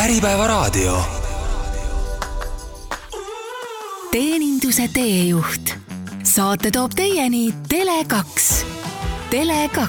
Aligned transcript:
Äripäevaraadio. 0.00 1.02
teeninduse 4.10 4.88
teejuht. 4.92 5.74
saate 6.22 6.70
toob 6.70 6.90
teieni 6.96 7.54
Tele2. 7.74 8.40
Tele2, 9.30 9.82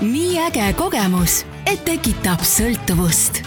nii 0.00 0.38
äge 0.40 0.72
kogemus, 0.72 1.46
et 1.66 1.84
tekitab 1.84 2.40
sõltuvust. 2.40 3.42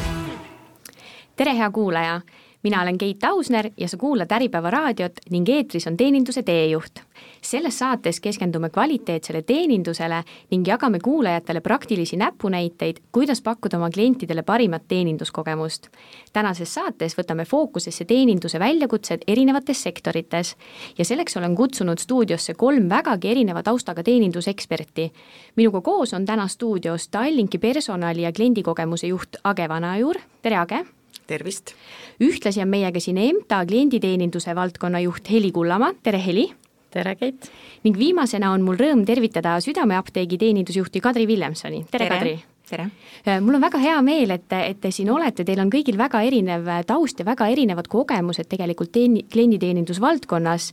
tere, 1.36 1.58
hea 1.58 1.72
kuulaja 1.72 2.22
mina 2.64 2.82
olen 2.82 2.98
Keit 2.98 3.24
Ausner 3.24 3.72
ja 3.78 3.88
sa 3.88 3.98
kuulad 3.98 4.32
Äripäeva 4.32 4.70
raadiot 4.72 5.20
ning 5.32 5.50
eetris 5.50 5.88
on 5.88 5.98
teeninduse 5.98 6.44
teejuht. 6.44 7.00
selles 7.42 7.80
saates 7.80 8.20
keskendume 8.20 8.70
kvaliteetsele 8.70 9.42
teenindusele 9.42 10.24
ning 10.52 10.68
jagame 10.68 11.00
kuulajatele 11.00 11.62
praktilisi 11.62 12.18
näpunäiteid, 12.18 12.98
kuidas 13.12 13.42
pakkuda 13.42 13.78
oma 13.78 13.90
klientidele 13.90 14.44
parimat 14.44 14.84
teeninduskogemust. 14.88 15.88
tänases 16.34 16.74
saates 16.74 17.18
võtame 17.18 17.46
fookusesse 17.46 18.06
teeninduse 18.06 18.60
väljakutsed 18.60 19.22
erinevates 19.28 19.84
sektorites 19.84 20.56
ja 20.98 21.06
selleks 21.06 21.38
olen 21.38 21.56
kutsunud 21.56 21.98
stuudiosse 21.98 22.54
kolm 22.54 22.90
vägagi 22.90 23.32
erineva 23.32 23.64
taustaga 23.64 24.04
teeninduseksperti. 24.04 25.12
minuga 25.56 25.82
koos 25.82 26.14
on 26.14 26.26
täna 26.26 26.48
stuudios 26.48 27.08
Tallinki 27.08 27.58
personali 27.58 28.22
ja 28.22 28.32
kliendikogemuse 28.32 29.08
juht 29.08 29.36
Age 29.44 29.70
Vanajuur, 29.70 30.16
tere 30.42 30.58
Age! 30.58 30.99
Tervist! 31.30 31.76
ühtlasi 32.24 32.64
on 32.64 32.72
meiega 32.72 33.02
siin 33.04 33.20
EMTA 33.22 33.62
klienditeeninduse 33.70 34.56
valdkonna 34.58 35.04
juht 35.06 35.30
Heli 35.32 35.54
Kullamaa, 35.56 35.94
tere 36.04 36.22
Heli! 36.26 36.50
tere, 36.90 37.16
Keit! 37.20 37.52
ning 37.86 37.98
viimasena 37.98 38.54
on 38.56 38.66
mul 38.66 38.80
rõõm 38.80 39.06
tervitada 39.08 39.60
Südameapteegi 39.64 40.40
teenindusjuhti 40.42 41.04
Kadri 41.06 41.28
Villemsoni, 41.30 41.86
tere, 41.92 42.08
tere. 42.08 42.16
Kadri! 42.16 42.40
Tere! 42.70 42.90
Äh, 43.28 43.40
mul 43.42 43.58
on 43.58 43.64
väga 43.64 43.80
hea 43.82 43.98
meel, 44.06 44.32
et, 44.36 44.48
et 44.54 44.80
te 44.82 44.92
siin 44.94 45.10
olete, 45.12 45.44
teil 45.46 45.60
on 45.62 45.72
kõigil 45.74 45.98
väga 46.00 46.22
erinev 46.26 46.68
taust 46.88 47.20
ja 47.20 47.26
väga 47.28 47.50
erinevad 47.52 47.90
kogemused 47.92 48.48
tegelikult 48.50 48.92
teeni-, 48.96 49.26
klienditeenindusvaldkonnas 49.32 50.70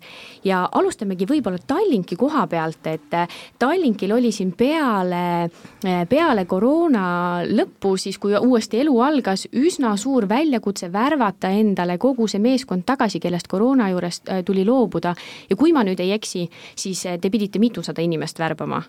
ja 0.46 0.62
alustamegi 0.78 1.28
võib-olla 1.28 1.60
Tallinki 1.66 2.18
koha 2.20 2.46
pealt, 2.50 2.86
et 2.90 3.16
äh, 3.16 3.38
Tallinkil 3.58 4.12
oli 4.16 4.32
siin 4.34 4.52
peale, 4.58 5.22
äh, 5.46 6.02
peale 6.08 6.46
koroona 6.48 7.06
lõppu, 7.48 7.96
siis 8.00 8.20
kui 8.22 8.36
uuesti 8.36 8.82
elu 8.84 8.98
algas, 9.04 9.46
üsna 9.56 9.94
suur 10.00 10.28
väljakutse 10.28 10.90
värvata 10.92 11.50
endale 11.54 11.98
kogu 12.02 12.28
see 12.30 12.42
meeskond 12.42 12.86
tagasi, 12.86 13.20
kellest 13.22 13.48
koroona 13.50 13.90
juurest 13.92 14.28
tuli 14.46 14.64
loobuda 14.66 15.14
ja 15.50 15.56
kui 15.56 15.72
ma 15.72 15.84
nüüd 15.86 16.00
ei 16.02 16.12
eksi, 16.16 16.46
siis 16.76 17.06
te 17.20 17.30
pidite 17.32 17.62
mitusada 17.62 18.04
inimest 18.04 18.38
värbama? 18.42 18.82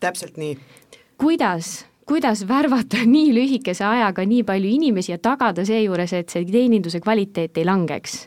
täpselt 0.00 0.38
nii. 0.40 0.54
kuidas 1.20 1.89
kuidas 2.10 2.48
värvata 2.48 3.04
nii 3.14 3.30
lühikese 3.34 3.84
ajaga 3.86 4.24
nii 4.26 4.42
palju 4.42 4.70
inimesi 4.74 5.12
ja 5.12 5.18
tagada 5.22 5.62
seejuures, 5.66 6.12
et 6.18 6.32
see 6.34 6.46
teeninduse 6.48 7.00
kvaliteet 7.04 7.60
ei 7.60 7.66
langeks? 7.68 8.24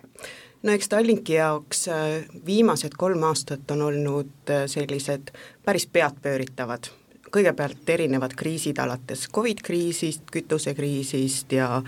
no 0.63 0.71
eks 0.71 0.89
Tallinki 0.89 1.35
jaoks 1.35 1.87
äh, 1.91 2.23
viimased 2.45 2.95
kolm 2.97 3.25
aastat 3.27 3.71
on 3.75 3.81
olnud 3.89 4.51
äh, 4.51 4.63
sellised 4.71 5.33
päris 5.65 5.87
peadpööritavad. 5.87 6.87
kõigepealt 7.33 7.89
erinevad 7.89 8.37
kriisid 8.37 8.79
alates 8.79 9.27
Covid 9.33 9.59
kriisist, 9.65 10.31
kütusekriisist 10.31 11.51
ja 11.51 11.83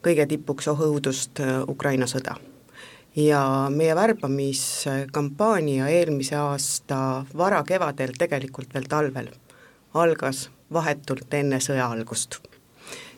kõige 0.00 0.26
tipuks 0.30 0.68
oh 0.72 0.80
õudust, 0.80 1.44
äh, 1.44 1.60
Ukraina 1.68 2.08
sõda 2.08 2.38
ja 3.16 3.44
meie 3.70 3.94
värbamiskampaania 3.94 5.92
eelmise 5.92 6.40
aasta 6.40 7.24
varakevadel, 7.36 8.16
tegelikult 8.18 8.72
veel 8.74 8.88
talvel, 8.88 9.28
algas 9.94 10.48
vahetult 10.72 11.34
enne 11.34 11.60
sõja 11.60 11.90
algust. 11.90 12.40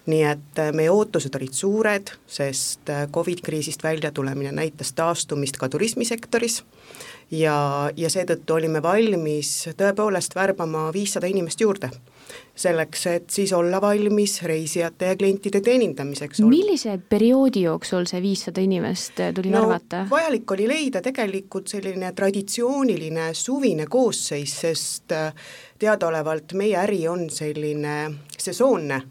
nii 0.07 0.23
et 0.23 0.59
äh, 0.63 0.69
meie 0.71 0.91
ootused 0.91 1.35
olid 1.35 1.53
suured, 1.53 2.13
sest 2.31 2.91
äh, 2.95 3.09
Covid 3.11 3.41
kriisist 3.43 3.83
väljatulemine 3.83 4.53
näitas 4.55 4.93
taastumist 4.95 5.59
ka 5.59 5.69
turismisektoris 5.69 6.61
ja, 7.31 7.57
ja 7.97 8.11
seetõttu 8.11 8.55
olime 8.55 8.83
valmis 8.83 9.69
tõepoolest 9.77 10.37
värbama 10.39 10.93
viissada 10.95 11.27
inimest 11.27 11.61
juurde 11.61 11.91
selleks, 12.57 13.07
et 13.07 13.31
siis 13.31 13.53
olla 13.53 13.81
valmis 13.81 14.41
reisijate 14.43 15.11
ja 15.11 15.17
klientide 15.17 15.61
teenindamiseks. 15.61 16.41
millise 16.41 16.99
perioodi 17.09 17.63
jooksul 17.67 18.07
see 18.07 18.23
viissada 18.23 18.63
inimest 18.65 19.21
äh, 19.21 19.35
tuli 19.35 19.51
no, 19.51 19.67
värvata? 19.67 20.07
vajalik 20.11 20.51
oli 20.57 20.69
leida 20.69 21.03
tegelikult 21.03 21.69
selline 21.69 22.13
traditsiooniline 22.17 23.29
suvine 23.35 23.87
koosseis, 23.91 24.55
sest 24.61 25.19
teadaolevalt 25.79 26.53
meie 26.53 26.77
äri 26.81 27.09
on 27.09 27.31
selline 27.31 28.15
sesoonne, 28.39 29.03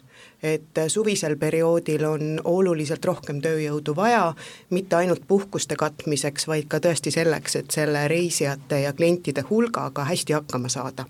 et 0.44 0.82
suvisel 0.88 1.38
perioodil 1.38 2.04
on 2.06 2.40
oluliselt 2.44 3.06
rohkem 3.06 3.42
tööjõudu 3.42 3.96
vaja, 3.96 4.34
mitte 4.70 4.96
ainult 4.96 5.24
puhkuste 5.28 5.76
katmiseks, 5.80 6.48
vaid 6.48 6.68
ka 6.70 6.80
tõesti 6.84 7.14
selleks, 7.14 7.56
et 7.56 7.72
selle 7.72 8.08
reisijate 8.12 8.82
ja 8.84 8.94
klientide 8.94 9.46
hulgaga 9.50 10.06
hästi 10.06 10.38
hakkama 10.38 10.70
saada. 10.70 11.06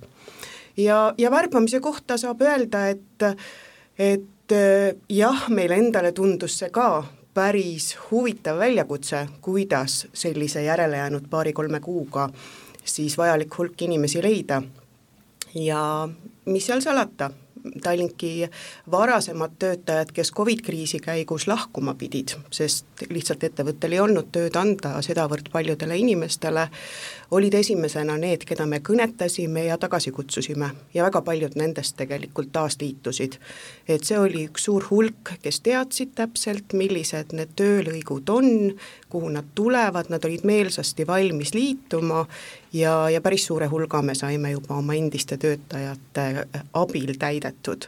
ja, 0.78 1.14
ja 1.18 1.32
värbamise 1.32 1.80
kohta 1.80 2.18
saab 2.18 2.42
öelda, 2.42 2.88
et, 2.90 3.28
et 4.00 4.56
jah, 5.10 5.50
meile 5.50 5.76
endale 5.76 6.12
tundus 6.12 6.60
see 6.60 6.70
ka 6.70 7.04
päris 7.34 7.98
huvitav 8.12 8.60
väljakutse, 8.60 9.28
kuidas 9.42 10.08
sellise 10.14 10.64
järelejäänud 10.64 11.28
paari-kolme 11.30 11.80
kuuga 11.80 12.30
siis 12.86 13.18
vajalik 13.18 13.58
hulk 13.58 13.82
inimesi 13.82 14.24
leida 14.24 14.62
ja 15.56 16.10
mis 16.46 16.66
seal 16.66 16.82
salata, 16.82 17.32
Tallinki 17.84 18.50
varasemad 18.92 19.52
töötajad, 19.60 20.12
kes 20.14 20.32
Covid 20.32 20.62
kriisi 20.62 21.00
käigus 21.00 21.48
lahkuma 21.48 21.96
pidid, 21.98 22.36
sest 22.54 22.86
lihtsalt 23.10 23.44
ettevõttel 23.44 23.96
ei 23.96 24.02
olnud 24.04 24.28
tööd 24.36 24.56
anda 24.60 24.92
sedavõrd 25.02 25.50
paljudele 25.54 25.98
inimestele, 25.98 26.68
olid 27.32 27.58
esimesena 27.58 28.18
need, 28.22 28.46
keda 28.46 28.68
me 28.70 28.82
kõnetasime 28.86 29.66
ja 29.66 29.80
tagasi 29.82 30.14
kutsusime 30.14 30.70
ja 30.94 31.08
väga 31.08 31.24
paljud 31.26 31.58
nendest 31.58 31.98
tegelikult 31.98 32.52
taasliitusid. 32.54 33.40
et 33.88 34.04
see 34.04 34.20
oli 34.20 34.46
üks 34.46 34.70
suur 34.70 34.86
hulk, 34.92 35.34
kes 35.42 35.60
teadsid 35.66 36.14
täpselt, 36.16 36.74
millised 36.74 37.34
need 37.34 37.56
töölõigud 37.56 38.30
on, 38.30 38.76
kuhu 39.10 39.30
nad 39.30 39.46
tulevad, 39.56 40.10
nad 40.10 40.26
olid 40.26 40.46
meelsasti 40.46 41.08
valmis 41.08 41.54
liituma 41.54 42.28
ja, 42.76 43.10
ja 43.10 43.22
päris 43.22 43.46
suure 43.46 43.68
hulga 43.72 44.02
me 44.02 44.16
saime 44.16 44.52
juba 44.52 44.76
oma 44.76 44.94
endiste 44.94 45.38
töötajate 45.38 46.48
abil 46.74 47.16
täidetud. 47.20 47.88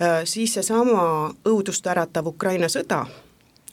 Äh, 0.00 0.24
siis 0.24 0.54
seesama 0.56 1.34
õudust 1.48 1.86
äratav 1.86 2.32
Ukraina 2.32 2.68
sõda 2.72 3.04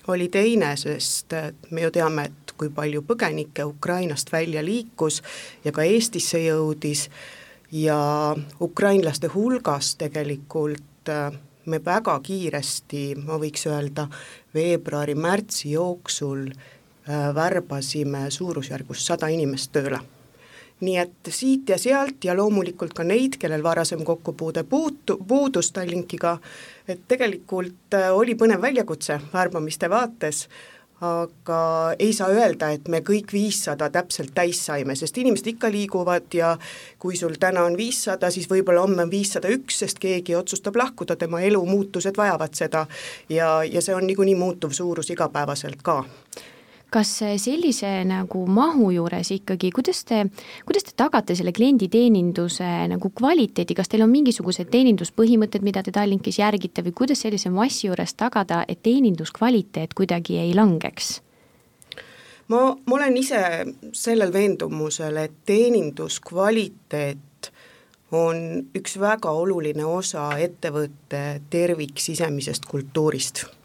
oli 0.07 0.27
teine, 0.27 0.73
sest 0.77 1.31
me 1.71 1.85
ju 1.85 1.91
teame, 1.95 2.27
et 2.27 2.51
kui 2.59 2.69
palju 2.69 3.05
põgenikke 3.07 3.63
Ukrainast 3.65 4.31
välja 4.31 4.63
liikus 4.65 5.21
ja 5.63 5.71
ka 5.71 5.85
Eestisse 5.87 6.41
jõudis 6.43 7.07
ja 7.71 8.35
ukrainlaste 8.61 9.31
hulgas 9.33 9.95
tegelikult 9.95 11.09
äh, 11.09 11.31
me 11.65 11.79
väga 11.85 12.17
kiiresti, 12.19 13.05
ma 13.23 13.39
võiks 13.39 13.63
öelda, 13.71 14.09
veebruari-märtsi 14.53 15.71
jooksul 15.71 16.49
äh, 16.51 17.31
värbasime 17.35 18.27
suurusjärgus 18.31 19.07
sada 19.07 19.31
inimest 19.31 19.71
tööle 19.71 20.03
nii 20.83 20.97
et 21.01 21.31
siit 21.31 21.69
ja 21.69 21.77
sealt 21.81 22.23
ja 22.25 22.35
loomulikult 22.37 22.93
ka 22.97 23.05
neid, 23.07 23.39
kellel 23.41 23.63
varasem 23.63 24.03
kokkupuude 24.05 24.63
puutu, 24.67 25.17
puudus 25.27 25.71
Tallinkiga, 25.71 26.37
et 26.87 27.07
tegelikult 27.07 27.97
äh, 27.97 28.11
oli 28.13 28.35
põnev 28.39 28.61
väljakutse 28.61 29.19
värbamiste 29.33 29.89
vaates, 29.89 30.47
aga 31.03 31.59
ei 31.99 32.13
saa 32.15 32.29
öelda, 32.31 32.69
et 32.71 32.87
me 32.87 33.01
kõik 33.03 33.33
viissada 33.33 33.89
täpselt 33.91 34.31
täis 34.35 34.61
saime, 34.65 34.95
sest 34.95 35.17
inimesed 35.19 35.49
ikka 35.51 35.71
liiguvad 35.73 36.35
ja 36.37 36.53
kui 36.99 37.17
sul 37.19 37.35
täna 37.39 37.65
on 37.67 37.75
viissada, 37.77 38.31
siis 38.31 38.47
võib-olla 38.51 38.85
homme 38.85 39.03
on 39.03 39.11
viissada 39.11 39.51
üks, 39.51 39.81
sest 39.83 39.99
keegi 40.03 40.37
otsustab 40.39 40.79
lahkuda, 40.79 41.17
tema 41.19 41.41
elumuutused 41.43 42.17
vajavad 42.17 42.55
seda. 42.55 42.85
Ja, 43.29 43.57
ja 43.67 43.83
see 43.83 43.95
on 43.95 44.07
niikuinii 44.07 44.37
muutuv 44.39 44.75
suurus 44.75 45.11
igapäevaselt 45.11 45.83
ka 45.83 46.03
kas 46.93 47.09
sellise 47.41 47.89
nagu 48.05 48.43
mahu 48.49 48.91
juures 48.93 49.31
ikkagi, 49.33 49.71
kuidas 49.73 50.03
te, 50.07 50.23
kuidas 50.67 50.85
te 50.87 50.93
tagate 50.99 51.35
selle 51.37 51.53
klienditeeninduse 51.55 52.69
nagu 52.91 53.09
kvaliteedi, 53.17 53.73
kas 53.77 53.89
teil 53.91 54.05
on 54.05 54.11
mingisugused 54.13 54.69
teeninduspõhimõtted, 54.73 55.65
mida 55.65 55.83
te 55.83 55.93
Tallinkis 55.95 56.39
järgite 56.41 56.85
või 56.85 56.93
kuidas 57.03 57.23
sellise 57.25 57.49
massi 57.53 57.87
juures 57.87 58.13
tagada, 58.19 58.63
et 58.67 58.83
teeninduskvaliteet 58.85 59.91
kuidagi 59.97 60.33
ei 60.43 60.53
langeks? 60.57 61.07
ma, 62.51 62.75
ma 62.75 62.95
olen 62.99 63.17
ise 63.17 63.41
sellel 63.95 64.33
veendumusel, 64.33 65.17
et 65.17 65.35
teeninduskvaliteet 65.49 67.51
on 68.13 68.37
üks 68.77 68.99
väga 69.01 69.31
oluline 69.33 69.85
osa 69.89 70.29
ettevõtte 70.43 71.41
terviksisemisest 71.49 72.65
kultuurist 72.69 73.45
Äh, 73.45 73.62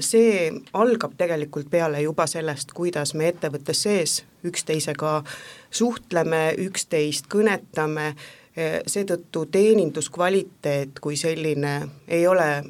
see 0.00 0.48
algab 0.72 1.12
tegelikult 1.18 1.70
peale 1.70 2.00
juba 2.00 2.26
sellest, 2.26 2.72
kuidas 2.72 3.14
me 3.14 3.28
ettevõtte 3.28 3.74
sees 3.76 4.22
üksteisega 4.48 5.22
suhtleme, 5.70 6.54
üksteist 6.58 7.28
kõnetame, 7.32 8.06
äh, 8.08 8.78
seetõttu 8.86 9.46
teeninduskvaliteet 9.52 11.00
kui 11.00 11.16
selline 11.16 11.88
ei 12.08 12.26
ole 12.26 12.64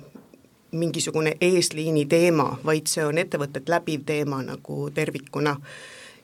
mingisugune 0.73 1.37
eesliini 1.41 2.05
teema, 2.07 2.59
vaid 2.65 2.91
see 2.91 3.05
on 3.05 3.19
ettevõtet 3.19 3.69
läbiv 3.69 4.05
teema 4.07 4.43
nagu 4.43 4.91
tervikuna. 4.95 5.57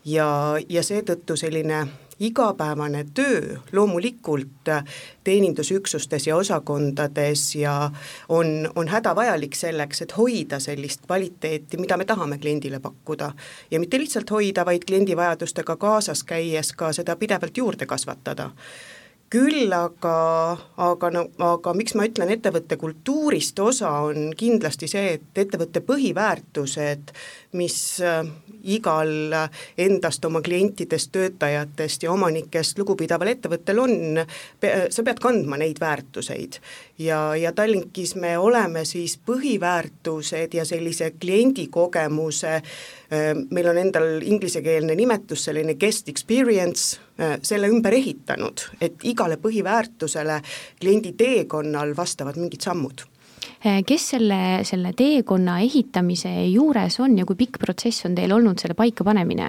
ja, 0.05 0.57
ja 0.69 0.83
seetõttu 0.83 1.37
selline 1.37 1.87
igapäevane 2.21 3.07
töö 3.15 3.57
loomulikult 3.73 4.71
teenindusüksustes 5.25 6.27
ja 6.27 6.37
osakondades 6.37 7.55
ja 7.55 7.91
on, 8.29 8.71
on 8.75 8.89
hädavajalik 8.89 9.55
selleks, 9.55 10.03
et 10.03 10.17
hoida 10.17 10.59
sellist 10.61 11.07
kvaliteeti, 11.07 11.77
mida 11.77 11.97
me 11.97 12.05
tahame 12.05 12.39
kliendile 12.39 12.81
pakkuda. 12.81 13.33
ja 13.71 13.81
mitte 13.81 13.99
lihtsalt 13.99 14.31
hoida, 14.31 14.65
vaid 14.65 14.83
kliendi 14.87 15.17
vajadustega 15.17 15.77
kaasas 15.77 16.25
käies 16.25 16.73
ka 16.73 16.93
seda 16.93 17.17
pidevalt 17.17 17.57
juurde 17.57 17.87
kasvatada 17.87 18.51
küll 19.35 19.73
aga, 19.75 20.17
aga 20.79 21.11
no, 21.11 21.25
aga 21.43 21.73
miks 21.75 21.97
ma 21.99 22.07
ütlen 22.07 22.31
ettevõtte 22.31 22.79
kultuurist 22.79 23.59
osa, 23.59 23.91
on 24.07 24.31
kindlasti 24.39 24.87
see, 24.91 25.17
et 25.17 25.41
ettevõtte 25.43 25.83
põhiväärtused, 25.83 27.11
mis 27.59 27.79
äh, 28.05 28.23
igal 28.77 29.11
endast, 29.79 30.25
oma 30.25 30.43
klientidest, 30.45 31.11
töötajatest 31.15 32.07
ja 32.07 32.13
omanikest 32.15 32.79
lugupidaval 32.79 33.33
ettevõttel 33.35 33.83
on, 33.83 34.23
sa 34.63 35.05
pead 35.07 35.21
kandma 35.23 35.59
neid 35.61 35.81
väärtuseid. 35.83 36.61
ja, 36.99 37.37
ja 37.37 37.53
Tallinkis 37.53 38.15
me 38.15 38.37
oleme 38.39 38.85
siis 38.85 39.19
põhiväärtused 39.27 40.55
ja 40.55 40.65
sellise 40.65 41.11
kliendikogemuse, 41.21 42.55
äh, 42.55 42.63
meil 43.51 43.69
on 43.71 43.79
endal 43.79 44.23
inglisekeelne 44.23 44.95
nimetus, 44.99 45.47
selline 45.49 45.75
guest 45.81 46.09
experience, 46.09 47.01
äh, 47.21 47.39
selle 47.43 47.69
ümber 47.73 47.95
ehitanud, 47.97 48.69
et 48.81 49.03
igale 49.11 49.37
põhiväärtusele 49.43 50.41
kliendi 50.81 51.13
teekonnal 51.19 51.97
vastavad 51.97 52.41
mingid 52.41 52.65
sammud 52.65 53.07
Eh, 53.65 53.81
kes 53.89 54.11
selle, 54.13 54.61
selle 54.69 54.93
teekonna 54.93 55.59
ehitamise 55.65 56.31
juures 56.51 56.99
on 57.01 57.15
ja 57.17 57.25
kui 57.25 57.39
pikk 57.39 57.57
protsess 57.63 58.05
on 58.05 58.17
teil 58.17 58.33
olnud 58.37 58.61
selle 58.61 58.77
paikapanemine? 58.77 59.47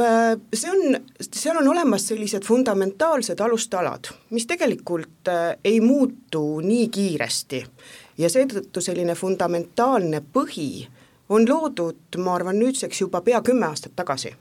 Äh, 0.00 0.30
see 0.56 0.72
on, 0.72 0.96
seal 1.20 1.58
on 1.60 1.68
olemas 1.68 2.06
sellised 2.08 2.46
fundamentaalsed 2.48 3.44
alustalad, 3.44 4.08
mis 4.32 4.48
tegelikult 4.48 5.28
äh, 5.28 5.50
ei 5.64 5.82
muutu 5.84 6.62
nii 6.64 6.88
kiiresti 6.88 7.60
ja 8.24 8.32
seetõttu 8.32 8.80
selline 8.80 9.18
fundamentaalne 9.20 10.22
põhi 10.32 10.86
on 11.32 11.48
loodud, 11.48 12.20
ma 12.20 12.34
arvan, 12.36 12.58
nüüdseks 12.60 13.00
juba 13.00 13.22
pea 13.24 13.40
kümme 13.42 13.66
aastat 13.66 13.94
tagasi 13.96 14.34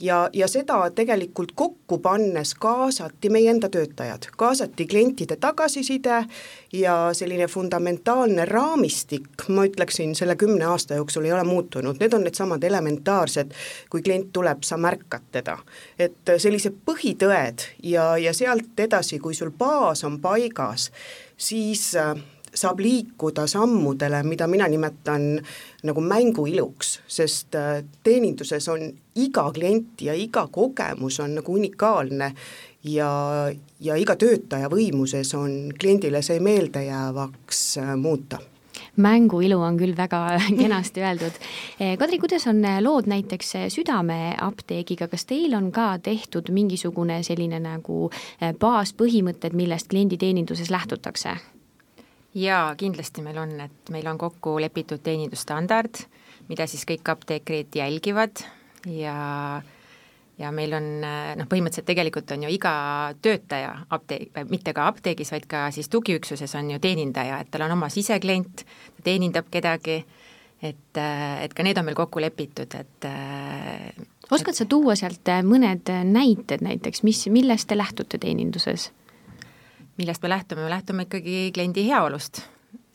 ja, 0.00 0.30
ja 0.32 0.48
seda 0.48 0.78
tegelikult 0.94 1.52
kokku 1.54 1.98
pannes 1.98 2.54
kaasati 2.54 3.30
meie 3.30 3.50
enda 3.50 3.68
töötajad, 3.68 4.28
kaasati 4.36 4.86
klientide 4.86 5.36
tagasiside 5.36 6.24
ja 6.72 6.96
selline 7.12 7.46
fundamentaalne 7.46 8.44
raamistik, 8.44 9.28
ma 9.48 9.66
ütleksin, 9.66 10.14
selle 10.14 10.36
kümne 10.36 10.64
aasta 10.64 10.94
jooksul 10.94 11.24
ei 11.24 11.32
ole 11.32 11.44
muutunud, 11.44 11.98
need 12.00 12.14
on 12.14 12.24
needsamad 12.26 12.64
elementaarsed, 12.64 13.52
kui 13.90 14.02
klient 14.02 14.32
tuleb, 14.32 14.62
sa 14.62 14.76
märkad 14.76 15.28
teda. 15.32 15.58
et 15.98 16.34
sellised 16.36 16.78
põhitõed 16.86 17.66
ja, 17.82 18.16
ja 18.18 18.32
sealt 18.34 18.80
edasi, 18.80 19.18
kui 19.18 19.34
sul 19.34 19.50
baas 19.50 20.04
on 20.04 20.20
paigas, 20.22 20.90
siis 21.36 21.94
äh, 21.96 22.14
saab 22.54 22.80
liikuda 22.80 23.46
sammudele, 23.46 24.22
mida 24.22 24.46
mina 24.46 24.68
nimetan 24.68 25.40
nagu 25.86 26.00
mänguiluks, 26.00 26.98
sest 27.06 27.54
äh, 27.54 27.84
teeninduses 28.02 28.68
on 28.68 28.88
iga 29.14 29.48
klient 29.54 30.02
ja 30.02 30.14
iga 30.14 30.48
kogemus 30.50 31.20
on 31.20 31.38
nagu 31.38 31.54
unikaalne 31.54 32.32
ja, 32.84 33.10
ja 33.80 33.96
iga 33.96 34.16
töötaja 34.18 34.70
võimuses 34.72 35.34
on 35.38 35.74
kliendile 35.78 36.22
see 36.22 36.40
meeldejäävaks 36.42 37.64
äh, 37.82 37.96
muuta 37.96 38.40
mänguilu 38.98 39.60
on 39.62 39.76
küll 39.78 39.94
väga 39.96 40.20
kenasti 40.60 41.02
öeldud. 41.06 41.36
Eh, 41.80 41.94
Kadri, 41.98 42.18
kuidas 42.18 42.46
on 42.50 42.62
lood 42.82 43.06
näiteks 43.06 43.52
südameapteegiga, 43.74 45.06
kas 45.08 45.26
teil 45.26 45.54
on 45.54 45.70
ka 45.72 45.92
tehtud 46.02 46.50
mingisugune 46.50 47.20
selline 47.22 47.60
nagu 47.62 48.08
eh, 48.10 48.50
baaspõhimõtted, 48.58 49.54
millest 49.54 49.90
klienditeeninduses 49.94 50.74
lähtutakse? 50.74 51.36
Jaa, 52.34 52.74
kindlasti 52.76 53.24
meil 53.24 53.38
on, 53.38 53.56
et 53.64 53.90
meil 53.94 54.06
on 54.10 54.18
kokku 54.18 54.58
lepitud 54.60 55.02
teenindusstandard, 55.04 56.02
mida 56.48 56.66
siis 56.68 56.84
kõik 56.88 57.08
apteekrid 57.14 57.76
jälgivad 57.80 58.44
ja 58.86 59.62
ja 60.38 60.52
meil 60.54 60.72
on 60.76 60.86
noh, 61.02 61.48
põhimõtteliselt 61.50 61.88
tegelikult 61.88 62.30
on 62.30 62.44
ju 62.46 62.52
iga 62.54 62.72
töötaja 63.22 63.72
apteek, 63.90 64.36
mitte 64.50 64.74
ka 64.76 64.86
apteegis, 64.86 65.32
vaid 65.34 65.48
ka 65.50 65.64
siis 65.74 65.90
tugiüksuses 65.90 66.54
on 66.60 66.70
ju 66.70 66.78
teenindaja, 66.82 67.40
et 67.42 67.50
tal 67.50 67.66
on 67.66 67.74
oma 67.74 67.88
siseklient, 67.90 68.62
ta 68.96 69.06
teenindab 69.08 69.48
kedagi, 69.50 69.98
et, 70.62 71.00
et 71.00 71.54
ka 71.54 71.66
need 71.66 71.80
on 71.80 71.88
meil 71.88 71.98
kokku 71.98 72.22
lepitud, 72.22 72.78
et 72.78 73.08
oskad 74.30 74.54
sa 74.54 74.68
tuua 74.70 74.94
sealt 74.98 75.32
mõned 75.42 75.90
näited 76.06 76.62
näiteks, 76.62 77.02
mis, 77.02 77.26
millest 77.34 77.70
te 77.70 77.78
lähtute 77.78 78.22
teeninduses? 78.22 78.92
Millest 79.98 80.22
me 80.22 80.30
lähtume, 80.32 80.64
me 80.64 80.70
lähtume 80.70 81.06
ikkagi 81.08 81.50
kliendi 81.54 81.86
heaolust. 81.88 82.42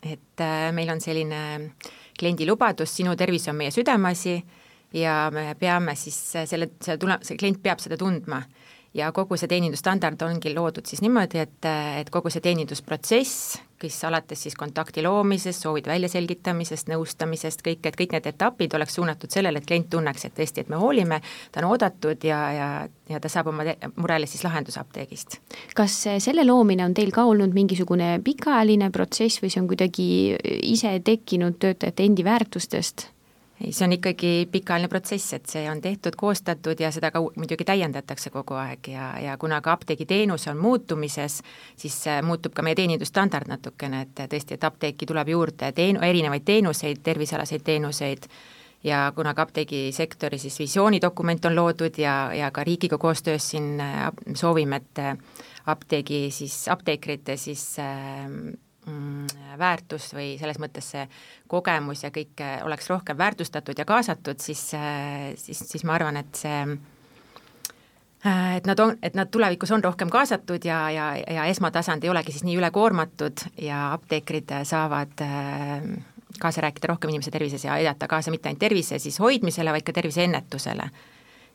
et 0.04 0.40
äh, 0.40 0.72
meil 0.72 0.90
on 0.92 1.00
selline 1.00 1.70
kliendi 2.18 2.46
lubadus, 2.46 2.92
sinu 2.96 3.16
tervis 3.16 3.48
on 3.48 3.56
meie 3.56 3.70
südameasi 3.72 4.34
ja 4.94 5.30
me 5.32 5.54
peame 5.58 5.94
siis 5.96 6.18
selle, 6.44 6.68
selle 6.80 6.98
tule-, 7.00 7.18
see 7.24 7.38
klient 7.40 7.62
peab 7.62 7.80
seda 7.82 7.96
tundma 7.98 8.42
ja 8.94 9.10
kogu 9.12 9.36
see 9.38 9.50
teenindusstandard 9.50 10.22
ongi 10.22 10.54
loodud 10.54 10.86
siis 10.86 11.02
niimoodi, 11.04 11.42
et, 11.42 11.68
et 12.00 12.10
kogu 12.14 12.30
see 12.30 12.42
teenindusprotsess, 12.44 13.56
kes 13.84 13.96
alates 14.06 14.44
siis 14.46 14.54
kontakti 14.56 15.02
loomisest, 15.04 15.64
soovide 15.64 15.90
väljaselgitamisest, 15.90 16.88
nõustamisest, 16.92 17.64
kõik, 17.66 17.82
et 17.90 17.98
kõik 17.98 18.14
need 18.14 18.28
etapid 18.30 18.76
oleks 18.78 18.94
suunatud 18.96 19.34
sellele, 19.34 19.60
et 19.60 19.66
klient 19.68 19.90
tunneks, 19.90 20.28
et 20.28 20.36
tõesti, 20.36 20.64
et 20.64 20.70
me 20.72 20.78
hoolime, 20.80 21.20
ta 21.52 21.60
on 21.62 21.72
oodatud 21.72 22.24
ja, 22.24 22.40
ja, 22.54 22.68
ja 23.10 23.20
ta 23.20 23.30
saab 23.32 23.50
oma 23.52 23.66
murele 23.96 24.30
siis 24.30 24.46
lahenduse 24.46 24.80
apteegist. 24.80 25.40
kas 25.74 25.98
selle 26.24 26.46
loomine 26.46 26.86
on 26.86 26.94
teil 26.94 27.12
ka 27.14 27.26
olnud 27.28 27.54
mingisugune 27.56 28.14
pikaajaline 28.24 28.90
protsess 28.94 29.42
või 29.42 29.50
see 29.52 29.64
on 29.64 29.68
kuidagi 29.70 30.06
ise 30.70 30.94
tekkinud 31.04 31.58
töötajate 31.58 32.06
endi 32.06 32.24
väärtustest? 32.24 33.08
Ei, 33.60 33.72
see 33.72 33.84
on 33.86 33.92
ikkagi 33.94 34.32
pikaajaline 34.52 34.88
protsess, 34.90 35.32
et 35.36 35.46
see 35.50 35.68
on 35.70 35.80
tehtud, 35.80 36.16
koostatud 36.18 36.80
ja 36.80 36.90
seda 36.94 37.10
ka 37.14 37.22
muidugi 37.22 37.66
täiendatakse 37.68 38.32
kogu 38.34 38.58
aeg 38.58 38.90
ja, 38.90 39.12
ja 39.22 39.36
kuna 39.38 39.60
ka 39.62 39.76
apteegiteenus 39.76 40.48
on 40.50 40.58
muutumises, 40.58 41.40
siis 41.76 42.00
muutub 42.26 42.54
ka 42.54 42.64
meie 42.66 42.78
teenindusstandard 42.78 43.48
natukene, 43.50 44.02
et 44.08 44.26
tõesti, 44.32 44.58
et 44.58 44.66
apteeki 44.66 45.06
tuleb 45.06 45.30
juurde 45.36 45.70
teen-, 45.76 46.02
erinevaid 46.02 46.44
teenuseid, 46.44 47.02
tervisealaseid 47.06 47.62
teenuseid, 47.64 48.28
ja 48.84 49.12
kuna 49.16 49.34
ka 49.34 49.46
apteegisektori 49.46 50.38
siis 50.38 50.58
visioonidokument 50.58 51.44
on 51.44 51.56
loodud 51.56 51.98
ja, 51.98 52.30
ja 52.34 52.50
ka 52.50 52.64
riigiga 52.64 52.98
koostöös 52.98 53.50
siin 53.54 53.82
soovime, 54.34 54.76
et 54.76 55.00
apteegi 55.66 56.26
siis, 56.30 56.68
apteekrite 56.68 57.36
siis 57.36 57.78
äh, 57.78 58.28
väärtus 59.58 60.10
või 60.14 60.34
selles 60.38 60.58
mõttes 60.62 60.90
see 60.94 61.04
kogemus 61.48 62.04
ja 62.04 62.10
kõik 62.14 62.40
äh, 62.42 62.58
oleks 62.66 62.90
rohkem 62.90 63.18
väärtustatud 63.18 63.78
ja 63.78 63.84
kaasatud, 63.88 64.40
siis, 64.40 64.66
äh, 64.74 65.32
siis, 65.40 65.62
siis 65.70 65.84
ma 65.84 65.96
arvan, 65.98 66.16
et 66.20 66.34
see 66.38 66.58
äh, 68.26 68.56
et 68.56 68.66
nad 68.66 68.80
on, 68.80 68.96
et 69.02 69.14
nad 69.14 69.30
tulevikus 69.30 69.72
on 69.74 69.84
rohkem 69.84 70.10
kaasatud 70.12 70.64
ja, 70.64 70.90
ja, 70.90 71.08
ja 71.16 71.46
esmatasand 71.52 72.04
ei 72.04 72.12
olegi 72.12 72.32
siis 72.32 72.44
nii 72.44 72.58
ülekoormatud 72.60 73.46
ja 73.62 73.92
apteekrid 73.92 74.52
saavad 74.64 75.24
kaasa 76.40 76.60
rääkida 76.64 76.88
rohkem 76.90 77.12
inimese 77.12 77.30
tervises 77.30 77.64
ja 77.64 77.76
aidata 77.76 78.08
kaasa 78.08 78.30
mitte 78.34 78.48
ainult 78.48 78.64
tervise 78.64 78.98
siis 78.98 79.20
hoidmisele, 79.20 79.72
vaid 79.72 79.86
ka 79.86 79.92
tervise 79.92 80.24
ennetusele 80.24 80.90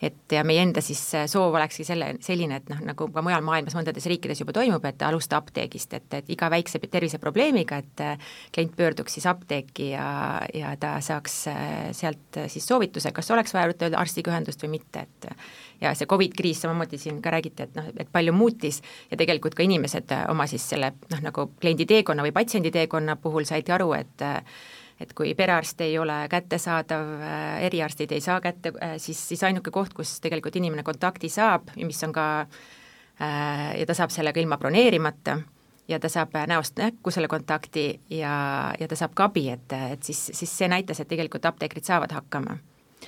et 0.01 0.31
ja 0.31 0.43
meie 0.47 0.61
enda 0.63 0.81
siis 0.83 1.01
äh, 1.17 1.25
soov 1.29 1.55
olekski 1.57 1.83
selle, 1.87 2.13
selline, 2.23 2.59
et 2.61 2.69
noh, 2.71 2.79
nagu 2.87 3.07
ka 3.13 3.23
mujal 3.25 3.43
maailmas 3.45 3.75
mõndades 3.75 4.07
riikides 4.09 4.39
juba 4.39 4.55
toimub, 4.55 4.85
et 4.87 5.03
alusta 5.03 5.39
apteegist, 5.39 5.93
et, 5.97 6.07
et 6.15 6.31
iga 6.31 6.49
väikse 6.51 6.79
terviseprobleemiga, 6.85 7.81
et 7.83 8.03
äh, 8.05 8.31
klient 8.55 8.75
pöörduks 8.79 9.17
siis 9.17 9.27
apteeki 9.29 9.91
ja, 9.91 10.07
ja 10.55 10.73
ta 10.79 10.95
saaks 11.03 11.39
äh, 11.51 11.67
sealt 11.95 12.39
siis 12.47 12.67
soovituse, 12.67 13.11
kas 13.15 13.31
oleks 13.35 13.55
vaja 13.55 13.73
võtta 13.73 13.91
arstiga 13.99 14.31
ühendust 14.33 14.63
või 14.63 14.77
mitte, 14.77 15.03
et 15.03 15.29
ja 15.83 15.93
see 15.95 16.07
Covid 16.09 16.35
kriis 16.35 16.63
samamoodi 16.63 16.99
siin 16.99 17.21
ka 17.23 17.35
räägiti, 17.35 17.67
et 17.67 17.75
noh, 17.75 17.91
et 17.99 18.11
palju 18.11 18.33
muutis 18.35 18.81
ja 19.11 19.19
tegelikult 19.19 19.57
ka 19.57 19.67
inimesed 19.67 20.15
oma 20.31 20.47
siis 20.47 20.63
selle 20.71 20.93
noh, 21.11 21.23
nagu 21.27 21.49
kliendi 21.59 21.87
teekonna 21.89 22.23
või 22.23 22.35
patsiendi 22.35 22.71
teekonna 22.71 23.19
puhul 23.19 23.47
saidki 23.47 23.75
aru, 23.75 23.93
et 23.99 24.27
et 24.99 25.13
kui 25.15 25.33
perearst 25.35 25.81
ei 25.81 25.97
ole 25.99 26.15
kättesaadav, 26.31 27.13
äh, 27.23 27.61
eriarstid 27.69 28.11
ei 28.11 28.21
saa 28.21 28.41
kätte, 28.41 28.73
äh, 28.83 28.97
siis, 28.97 29.21
siis 29.27 29.43
ainuke 29.47 29.71
koht, 29.71 29.93
kus 29.95 30.17
tegelikult 30.23 30.55
inimene 30.59 30.83
kontakti 30.83 31.29
saab, 31.29 31.71
mis 31.79 32.03
on 32.03 32.13
ka 32.15 32.25
äh, 32.41 33.79
ja 33.79 33.87
ta 33.87 33.95
saab 33.97 34.13
sellega 34.15 34.41
ilma 34.41 34.57
broneerimata 34.57 35.39
ja 35.89 35.99
ta 35.99 36.09
saab 36.11 36.35
näost 36.47 36.77
näkku 36.77 37.11
selle 37.11 37.27
kontakti 37.31 37.91
ja, 38.09 38.33
ja 38.79 38.87
ta 38.87 38.97
saab 38.99 39.15
ka 39.15 39.29
abi, 39.31 39.47
et, 39.55 39.71
et 39.93 40.03
siis, 40.03 40.29
siis 40.33 40.57
see 40.57 40.67
näitas, 40.71 40.99
et 40.99 41.09
tegelikult 41.09 41.47
apteekrid 41.49 41.87
saavad 41.87 42.13
hakkama 42.13 42.59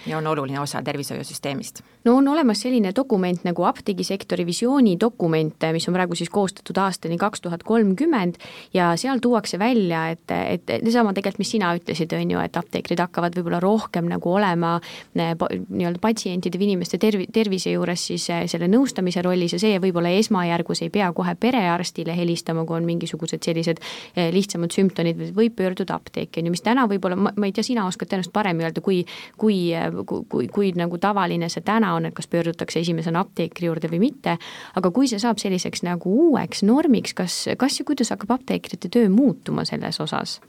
ja 0.06 0.18
on 0.18 0.28
oluline 0.28 0.60
osa 0.60 0.82
tervishoiusüsteemist. 0.84 1.82
no 2.06 2.16
on 2.16 2.28
olemas 2.28 2.62
selline 2.62 2.92
dokument 2.96 3.44
nagu 3.44 3.64
apteegisektori 3.64 4.46
visiooni 4.46 4.98
dokument, 5.00 5.68
mis 5.72 5.88
on 5.88 5.94
praegu 5.94 6.16
siis 6.16 6.30
koostatud 6.30 6.78
aastani 6.78 7.18
kaks 7.18 7.42
tuhat 7.42 7.64
kolmkümmend 7.64 8.36
ja 8.74 8.92
seal 8.98 9.20
tuuakse 9.22 9.60
välja, 9.60 10.08
et, 10.10 10.32
et 10.32 10.74
seesama 10.84 11.14
tegelikult, 11.14 11.42
mis 11.42 11.52
sina 11.54 11.74
ütlesid, 11.78 12.14
on 12.18 12.32
ju, 12.32 12.40
et 12.42 12.58
apteekrid 12.58 13.00
hakkavad 13.04 13.38
võib-olla 13.38 13.60
rohkem 13.62 14.10
nagu 14.10 14.34
olema 14.34 14.74
eh, 15.16 15.36
nii-öelda 15.36 16.02
patsientide 16.02 16.60
või 16.60 16.72
inimeste 16.72 16.98
tervi-, 17.02 17.28
tervise 17.34 17.76
juures 17.76 18.08
siis 18.12 18.28
eh, 18.34 18.48
selle 18.52 18.70
nõustamise 18.72 19.22
rollis 19.26 19.56
ja 19.58 19.62
see 19.62 19.78
võib-olla 19.84 20.14
esmajärgus 20.18 20.82
ei 20.86 20.90
pea 20.94 21.12
kohe 21.14 21.36
perearstile 21.36 22.16
helistama, 22.18 22.66
kui 22.66 22.80
on 22.80 22.90
mingisugused 22.90 23.44
sellised 23.46 23.84
eh, 24.16 24.32
lihtsamad 24.34 24.74
sümptomid, 24.74 25.22
võib 25.38 25.56
pöörduda 25.60 26.00
apteeki, 26.00 26.42
on 26.42 26.50
ju, 26.50 26.56
mis 26.58 26.66
täna 26.66 26.88
võib-olla, 26.90 27.20
ma 27.20 27.46
ei 27.46 27.54
tea, 27.54 27.66
sina 27.66 27.86
oskad 27.86 28.10
tõenäoliselt 28.10 28.34
paremini 28.34 28.70
öelda, 28.70 28.82
kui, 28.86 29.04
kui 29.38 29.62
kui, 30.06 30.24
kui, 30.30 30.48
kui 30.48 30.72
nagu 30.78 30.98
tavaline 31.02 31.50
see 31.50 31.64
täna 31.66 31.94
on, 31.98 32.10
et 32.10 32.16
kas 32.18 32.30
pöördutakse 32.32 32.82
esimesena 32.84 33.24
apteekri 33.26 33.70
juurde 33.70 33.92
või 33.92 34.02
mitte, 34.08 34.38
aga 34.76 34.92
kui 34.92 35.10
see 35.12 35.22
saab 35.22 35.42
selliseks 35.42 35.86
nagu 35.88 36.14
uueks 36.28 36.64
normiks, 36.68 37.16
kas, 37.18 37.44
kas 37.58 37.80
ja 37.80 37.88
kuidas 37.88 38.14
hakkab 38.14 38.38
apteekrite 38.40 38.92
töö 38.92 39.10
muutuma 39.10 39.66
selles 39.68 40.00
osas? 40.04 40.40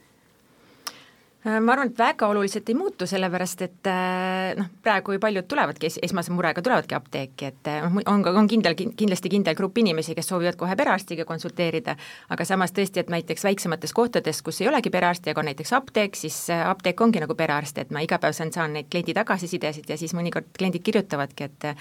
Äh, 1.47 1.59
ma 1.59 1.73
arvan, 1.75 1.89
et 1.91 1.99
väga 1.99 2.29
oluliselt 2.31 2.69
ei 2.71 2.75
muutu, 2.79 3.07
sellepärast 3.11 3.65
et 3.67 3.89
äh, 3.91 4.53
noh, 4.55 4.69
praegu 4.85 5.17
ju 5.17 5.19
paljud 5.23 5.49
tulevadki 5.51 5.89
es-, 5.89 5.97
esmase 6.07 6.31
murega 6.31 6.63
tulevadki 6.63 6.95
apteeki, 6.95 7.49
et 7.49 7.71
äh, 7.73 7.81
noh, 7.83 7.99
on 8.13 8.23
on 8.31 8.47
kindel, 8.47 8.77
kindlasti 8.79 9.33
kindel 9.33 9.57
grupp 9.59 9.81
inimesi, 9.83 10.15
kes 10.15 10.31
soovivad 10.31 10.55
kohe 10.61 10.77
perearstiga 10.79 11.27
konsulteerida, 11.27 11.97
aga 12.31 12.47
samas 12.47 12.71
tõesti, 12.77 13.03
et 13.03 13.11
näiteks 13.11 13.43
väiksemates 13.49 13.91
kohtades, 13.93 14.39
kus 14.47 14.63
ei 14.63 14.71
olegi 14.71 14.95
perearsti, 14.95 15.35
aga 15.35 15.43
on 15.43 15.51
näiteks 15.51 15.75
apteek, 15.81 16.15
siis 16.15 16.39
apteek 16.55 17.03
ongi 17.03 17.25
nagu 17.25 17.35
perearst, 17.35 17.83
et 17.83 17.91
ma 17.91 18.07
iga 18.07 18.23
päev 18.23 18.39
saan, 18.39 18.55
saan 18.55 18.79
neid 18.79 18.87
kliendi 18.93 19.19
tagasisidesid 19.19 19.91
ja 19.91 19.99
siis 19.99 20.15
mõnikord 20.15 20.55
kliendid 20.55 20.87
kirjutavadki, 20.87 21.51
et 21.51 21.73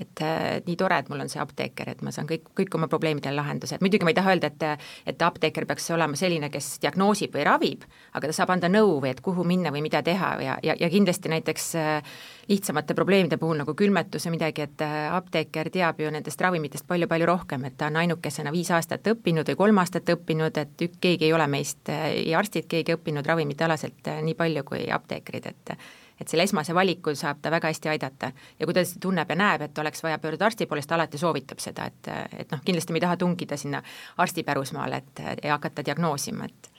et 0.00 0.20
äh, 0.26 0.60
nii 0.66 0.76
tore, 0.76 0.98
et 0.98 1.08
mul 1.10 1.22
on 1.22 1.30
see 1.30 1.40
apteeker, 1.42 1.92
et 1.92 2.00
ma 2.02 2.10
saan 2.14 2.26
kõik, 2.26 2.48
kõik 2.58 2.74
oma 2.74 2.88
probleemidele 2.90 3.36
lahenduse, 3.38 3.76
et 3.76 3.84
muidugi 3.84 4.06
ma 4.06 4.10
ei 4.10 4.18
taha 4.18 4.34
öelda, 4.34 4.50
et 4.50 4.64
et 5.06 5.22
apteeker 5.22 5.66
peaks 5.68 5.86
olema 5.94 6.18
selline, 6.18 6.48
kes 6.50 6.78
diagnoosib 6.82 7.34
või 7.36 7.44
ravib, 7.46 7.84
aga 8.12 8.30
ta 8.30 8.34
saab 8.34 8.50
anda 8.54 8.70
nõu 8.72 8.98
või 9.02 9.12
et 9.12 9.20
kuhu 9.24 9.44
minna 9.46 9.70
või 9.74 9.84
mida 9.86 10.02
teha 10.02 10.30
ja, 10.42 10.56
ja, 10.66 10.74
ja 10.80 10.90
kindlasti 10.90 11.30
näiteks 11.30 11.68
äh, 11.78 12.14
lihtsamate 12.50 12.96
probleemide 12.98 13.38
puhul 13.38 13.60
nagu 13.60 13.74
külmetus 13.78 14.26
ja 14.26 14.34
midagi, 14.34 14.66
et 14.66 14.82
äh, 14.84 15.14
apteeker 15.14 15.70
teab 15.74 16.00
ju 16.02 16.10
nendest 16.10 16.40
ravimitest 16.42 16.88
palju-palju 16.90 17.28
rohkem, 17.30 17.68
et 17.68 17.78
ta 17.78 17.90
on 17.92 18.00
ainukesena 18.02 18.52
viis 18.54 18.72
aastat 18.74 19.06
õppinud 19.14 19.52
või 19.52 19.60
kolm 19.62 19.82
aastat 19.84 20.10
õppinud, 20.16 20.58
et 20.58 20.88
ük-, 20.88 20.98
keegi 21.00 21.28
ei 21.28 21.36
ole 21.36 21.46
meist, 21.50 21.88
ei 21.88 22.34
arstid, 22.34 22.66
keegi 22.70 22.98
õppinud 22.98 23.26
ravimitealaselt 23.26 24.10
nii 24.24 24.34
palju 24.38 24.64
kui 24.66 24.88
apteekrid, 24.90 25.52
et 25.52 25.76
et 26.20 26.28
selle 26.28 26.46
esmase 26.46 26.74
valiku 26.74 27.14
saab 27.18 27.40
ta 27.42 27.50
väga 27.50 27.70
hästi 27.72 27.88
aidata. 27.88 28.32
ja 28.58 28.66
kui 28.66 28.74
ta 28.74 28.84
tunneb 29.00 29.30
ja 29.30 29.36
näeb, 29.36 29.66
et 29.68 29.78
oleks 29.78 30.02
vaja 30.02 30.18
pöörduda 30.18 30.46
arsti 30.46 30.66
poole, 30.66 30.82
siis 30.82 30.88
ta 30.92 30.98
alati 30.98 31.18
soovitab 31.18 31.58
seda, 31.58 31.86
et, 31.86 32.12
et 32.38 32.52
noh, 32.52 32.60
kindlasti 32.64 32.92
me 32.92 33.02
ei 33.02 33.06
taha 33.06 33.16
tungida 33.16 33.56
sinna 33.56 33.82
arsti 34.16 34.42
pärusmaale, 34.42 35.02
et 35.02 35.44
ja 35.44 35.58
hakata 35.58 35.84
diagnoosima, 35.86 36.44
et 36.44 36.70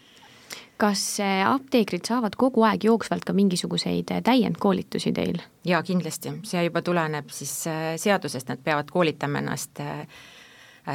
kas 0.77 1.03
apteekrid 1.47 2.03
saavad 2.07 2.35
kogu 2.35 2.63
aeg 2.67 2.83
jooksvalt 2.83 3.23
ka 3.25 3.33
mingisuguseid 3.33 4.11
täiendkoolitusi 4.23 5.13
teil? 5.15 5.39
jaa, 5.65 5.83
kindlasti, 5.83 6.33
see 6.43 6.63
juba 6.67 6.81
tuleneb 6.81 7.31
siis 7.31 7.53
äh, 7.71 7.95
seadusest, 8.01 8.51
nad 8.51 8.63
peavad 8.63 8.91
koolitama 8.91 9.43
ennast 9.43 9.83
Äh, 9.85 10.07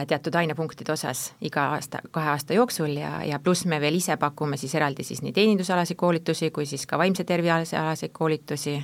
teatud 0.07 0.35
ainepunktide 0.35 0.93
osas 0.93 1.33
iga 1.41 1.67
aasta, 1.75 1.99
kahe 2.11 2.31
aasta 2.31 2.55
jooksul 2.55 2.95
ja, 2.97 3.25
ja 3.27 3.39
pluss 3.43 3.67
me 3.67 3.81
veel 3.81 3.99
ise 3.99 4.17
pakume 4.17 4.57
siis 4.61 4.75
eraldi 4.79 5.05
siis 5.07 5.23
nii 5.23 5.33
teenindusalaseid 5.35 5.99
koolitusi 5.99 6.51
kui 6.55 6.67
siis 6.67 6.87
ka 6.87 6.99
vaimse 6.99 7.25
tervise 7.25 7.79
alaseid 7.79 8.13
koolitusi 8.13 8.77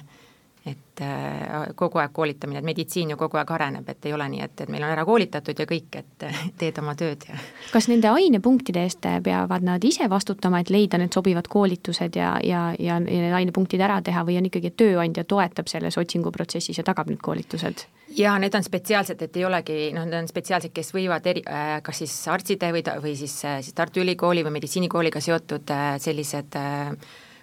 et 0.67 1.03
äh, 1.05 1.67
kogu 1.79 2.01
aeg 2.03 2.13
koolitamine, 2.17 2.61
et 2.61 2.67
meditsiin 2.67 3.13
ju 3.13 3.19
kogu 3.21 3.39
aeg 3.41 3.51
areneb, 3.57 3.89
et 3.89 4.09
ei 4.09 4.15
ole 4.17 4.29
nii, 4.33 4.43
et, 4.47 4.65
et 4.65 4.73
meil 4.73 4.85
on 4.85 4.93
ära 4.93 5.05
koolitatud 5.09 5.59
ja 5.63 5.67
kõik, 5.69 5.99
et 6.01 6.27
teed 6.61 6.81
oma 6.83 6.97
tööd 6.99 7.29
ja 7.29 7.39
kas 7.75 7.89
nende 7.93 8.11
ainepunktide 8.13 8.87
eest 8.87 9.07
peavad 9.25 9.67
nad 9.67 9.85
ise 9.85 10.09
vastutama, 10.11 10.63
et 10.63 10.73
leida 10.75 11.01
need 11.01 11.15
sobivad 11.15 11.51
koolitused 11.53 12.19
ja, 12.19 12.37
ja, 12.45 12.69
ja, 12.79 12.99
ja 12.99 13.21
need 13.23 13.37
ainepunktid 13.41 13.83
ära 13.83 14.01
teha 14.05 14.25
või 14.27 14.41
on 14.41 14.51
ikkagi, 14.51 14.73
tööandja 14.77 15.27
toetab 15.29 15.71
selles 15.71 15.99
otsinguprotsessis 16.01 16.83
ja 16.83 16.87
tagab 16.87 17.11
need 17.13 17.23
koolitused? 17.23 17.87
jaa, 18.17 18.39
need 18.39 18.55
on 18.55 18.65
spetsiaalsed, 18.65 19.23
et 19.23 19.37
ei 19.37 19.45
olegi, 19.45 19.77
noh, 19.95 20.07
need 20.07 20.23
on 20.23 20.31
spetsiaalsed, 20.31 20.73
kes 20.75 20.93
võivad 20.95 21.27
eri 21.31 21.43
äh,, 21.51 21.77
kas 21.85 22.03
siis 22.03 22.15
arstide 22.33 22.71
või 22.75 22.85
või 23.03 23.15
siis, 23.19 23.37
äh, 23.45 23.61
siis 23.63 23.75
Tartu 23.77 24.01
Ülikooli 24.03 24.45
või 24.47 24.57
meditsiinikooliga 24.59 25.21
seotud 25.21 25.71
äh, 25.75 25.97
sellised 26.03 26.59
äh, 26.59 26.93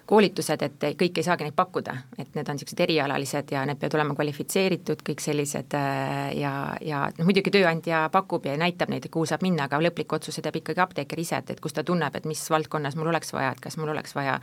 koolitused, 0.06 0.62
et 0.62 0.86
kõik 1.00 1.18
ei 1.18 1.26
saagi 1.26 1.46
neid 1.46 1.56
pakkuda, 1.56 1.94
et 2.18 2.36
need 2.36 2.48
on 2.48 2.58
niisugused 2.58 2.80
erialalised 2.84 3.52
ja 3.54 3.64
need 3.68 3.80
peavad 3.80 3.98
olema 3.98 4.16
kvalifitseeritud, 4.18 5.02
kõik 5.06 5.24
sellised 5.24 5.76
äh, 5.78 6.30
ja, 6.38 6.54
ja 6.84 7.04
noh, 7.16 7.28
muidugi 7.28 7.52
tööandja 7.54 8.04
pakub 8.12 8.46
ja 8.48 8.56
näitab 8.60 8.92
neid, 8.92 9.08
kuhu 9.12 9.26
saab 9.30 9.44
minna, 9.46 9.68
aga 9.68 9.80
lõpliku 9.80 10.18
otsuse 10.18 10.44
teeb 10.44 10.60
ikkagi 10.60 10.84
apteeker 10.84 11.24
ise, 11.24 11.40
et, 11.40 11.54
et 11.54 11.62
kus 11.64 11.76
ta 11.76 11.84
tunneb, 11.86 12.16
et 12.16 12.28
mis 12.28 12.42
valdkonnas 12.50 12.98
mul 13.00 13.12
oleks 13.14 13.32
vaja, 13.36 13.54
et 13.54 13.64
kas 13.64 13.80
mul 13.80 13.94
oleks 13.94 14.16
vaja 14.16 14.40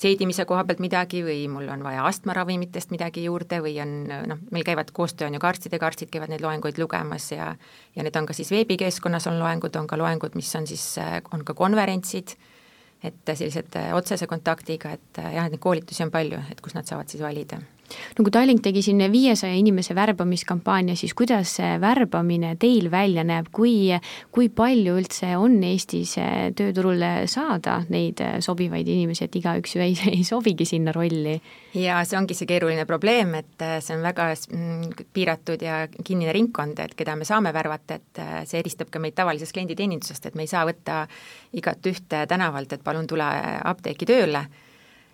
seedimise 0.00 0.46
koha 0.48 0.62
pealt 0.64 0.80
midagi 0.80 1.20
või 1.24 1.42
mul 1.52 1.68
on 1.72 1.82
vaja 1.84 2.06
astmaravimitest 2.08 2.92
midagi 2.92 3.26
juurde 3.26 3.58
või 3.64 3.74
on 3.82 3.96
noh, 4.08 4.40
meil 4.52 4.64
käivad, 4.64 4.92
koostöö 4.96 5.28
on 5.28 5.36
ju 5.36 5.42
ka 5.42 5.50
arstidega, 5.52 5.90
arstid 5.90 6.12
käivad 6.12 6.32
neid 6.32 6.44
loenguid 6.44 6.80
lugemas 6.80 7.32
ja 7.34 7.50
ja 7.96 8.06
need 8.06 8.16
on 8.16 8.28
ka 8.28 8.36
siis 8.36 8.52
veebikeskkonnas 8.52 9.28
on 9.28 9.40
loengud, 9.40 9.76
on 9.76 9.88
ka 9.90 9.98
loengud, 10.00 10.36
mis 10.40 10.54
on 10.56 10.68
siis, 10.68 10.86
on 11.32 11.44
ka 11.44 11.56
konverentsid 11.56 12.36
et 13.02 13.34
sellised 13.34 13.76
äh, 13.80 13.92
otsese 13.96 14.26
kontaktiga, 14.30 14.94
et 14.96 15.20
äh, 15.22 15.34
jah, 15.36 15.46
et 15.46 15.56
neid 15.56 15.62
koolitusi 15.62 16.04
on 16.04 16.12
palju, 16.14 16.40
et 16.52 16.60
kus 16.60 16.76
nad 16.76 16.88
saavad 16.88 17.08
siis 17.08 17.22
valida 17.24 17.60
no 18.16 18.24
kui 18.24 18.32
Tallink 18.34 18.62
tegi 18.64 18.82
siin 18.84 19.02
viiesaja 19.12 19.54
inimese 19.58 19.94
värbamiskampaania, 19.94 20.96
siis 20.98 21.14
kuidas 21.18 21.56
see 21.58 21.70
värbamine 21.80 22.54
teil 22.60 22.90
välja 22.92 23.24
näeb, 23.26 23.50
kui, 23.54 23.90
kui 24.34 24.50
palju 24.54 24.96
üldse 25.00 25.32
on 25.40 25.58
Eestis 25.66 26.16
eh, 26.20 26.50
tööturule 26.56 27.26
saada 27.30 27.80
neid 27.92 28.22
eh, 28.24 28.38
sobivaid 28.44 28.88
inimesi, 28.88 29.26
et 29.26 29.40
igaüks 29.40 29.76
ju 29.76 29.84
ei, 29.84 29.96
ei 30.14 30.24
sobigi 30.26 30.68
sinna 30.68 30.94
rolli? 30.96 31.38
jaa, 31.74 32.00
see 32.04 32.18
ongi 32.18 32.34
see 32.34 32.48
keeruline 32.50 32.86
probleem, 32.88 33.34
et 33.40 33.66
eh, 33.66 33.76
see 33.84 33.96
on 33.96 34.06
väga 34.06 34.30
mm, 34.34 35.04
piiratud 35.14 35.62
ja 35.66 35.82
kinnine 35.90 36.34
ringkond, 36.36 36.82
et 36.84 36.96
keda 36.98 37.16
me 37.18 37.28
saame 37.28 37.54
värvata, 37.54 38.00
et 38.00 38.24
see 38.48 38.62
eristab 38.62 38.90
ka 38.92 39.02
meid 39.02 39.16
tavalisest 39.18 39.54
klienditeenindusest, 39.56 40.30
et 40.30 40.38
me 40.38 40.46
ei 40.46 40.50
saa 40.50 40.64
võtta 40.68 41.04
igat 41.56 41.86
ühte 41.90 42.24
tänavalt, 42.30 42.72
et 42.74 42.84
palun 42.84 43.08
tule 43.10 43.26
apteeki 43.70 44.08
tööle 44.08 44.44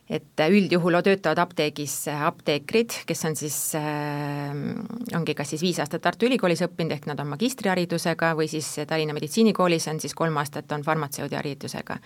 et 0.06 0.42
üldjuhul 0.46 1.00
töötavad 1.02 1.40
apteegis 1.42 1.94
apteekrid, 2.14 2.94
kes 3.08 3.24
on 3.26 3.34
siis 3.38 3.56
äh,, 3.74 4.54
ongi 5.18 5.34
kas 5.34 5.50
siis 5.54 5.64
viis 5.66 5.80
aastat 5.82 6.04
Tartu 6.04 6.28
Ülikoolis 6.28 6.62
õppinud, 6.66 6.94
ehk 6.94 7.08
nad 7.10 7.20
on 7.22 7.32
magistriharidusega, 7.32 8.30
või 8.38 8.46
siis 8.50 8.68
Tallinna 8.86 9.16
Meditsiinikoolis 9.16 9.88
on 9.90 10.00
siis 10.02 10.14
kolm 10.14 10.38
aastat 10.38 10.72
on 10.72 10.86
farmatseudi 10.86 11.38
haridusega. 11.38 11.98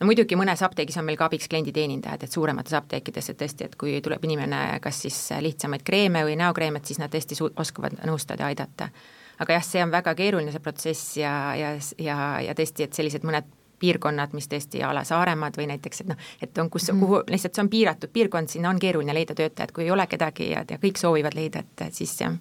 no 0.00 0.10
muidugi 0.10 0.36
mõnes 0.36 0.62
apteegis 0.62 1.00
on 1.00 1.08
meil 1.08 1.16
ka 1.16 1.30
abiks 1.30 1.48
klienditeenindajad, 1.48 2.28
et 2.28 2.32
suuremates 2.32 2.76
apteekides, 2.76 3.30
et 3.32 3.40
tõesti, 3.40 3.70
et 3.70 3.76
kui 3.80 4.00
tuleb 4.04 4.24
inimene 4.28 4.80
kas 4.84 5.02
siis 5.06 5.20
lihtsamaid 5.40 5.84
kreeme 5.84 6.24
või 6.28 6.36
näokreeme, 6.36 6.82
et 6.82 6.92
siis 6.92 7.00
nad 7.00 7.12
tõesti 7.12 7.38
su-, 7.38 7.52
oskavad 7.56 7.96
nõustada 8.04 8.44
ja 8.44 8.52
aidata 8.52 8.90
aga 9.38 9.58
jah, 9.58 9.64
see 9.64 9.84
on 9.84 9.92
väga 9.92 10.14
keeruline, 10.16 10.52
see 10.52 10.64
protsess 10.64 11.16
ja, 11.20 11.32
ja, 11.56 11.76
ja, 12.00 12.18
ja 12.44 12.56
tõesti, 12.56 12.86
et 12.86 12.96
sellised 12.96 13.24
mõned 13.26 13.48
piirkonnad, 13.78 14.34
mis 14.36 14.48
tõesti 14.48 14.82
a 14.84 14.92
la 14.94 15.04
Saaremaad 15.04 15.56
või 15.58 15.70
näiteks, 15.72 16.00
et 16.00 16.12
noh, 16.12 16.28
et 16.42 16.58
on, 16.58 16.70
kus 16.70 16.90
-hmm. 16.90 17.00
kuhu, 17.00 17.22
lihtsalt 17.30 17.54
see 17.54 17.62
on 17.62 17.72
piiratud 17.72 18.12
piirkond, 18.12 18.48
sinna 18.48 18.70
on 18.70 18.78
keeruline 18.78 19.14
leida 19.14 19.34
töötajat, 19.34 19.72
kui 19.72 19.84
ei 19.84 19.90
ole 19.90 20.06
kedagi 20.06 20.50
ja, 20.50 20.64
ja 20.70 20.78
kõik 20.78 20.98
soovivad 20.98 21.34
leida, 21.34 21.58
et 21.58 21.92
siis 21.94 22.20
jah 22.20 22.32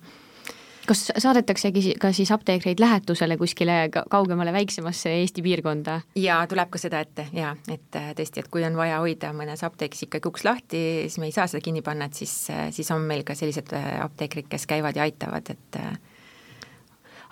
kas 0.87 1.01
saadetaksegi 1.17 1.95
ka 2.01 2.11
siis 2.15 2.31
apteekreid 2.31 2.79
lähetusele 2.79 3.37
kuskile 3.37 3.89
kaugemale, 4.09 4.53
väiksemasse 4.53 5.13
Eesti 5.19 5.43
piirkonda? 5.45 5.99
jaa, 6.19 6.39
tuleb 6.47 6.71
ka 6.73 6.81
seda 6.81 7.01
ette 7.05 7.27
jaa, 7.33 7.55
et 7.71 7.99
äh, 7.99 8.11
tõesti, 8.17 8.43
et 8.43 8.49
kui 8.51 8.65
on 8.67 8.77
vaja 8.77 8.99
hoida 9.03 9.31
mõnes 9.35 9.63
apteegis 9.65 10.05
ikkagi 10.07 10.29
uks 10.29 10.45
lahti, 10.47 10.81
siis 11.05 11.19
me 11.21 11.29
ei 11.29 11.35
saa 11.35 11.47
seda 11.51 11.63
kinni 11.65 11.81
panna, 11.85 12.09
et 12.09 12.21
siis, 12.21 12.35
äh, 12.53 12.67
siis 12.75 12.91
on 12.95 13.05
meil 13.07 13.25
ka 13.27 13.37
sellised 13.37 13.73
äh, 13.75 13.95
apteekrid, 14.05 14.49
kes 14.51 14.67
käivad 14.69 14.97
ja 14.97 15.07
aitavad, 15.07 15.49
et 15.55 15.81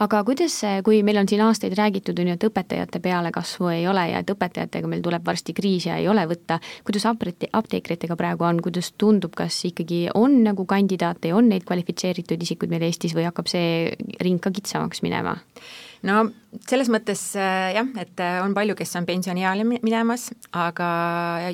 aga 0.02 0.24
kuidas 0.26 0.56
see, 0.64 0.82
kui 0.86 1.02
meil 1.06 1.20
on 1.22 1.30
siin 1.30 1.44
aastaid 1.46 1.76
räägitud, 1.78 2.20
on 2.20 2.32
ju, 2.32 2.38
et 2.38 2.48
õpetajate 2.48 3.02
pealekasvu 3.04 3.70
ei 3.74 3.88
ole 3.88 4.08
ja 4.12 4.24
et 4.24 4.34
õpetajatega 4.34 4.90
meil 4.90 5.04
tuleb 5.06 5.26
varsti 5.26 5.54
kriis 5.54 5.88
ja 5.90 6.00
ei 6.02 6.08
ole 6.10 6.26
võtta, 6.30 6.60
kuidas 6.88 7.06
apteek, 7.10 7.50
apteekritega 7.54 8.18
praegu 8.20 8.48
on, 8.48 8.62
kuidas 8.64 8.94
tundub, 8.98 9.36
kas 9.38 9.60
ikkagi 9.70 10.08
on 10.14 10.42
nagu 10.48 10.66
kandidaate 10.70 11.32
ja 11.32 11.40
on 11.40 11.50
neid 11.52 11.68
kvalifitseeritud 11.68 12.42
isikuid 12.42 12.74
meil 12.74 12.88
Eestis 12.90 13.16
või 13.18 13.28
hakkab 13.30 13.50
see 13.52 13.94
ring 14.22 14.42
ka 14.44 14.52
kitsamaks 14.54 15.04
minema? 15.06 15.38
No 16.08 16.24
selles 16.70 16.90
mõttes 16.92 17.22
äh, 17.40 17.72
jah, 17.74 17.88
et 18.00 18.22
äh, 18.22 18.38
on 18.44 18.54
palju, 18.54 18.76
kes 18.78 18.92
on 19.00 19.08
pensionieale 19.10 19.66
minemas, 19.66 20.28
aga 20.54 20.90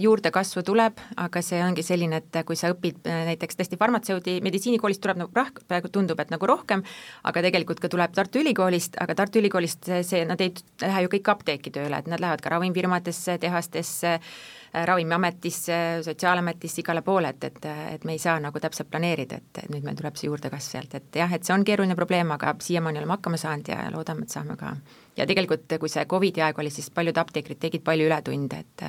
juurdekasvu 0.02 0.64
tuleb, 0.68 1.00
aga 1.24 1.44
see 1.46 1.62
ongi 1.64 1.86
selline, 1.86 2.20
et 2.20 2.42
kui 2.48 2.60
sa 2.60 2.74
õpid 2.74 3.08
äh, 3.08 3.24
näiteks 3.32 3.60
tõesti 3.60 3.80
farmatseudi, 3.80 4.40
meditsiinikoolist 4.46 5.04
tuleb 5.06 5.22
nagu 5.24 5.36
rah-, 5.38 5.54
praegu 5.70 5.92
tundub, 5.94 6.20
et 6.20 6.34
nagu 6.34 6.50
rohkem, 6.50 6.84
aga 7.30 7.46
tegelikult 7.48 7.82
ka 7.84 7.92
tuleb 7.92 8.16
Tartu 8.18 8.44
Ülikoolist, 8.44 9.00
aga 9.02 9.18
Tartu 9.22 9.42
Ülikoolist 9.42 9.92
see, 10.04 10.24
nad 10.28 10.42
ei 10.44 10.54
lähe 10.84 11.06
ju 11.06 11.16
kõik 11.16 11.34
apteeki 11.36 11.76
tööle, 11.80 12.02
et 12.02 12.12
nad 12.12 12.22
lähevad 12.22 12.44
ka 12.44 12.58
ravimifirmadesse, 12.58 13.40
tehastesse, 13.40 14.18
Äh, 14.20 14.59
Ravimiametisse, 14.74 15.78
Sotsiaalametisse, 16.06 16.82
igale 16.84 17.02
poole, 17.02 17.34
et, 17.34 17.44
et, 17.50 17.66
et 17.96 18.06
me 18.06 18.14
ei 18.14 18.22
saa 18.22 18.38
nagu 18.44 18.60
täpselt 18.62 18.90
planeerida, 18.92 19.40
et, 19.42 19.64
et 19.64 19.72
nüüd 19.74 19.86
meil 19.86 19.98
tuleb 19.98 20.20
see 20.20 20.30
juurdekasv 20.30 20.76
sealt, 20.76 20.94
et 21.00 21.20
jah, 21.22 21.34
et 21.34 21.46
see 21.46 21.56
on 21.56 21.66
keeruline 21.66 21.98
probleem, 21.98 22.32
aga 22.36 22.54
siiamaani 22.62 23.02
oleme 23.02 23.18
hakkama 23.18 23.40
saanud 23.42 23.72
ja 23.74 23.82
loodame, 23.96 24.28
et 24.28 24.36
saame 24.36 24.58
ka. 24.60 24.76
ja 25.18 25.28
tegelikult, 25.30 25.66
kui 25.82 25.90
see 25.90 26.06
Covidi 26.06 26.46
aeg 26.46 26.62
oli, 26.62 26.72
siis 26.74 26.92
paljud 26.94 27.18
apteekrid 27.18 27.60
tegid 27.60 27.86
palju 27.86 28.10
ületunde, 28.10 28.64
et 28.66 28.86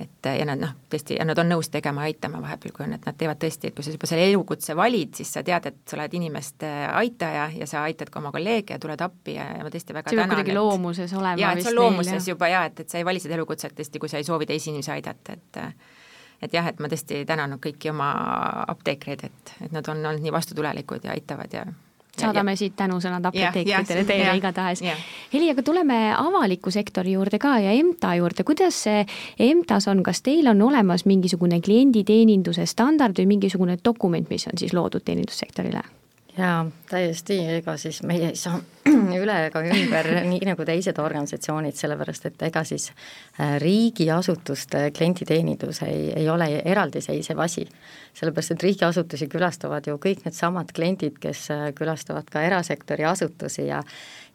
et 0.00 0.28
ja 0.38 0.44
nad 0.48 0.60
noh, 0.60 0.72
tõesti, 0.90 1.16
ja 1.18 1.24
nad 1.28 1.38
on 1.38 1.50
nõus 1.52 1.68
tegema 1.72 2.04
ja 2.04 2.12
aitama 2.12 2.40
vahepeal, 2.42 2.72
kui 2.76 2.84
on, 2.86 2.94
et 2.96 3.06
nad 3.06 3.16
teevad 3.18 3.40
tõesti, 3.42 3.68
et 3.68 3.76
kui 3.76 3.84
sa 3.84 3.92
juba 3.94 4.08
selle 4.10 4.26
elukutse 4.30 4.76
valid, 4.76 5.12
siis 5.18 5.32
sa 5.36 5.42
tead, 5.46 5.68
et 5.68 5.80
sa 5.88 5.98
oled 5.98 6.16
inimeste 6.18 6.70
aitaja 6.88 7.48
ja 7.56 7.68
sa 7.68 7.84
aitad 7.88 8.10
ka 8.12 8.20
oma 8.22 8.32
kolleege 8.34 8.76
ja 8.76 8.82
tuled 8.82 9.04
appi 9.04 9.36
ja, 9.36 9.48
ja 9.58 9.66
ma 9.66 9.72
tõesti 9.72 9.96
väga 9.96 10.10
see 10.10 10.16
tänan. 10.16 10.30
see 10.30 10.36
peab 10.36 10.42
kuidagi 10.42 10.56
loomuses 10.58 11.16
olema 11.18 11.42
jaa, 11.42 11.52
et 11.56 11.66
see 11.66 11.74
on 11.74 11.78
loomuses 11.80 12.18
neil, 12.18 12.28
juba 12.34 12.50
jaa, 12.52 12.64
et, 12.70 12.84
et 12.84 12.94
sa 12.94 13.00
ei 13.02 13.08
vali 13.08 13.22
seda 13.22 13.38
elukutset 13.38 13.76
tõesti, 13.78 14.02
kui 14.02 14.12
sa 14.12 14.22
ei 14.22 14.28
soovi 14.28 14.48
teisi 14.48 14.72
inimesi 14.72 14.94
aidata, 14.96 15.38
et 15.38 15.62
et 16.42 16.54
jah, 16.56 16.66
et 16.66 16.80
ma 16.82 16.90
tõesti 16.90 17.22
tänan 17.28 17.54
kõiki 17.62 17.92
oma 17.92 18.10
apteekreid, 18.72 19.20
et, 19.28 19.54
et 19.62 19.74
nad 19.74 19.86
on 19.88 20.00
olnud 20.02 20.24
nii 20.24 20.32
vastutulelikud 20.34 21.06
ja 21.06 21.14
aitavad 21.14 21.54
ja 21.54 21.66
saadame 22.18 22.52
ja, 22.52 22.60
siit 22.60 22.74
tänusõnad 22.76 23.24
apteekritele 23.30 24.04
teile 24.08 24.36
igatahes. 24.36 24.82
Heli, 25.32 25.48
aga 25.52 25.64
tuleme 25.64 25.98
avaliku 26.16 26.70
sektori 26.74 27.16
juurde 27.16 27.40
ka 27.42 27.56
ja 27.62 27.72
EMTA 27.72 28.14
juurde, 28.20 28.44
kuidas 28.44 28.82
see 28.84 29.06
EMTA-s 29.38 29.88
on, 29.92 30.02
kas 30.06 30.22
teil 30.22 30.50
on 30.52 30.62
olemas 30.68 31.06
mingisugune 31.08 31.60
klienditeeninduse 31.64 32.66
standard 32.66 33.18
või 33.18 33.34
mingisugune 33.36 33.78
dokument, 33.84 34.28
mis 34.30 34.46
on 34.50 34.60
siis 34.60 34.76
loodud 34.76 35.04
teenindussektorile? 35.04 35.84
Jaa, 36.38 36.66
täiesti, 36.90 37.38
ega 37.58 37.76
siis 37.76 38.02
meie 38.08 38.30
ei 38.32 38.38
saa 38.38 38.58
üle 39.22 39.34
ega 39.46 39.62
ümber, 39.66 40.08
nii 40.30 40.46
nagu 40.48 40.64
teised 40.68 40.98
organisatsioonid, 41.02 41.76
sellepärast 41.76 42.30
et 42.30 42.46
ega 42.48 42.64
siis 42.68 42.88
äh, 42.92 43.58
riigiasutuste 43.62 44.86
klienditeenindus 44.96 45.82
ei, 45.86 46.08
ei 46.16 46.28
ole 46.32 46.48
eraldiseisev 46.64 47.42
asi. 47.44 47.66
sellepärast, 48.14 48.56
et 48.56 48.66
riigiasutusi 48.68 49.28
külastavad 49.32 49.86
ju 49.88 49.98
kõik 50.00 50.24
needsamad 50.24 50.72
kliendid, 50.76 51.20
kes 51.20 51.46
äh, 51.52 51.68
külastavad 51.76 52.28
ka 52.32 52.42
erasektori 52.48 53.04
asutusi 53.08 53.68
ja 53.68 53.82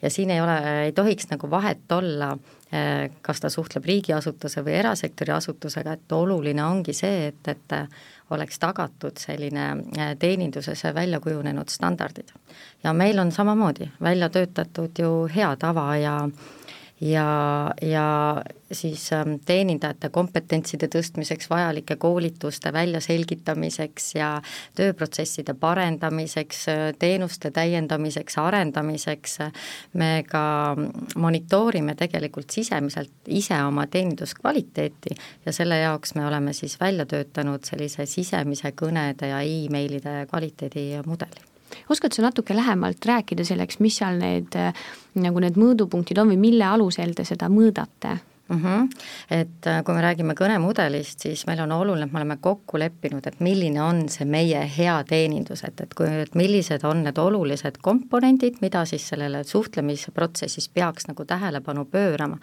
ja 0.02 0.10
siin 0.14 0.30
ei 0.30 0.42
ole, 0.42 0.58
ei 0.86 0.92
tohiks 0.92 1.26
nagu 1.32 1.50
vahet 1.50 1.92
olla, 1.92 2.36
äh, 2.74 3.10
kas 3.22 3.42
ta 3.42 3.50
suhtleb 3.50 3.86
riigiasutuse 3.90 4.62
või 4.62 4.78
erasektori 4.78 5.34
asutusega, 5.34 5.98
et 5.98 6.14
oluline 6.14 6.62
ongi 6.64 6.94
see, 6.94 7.32
et, 7.32 7.50
et 7.50 7.78
oleks 8.30 8.60
tagatud 8.60 9.18
selline 9.18 9.70
äh, 9.98 10.16
teeninduses 10.20 10.84
välja 10.84 11.20
kujunenud 11.20 11.70
standardid. 11.70 12.30
ja 12.84 12.94
meil 12.94 13.20
on 13.20 13.32
samamoodi 13.32 13.92
välja 14.02 14.30
töötatud 14.30 15.00
ju 15.00 15.28
hea 15.36 15.56
tava 15.56 15.98
ja 15.98 16.30
ja, 17.02 17.72
ja 17.82 18.44
siis 18.72 19.14
ähm, 19.14 19.38
teenindajate 19.46 20.10
kompetentside 20.10 20.90
tõstmiseks 20.92 21.50
vajalike 21.50 21.96
koolituste 21.96 22.74
väljaselgitamiseks 22.74 24.16
ja 24.16 24.30
tööprotsesside 24.76 25.54
parendamiseks, 25.54 26.64
äh, 26.74 26.84
teenuste 27.00 27.52
täiendamiseks, 27.52 28.38
arendamiseks, 28.42 29.38
me 29.94 30.24
ka 30.28 30.76
monitoorime 31.16 31.96
tegelikult 31.96 32.50
sisemiselt 32.54 33.12
ise 33.28 33.60
oma 33.64 33.88
teeninduskvaliteeti 33.88 35.18
ja 35.46 35.54
selle 35.54 35.78
jaoks 35.84 36.16
me 36.16 36.26
oleme 36.26 36.54
siis 36.54 36.80
välja 36.80 37.06
töötanud 37.06 37.66
sellise 37.68 38.06
sisemise 38.06 38.74
kõnede 38.74 39.30
ja 39.34 39.44
emailide 39.46 40.26
kvaliteedimudeli 40.32 41.57
oskad 41.90 42.14
sa 42.14 42.26
natuke 42.26 42.56
lähemalt 42.56 43.06
rääkida 43.06 43.46
selleks, 43.46 43.80
mis 43.80 43.98
seal 44.00 44.20
need 44.22 44.56
nagu 45.18 45.44
need 45.44 45.60
mõõdupunktid 45.60 46.20
on 46.22 46.34
või 46.34 46.42
mille 46.50 46.66
alusel 46.66 47.14
te 47.18 47.26
seda 47.28 47.50
mõõdate? 47.52 48.18
Mm. 48.50 48.64
-hmm. 48.64 48.90
et 49.32 49.68
äh, 49.68 49.84
kui 49.84 49.96
me 49.96 50.02
räägime 50.02 50.34
kõnemudelist, 50.34 51.20
siis 51.20 51.46
meil 51.48 51.60
on 51.60 51.72
oluline, 51.72 52.06
et 52.06 52.12
me 52.12 52.20
oleme 52.20 52.38
kokku 52.42 52.80
leppinud, 52.80 53.28
et 53.28 53.40
milline 53.40 53.82
on 53.82 54.10
see 54.10 54.26
meie 54.26 54.62
hea 54.78 55.04
teenindus, 55.04 55.64
et, 55.64 55.82
et 55.82 55.94
kui, 55.94 56.08
et 56.22 56.36
millised 56.36 56.84
on 56.84 57.04
need 57.04 57.18
olulised 57.18 57.78
komponendid, 57.82 58.62
mida 58.62 58.86
siis 58.86 59.08
sellele 59.10 59.44
suhtlemisprotsessis 59.44 60.70
peaks 60.70 61.08
nagu 61.08 61.26
tähelepanu 61.26 61.86
pöörama. 61.86 62.38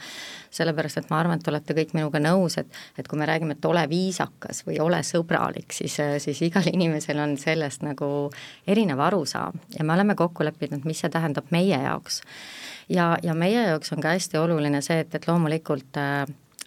sellepärast, 0.51 0.97
et 0.97 1.11
ma 1.11 1.19
arvan, 1.19 1.39
et 1.39 1.49
olete 1.49 1.75
kõik 1.75 1.95
minuga 1.95 2.19
nõus, 2.19 2.59
et, 2.59 2.67
et 2.99 3.09
kui 3.09 3.19
me 3.19 3.27
räägime, 3.27 3.53
et 3.53 3.65
ole 3.65 3.89
viisakas 3.89 4.63
või 4.67 4.81
ole 4.81 5.03
sõbralik, 5.03 5.73
siis, 5.73 5.97
siis 6.19 6.43
igal 6.43 6.69
inimesel 6.77 7.19
on 7.19 7.37
sellest 7.37 7.83
nagu 7.83 8.31
erinev 8.67 9.01
arusaam 9.01 9.59
ja 9.79 9.85
me 9.85 9.93
oleme 9.93 10.15
kokku 10.15 10.45
leppinud, 10.45 10.85
mis 10.85 11.01
see 11.01 11.11
tähendab 11.11 11.51
meie 11.51 11.83
jaoks 11.83 12.23
ja, 12.89 13.15
ja 13.23 13.35
meie 13.35 13.67
jaoks 13.69 13.93
on 13.93 14.03
ka 14.03 14.15
hästi 14.15 14.39
oluline 14.39 14.83
see, 14.85 15.01
et, 15.05 15.15
et 15.15 15.29
loomulikult 15.29 16.01
äh, 16.01 16.25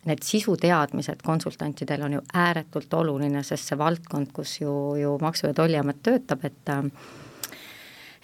need 0.07 0.23
sisuteadmised 0.23 1.23
konsultantidel 1.25 2.05
on 2.07 2.17
ju 2.17 2.23
ääretult 2.33 2.93
oluline, 2.93 3.43
sest 3.43 3.71
see 3.71 3.79
valdkond, 3.79 4.31
kus 4.33 4.59
ju, 4.61 4.73
ju 5.01 5.17
Maksu- 5.21 5.49
ja 5.49 5.57
Tolliamet 5.57 6.03
töötab, 6.03 6.45
et 6.47 6.73
äh, 6.73 6.83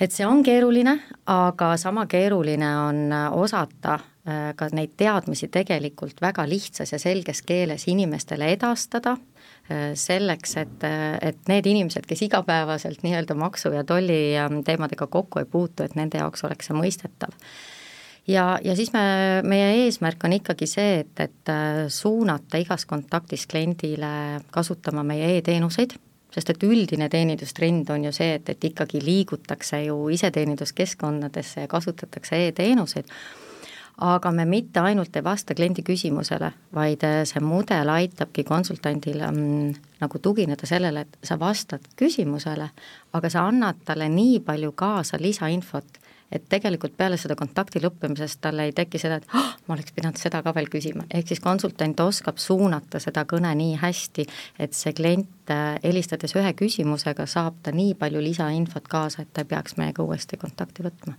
et 0.01 0.11
see 0.11 0.25
on 0.25 0.41
keeruline, 0.43 0.97
aga 1.29 1.75
sama 1.77 2.07
keeruline 2.09 2.69
on 2.81 3.13
osata 3.37 3.93
äh, 3.99 4.49
ka 4.57 4.67
neid 4.73 4.95
teadmisi 4.97 5.47
tegelikult 5.53 6.21
väga 6.21 6.47
lihtsas 6.49 6.91
ja 6.91 6.99
selges 6.99 7.43
keeles 7.45 7.87
inimestele 7.87 8.51
edastada, 8.55 9.17
selleks, 9.95 10.57
et, 10.59 10.83
et 11.23 11.47
need 11.47 11.67
inimesed, 11.71 12.03
kes 12.03 12.25
igapäevaselt 12.25 12.99
nii-öelda 13.05 13.31
maksu- 13.39 13.71
ja 13.71 13.85
tolli 13.87 14.35
teemadega 14.67 15.07
kokku 15.07 15.39
ei 15.39 15.47
puutu, 15.47 15.85
et 15.85 15.95
nende 15.95 16.19
jaoks 16.19 16.43
oleks 16.43 16.67
see 16.67 16.75
mõistetav 16.75 17.31
ja, 18.27 18.59
ja 18.63 18.75
siis 18.75 18.93
me, 18.93 19.03
meie 19.43 19.69
eesmärk 19.83 20.23
on 20.23 20.37
ikkagi 20.37 20.67
see, 20.69 21.03
et, 21.03 21.13
et 21.19 21.51
äh, 21.51 21.83
suunata 21.91 22.61
igas 22.61 22.87
kontaktis 22.89 23.47
kliendile 23.51 24.41
kasutama 24.51 25.03
meie 25.07 25.37
e-teenuseid, 25.37 25.95
sest 26.33 26.49
et 26.49 26.65
üldine 26.65 27.09
teenindustrend 27.13 27.89
on 27.93 28.07
ju 28.07 28.13
see, 28.15 28.33
et, 28.39 28.49
et 28.49 28.69
ikkagi 28.71 29.03
liigutakse 29.03 29.83
ju 29.85 29.97
iseteeninduskeskkonnadesse 30.15 31.65
ja 31.65 31.71
kasutatakse 31.71 32.39
e-teenuseid, 32.47 33.09
aga 34.03 34.31
me 34.33 34.45
mitte 34.49 34.81
ainult 34.81 35.15
ei 35.15 35.23
vasta 35.23 35.53
kliendi 35.53 35.83
küsimusele, 35.85 36.51
vaid 36.73 37.03
äh, 37.05 37.21
see 37.29 37.43
mudel 37.43 37.91
aitabki 37.93 38.45
konsultandil 38.47 39.19
mm, 39.27 39.73
nagu 40.01 40.19
tugineda 40.19 40.67
sellele, 40.69 41.05
et 41.05 41.19
sa 41.27 41.37
vastad 41.39 41.85
küsimusele, 41.99 42.69
aga 43.13 43.29
sa 43.29 43.45
annad 43.51 43.83
talle 43.85 44.09
nii 44.09 44.39
palju 44.45 44.71
kaasa 44.79 45.19
lisainfot, 45.21 45.99
et 46.33 46.45
tegelikult 46.49 46.95
peale 46.97 47.17
seda 47.21 47.37
kontakti 47.39 47.81
lõppemisest 47.83 48.41
tal 48.43 48.61
ei 48.63 48.73
teki 48.75 49.01
seda, 49.01 49.19
et 49.21 49.35
oh, 49.37 49.51
ma 49.67 49.77
oleks 49.77 49.93
pidanud 49.95 50.19
seda 50.19 50.41
ka 50.45 50.53
veel 50.55 50.69
küsima, 50.73 51.05
ehk 51.13 51.29
siis 51.31 51.43
konsultant 51.43 51.99
oskab 52.03 52.41
suunata 52.41 53.01
seda 53.03 53.25
kõne 53.29 53.53
nii 53.59 53.77
hästi, 53.81 54.25
et 54.65 54.77
see 54.77 54.95
klient 54.97 55.53
äh, 55.53 55.75
helistades 55.83 56.35
ühe 56.39 56.55
küsimusega 56.57 57.27
saab 57.29 57.61
ta 57.63 57.75
nii 57.75 57.93
palju 57.99 58.23
lisainfot 58.23 58.89
kaasa, 58.89 59.23
et 59.23 59.33
ta 59.33 59.45
ei 59.45 59.53
peaks 59.53 59.77
meiega 59.77 60.05
uuesti 60.05 60.39
kontakti 60.41 60.85
võtma. 60.85 61.15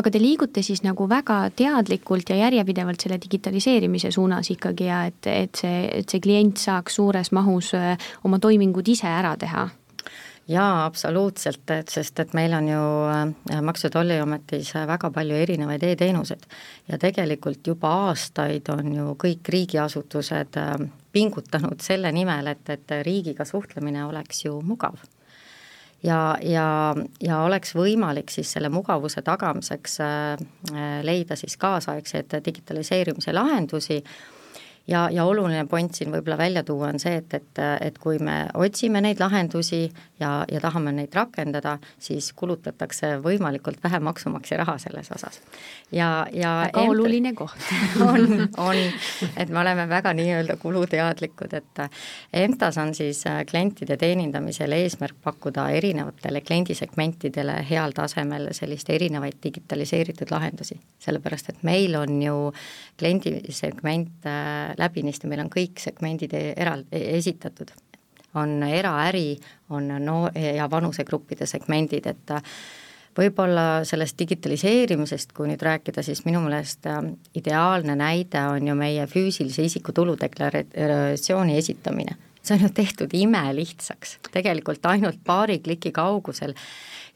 Aga 0.00 0.08
te 0.08 0.20
liigute 0.20 0.62
siis 0.64 0.80
nagu 0.84 1.04
väga 1.08 1.50
teadlikult 1.56 2.30
ja 2.32 2.38
järjepidevalt 2.46 3.04
selle 3.04 3.18
digitaliseerimise 3.20 4.10
suunas 4.14 4.48
ikkagi 4.54 4.88
ja 4.88 5.02
et, 5.10 5.28
et 5.28 5.60
see, 5.60 5.84
et 6.00 6.08
see 6.08 6.22
klient 6.24 6.60
saaks 6.60 6.96
suures 6.96 7.32
mahus 7.36 7.74
äh, 7.76 7.96
oma 8.24 8.40
toimingud 8.40 8.88
ise 8.88 9.10
ära 9.10 9.34
teha 9.40 9.68
jaa, 10.48 10.84
absoluutselt, 10.84 11.70
et 11.70 11.88
sest 11.88 12.20
et 12.20 12.34
meil 12.34 12.52
on 12.56 12.68
ju 12.68 12.82
äh, 13.08 13.62
Maksu- 13.62 13.86
ja 13.86 13.90
Tolliametis 13.90 14.74
väga 14.74 15.10
palju 15.10 15.36
erinevaid 15.36 15.82
e-teenuseid. 15.86 16.44
Ja 16.88 16.98
tegelikult 16.98 17.66
juba 17.66 17.92
aastaid 18.08 18.68
on 18.74 18.94
ju 18.94 19.14
kõik 19.22 19.52
riigiasutused 19.54 20.58
äh, 20.60 20.76
pingutanud 21.12 21.80
selle 21.84 22.12
nimel, 22.12 22.52
et, 22.54 22.68
et 22.68 22.94
riigiga 23.06 23.44
suhtlemine 23.44 24.04
oleks 24.06 24.44
ju 24.44 24.60
mugav. 24.66 24.98
Ja, 26.02 26.36
ja, 26.42 26.94
ja 27.22 27.42
oleks 27.46 27.76
võimalik 27.78 28.32
siis 28.34 28.50
selle 28.52 28.68
mugavuse 28.74 29.22
tagamiseks 29.22 30.00
äh, 30.02 30.46
leida 31.06 31.36
siis 31.38 31.56
kaasaegseid 31.56 32.40
digitaliseerimise 32.44 33.32
lahendusi 33.32 34.02
ja, 34.88 35.08
ja 35.10 35.24
oluline 35.24 35.66
point 35.66 35.94
siin 35.94 36.12
võib-olla 36.12 36.38
välja 36.38 36.62
tuua 36.66 36.90
on 36.92 37.00
see, 37.02 37.14
et, 37.20 37.34
et, 37.34 37.60
et 37.80 37.98
kui 38.02 38.18
me 38.22 38.46
otsime 38.54 39.00
neid 39.04 39.20
lahendusi 39.22 39.84
ja, 40.20 40.32
ja 40.50 40.60
tahame 40.60 40.92
neid 40.96 41.14
rakendada, 41.14 41.76
siis 42.02 42.32
kulutatakse 42.36 43.16
võimalikult 43.22 43.82
vähe 43.84 44.00
maksumaksja 44.02 44.58
raha 44.62 44.76
selles 44.82 45.10
osas. 45.14 45.40
ja, 45.92 46.26
ja 46.32 46.54
väga 46.66 46.84
ent... 46.84 46.94
oluline 46.94 47.34
koht. 47.38 47.58
On, 48.12 48.48
on, 48.58 48.78
et 49.36 49.48
me 49.48 49.60
oleme 49.60 49.84
väga 49.88 50.12
nii-öelda 50.16 50.56
kuluteadlikud, 50.60 51.52
et 51.54 51.80
EMTA-s 52.32 52.78
on 52.82 52.92
siis 52.94 53.22
äh, 53.26 53.42
klientide 53.48 53.96
teenindamisel 53.96 54.72
eesmärk 54.76 55.16
pakkuda 55.22 55.68
erinevatele 55.76 56.40
kliendisegmentidele 56.40 57.58
heal 57.70 57.94
tasemel 57.96 58.48
sellist 58.56 58.90
erinevaid 58.90 59.38
digitaliseeritud 59.44 60.32
lahendusi, 60.34 60.78
sellepärast 61.02 61.52
et 61.52 61.62
meil 61.66 61.94
on 62.00 62.18
ju 62.22 62.36
kliendisegment 63.00 64.26
äh, 64.28 64.71
läbinisti, 64.78 65.30
meil 65.30 65.44
on 65.44 65.50
kõik 65.52 65.80
segmendid 65.82 66.34
e-, 66.34 66.52
eral-, 66.56 66.86
e-, 66.92 67.16
esitatud. 67.18 67.72
on 68.34 68.62
eraäri, 68.62 69.36
on 69.70 69.88
no- 70.00 70.30
ja 70.34 70.70
vanusegruppide 70.70 71.46
segmendid, 71.46 72.06
et 72.06 72.30
võib-olla 73.18 73.84
sellest 73.84 74.18
digitaliseerimisest, 74.18 75.32
kui 75.36 75.50
nüüd 75.50 75.62
rääkida, 75.62 76.04
siis 76.04 76.24
minu 76.24 76.40
meelest 76.44 76.86
äh, 76.88 77.02
ideaalne 77.36 77.96
näide 77.98 78.46
on 78.48 78.68
ju 78.68 78.76
meie 78.78 79.06
füüsilise 79.10 79.66
isiku 79.68 79.92
tuludeklaratsiooni 79.92 81.56
esitamine. 81.58 82.16
see 82.42 82.56
on 82.56 82.62
ju 82.64 82.68
tehtud 82.74 83.12
imelihtsaks, 83.14 84.16
tegelikult 84.32 84.86
ainult 84.90 85.20
paari 85.24 85.60
kliki 85.62 85.92
kaugusel 85.94 86.54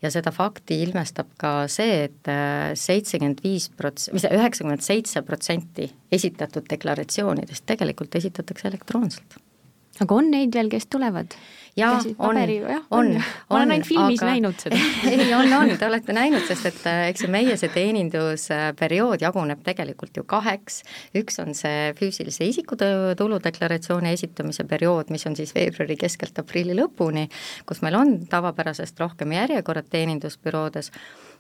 ja 0.05 0.11
seda 0.13 0.33
fakti 0.35 0.81
ilmestab 0.85 1.31
ka 1.41 1.53
see 1.73 2.03
et, 2.05 2.17
et 2.21 2.33
äh, 2.33 2.75
seitsekümmend 2.79 3.43
viis 3.45 3.69
prots-, 3.79 4.11
mis 4.15 4.27
see, 4.27 4.33
üheksakümmend 4.37 4.85
seitse 4.85 5.23
protsenti 5.27 5.89
esitatud 6.13 6.69
deklaratsioonidest 6.71 7.67
tegelikult 7.69 8.19
esitatakse 8.21 8.69
elektroonselt. 8.73 9.39
aga 10.01 10.19
on 10.19 10.31
neid 10.33 10.57
veel, 10.57 10.69
kes 10.73 10.89
tulevad? 10.93 11.37
Jaa, 11.77 12.01
on, 12.19 12.37
on, 12.37 12.83
on. 12.91 13.11
ma 13.17 13.57
olen 13.59 13.75
ainult 13.75 13.89
filmis 13.89 14.23
aga... 14.23 14.31
näinud 14.31 14.63
seda. 14.63 14.79
Ei, 15.11 15.29
on, 15.37 15.53
on, 15.53 15.73
te 15.79 15.89
olete 15.89 16.17
näinud, 16.17 16.45
sest 16.49 16.71
et 16.71 16.81
äh, 16.89 17.03
eks 17.11 17.27
ju 17.27 17.31
meie 17.33 17.57
see 17.61 17.73
teenindusperiood 17.75 19.25
jaguneb 19.27 19.63
tegelikult 19.67 20.17
ju 20.17 20.25
kaheks, 20.29 20.81
üks 21.21 21.41
on 21.43 21.55
see 21.59 21.93
füüsilise 21.99 22.49
isiku 22.49 22.79
tuludeklaratsiooni 22.81 24.15
esitamise 24.17 24.67
periood, 24.69 25.13
mis 25.15 25.27
on 25.29 25.37
siis 25.39 25.55
veebruari 25.57 25.99
keskelt 26.01 26.39
aprilli 26.43 26.77
lõpuni, 26.79 27.29
kus 27.69 27.85
meil 27.85 28.01
on 28.01 28.19
tavapärasest 28.31 29.01
rohkem 29.05 29.37
järjekorrad 29.37 29.91
teenindusbüroodes 29.93 30.93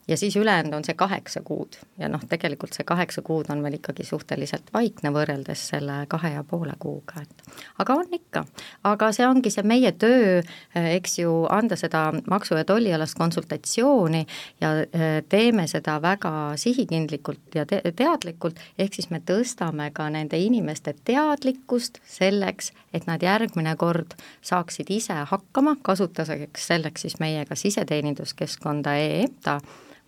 ja 0.09 0.17
siis 0.17 0.37
ülejäänud 0.37 0.73
on 0.73 0.85
see 0.85 0.95
kaheksa 0.95 1.41
kuud. 1.45 1.77
Ja 1.99 2.09
noh, 2.09 2.21
tegelikult 2.29 2.73
see 2.77 2.85
kaheksa 2.85 3.23
kuud 3.23 3.51
on 3.51 3.63
veel 3.63 3.79
ikkagi 3.79 4.05
suhteliselt 4.07 4.71
vaikne 4.75 5.11
võrreldes 5.13 5.67
selle 5.73 5.99
kahe 6.09 6.33
ja 6.35 6.45
poole 6.45 6.75
kuuga, 6.79 7.23
et 7.23 7.63
aga 7.83 7.95
on 7.95 8.15
ikka, 8.15 8.45
aga 8.85 9.11
see 9.13 9.27
ongi 9.27 9.51
see 9.51 9.67
meie 9.67 9.93
töö, 9.93 10.43
eks 10.75 11.19
ju, 11.19 11.33
anda 11.51 11.77
seda 11.77 12.09
maksu- 12.31 12.59
ja 12.59 12.65
tollialast 12.65 13.19
konsultatsiooni 13.19 14.27
ja 14.61 14.73
e, 14.83 15.23
teeme 15.29 15.67
seda 15.67 15.99
väga 16.03 16.33
sihikindlikult 16.57 17.55
ja 17.55 17.67
te 17.67 17.81
teadlikult, 17.97 18.61
ehk 18.79 18.95
siis 18.95 19.11
me 19.11 19.21
tõstame 19.27 19.91
ka 19.93 20.09
nende 20.11 20.39
inimeste 20.39 20.95
teadlikkust 21.05 22.01
selleks, 22.07 22.73
et 22.95 23.07
nad 23.07 23.23
järgmine 23.23 23.77
kord 23.77 24.15
saaksid 24.41 24.91
ise 24.91 25.19
hakkama, 25.31 25.77
kasutuseks 25.83 26.67
selleks 26.67 27.07
siis 27.07 27.19
meie 27.21 27.45
kas 27.49 27.65
iseteeninduskeskkonda 27.65 28.95
e-EMTA 29.03 29.61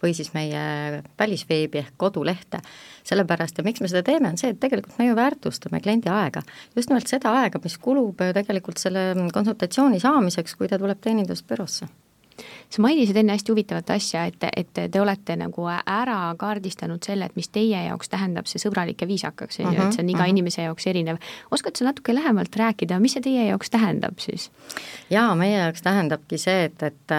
või 0.03 0.15
siis 0.15 0.33
meie 0.35 1.03
välisveebi 1.19 1.83
ehk 1.83 1.95
kodulehte. 1.97 2.61
sellepärast 3.09 3.59
ja 3.59 3.65
miks 3.65 3.81
me 3.81 3.89
seda 3.89 4.03
teeme, 4.05 4.29
on 4.29 4.37
see, 4.39 4.51
et 4.53 4.61
tegelikult 4.61 4.99
me 4.99 5.07
ju 5.07 5.17
väärtustame 5.17 5.81
kliendi 5.81 6.09
aega. 6.09 6.43
just 6.77 6.91
nimelt 6.91 7.09
seda 7.09 7.33
aega, 7.43 7.61
mis 7.65 7.79
kulub 7.79 8.21
tegelikult 8.35 8.79
selle 8.79 9.15
konsultatsiooni 9.33 10.01
saamiseks, 10.01 10.55
kui 10.57 10.69
ta 10.69 10.79
tuleb 10.79 11.01
teenindusbüroosse 11.01 11.89
sa 12.71 12.83
mainisid 12.83 13.17
enne 13.17 13.35
hästi 13.37 13.53
huvitavat 13.53 13.91
asja, 13.91 14.25
et, 14.29 14.45
et 14.57 14.81
te 14.93 15.01
olete 15.01 15.37
nagu 15.37 15.67
ära 15.69 16.19
kaardistanud 16.39 17.05
selle, 17.05 17.29
et 17.29 17.37
mis 17.39 17.49
teie 17.53 17.85
jaoks 17.89 18.13
tähendab 18.13 18.49
see 18.51 18.63
sõbralik 18.63 19.03
ja 19.03 19.09
viisakas, 19.11 19.61
on 19.63 19.73
ju, 19.75 19.87
et 19.87 19.97
see 19.97 20.05
on 20.05 20.11
iga 20.11 20.19
uh 20.19 20.23
mhm, 20.23 20.25
-huh. 20.25 20.29
Mhm. 20.29 20.37
inimese 20.37 20.63
jaoks 20.63 20.87
erinev. 20.87 21.17
oskad 21.51 21.77
sa 21.77 21.85
natuke 21.85 22.15
lähemalt 22.15 22.57
rääkida, 22.57 23.01
mis 23.01 23.13
see 23.13 23.23
teie 23.23 23.47
jaoks 23.49 23.71
tähendab 23.71 24.19
siis? 24.19 24.51
jaa, 25.11 25.35
meie 25.35 25.59
jaoks 25.59 25.83
tähendabki 25.83 26.39
see, 26.39 26.65
et, 26.65 26.83
et, 26.83 27.17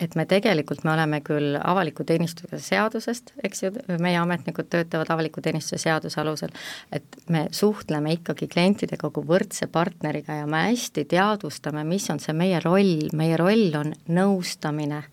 et 0.00 0.14
me 0.14 0.26
tegelikult, 0.26 0.84
me 0.84 0.92
oleme 0.92 1.20
küll 1.20 1.58
avaliku 1.64 2.04
teenistuse 2.04 2.58
seadusest, 2.58 3.32
eks 3.42 3.62
ju, 3.62 3.72
meie 3.98 4.18
ametnikud 4.18 4.68
töötavad 4.70 5.10
avaliku 5.10 5.40
teenistuse 5.40 5.78
seaduse 5.78 6.20
alusel, 6.20 6.48
et 6.92 7.04
me 7.28 7.46
suhtleme 7.50 8.12
ikkagi 8.12 8.48
klientidega 8.48 9.10
kui 9.10 9.24
võrdse 9.24 9.66
partneriga 9.72 10.40
ja 10.40 10.46
me 10.46 10.64
hästi 10.68 11.04
teadvustame, 11.04 11.84
mis 11.84 12.08
on 12.10 12.20
see 12.22 12.34
meie 12.36 12.60
roll, 12.64 13.08
meie 13.16 13.36
roll 13.40 13.74
on 13.78 13.92
nõustamine, 14.08 14.57
oluline 14.64 15.04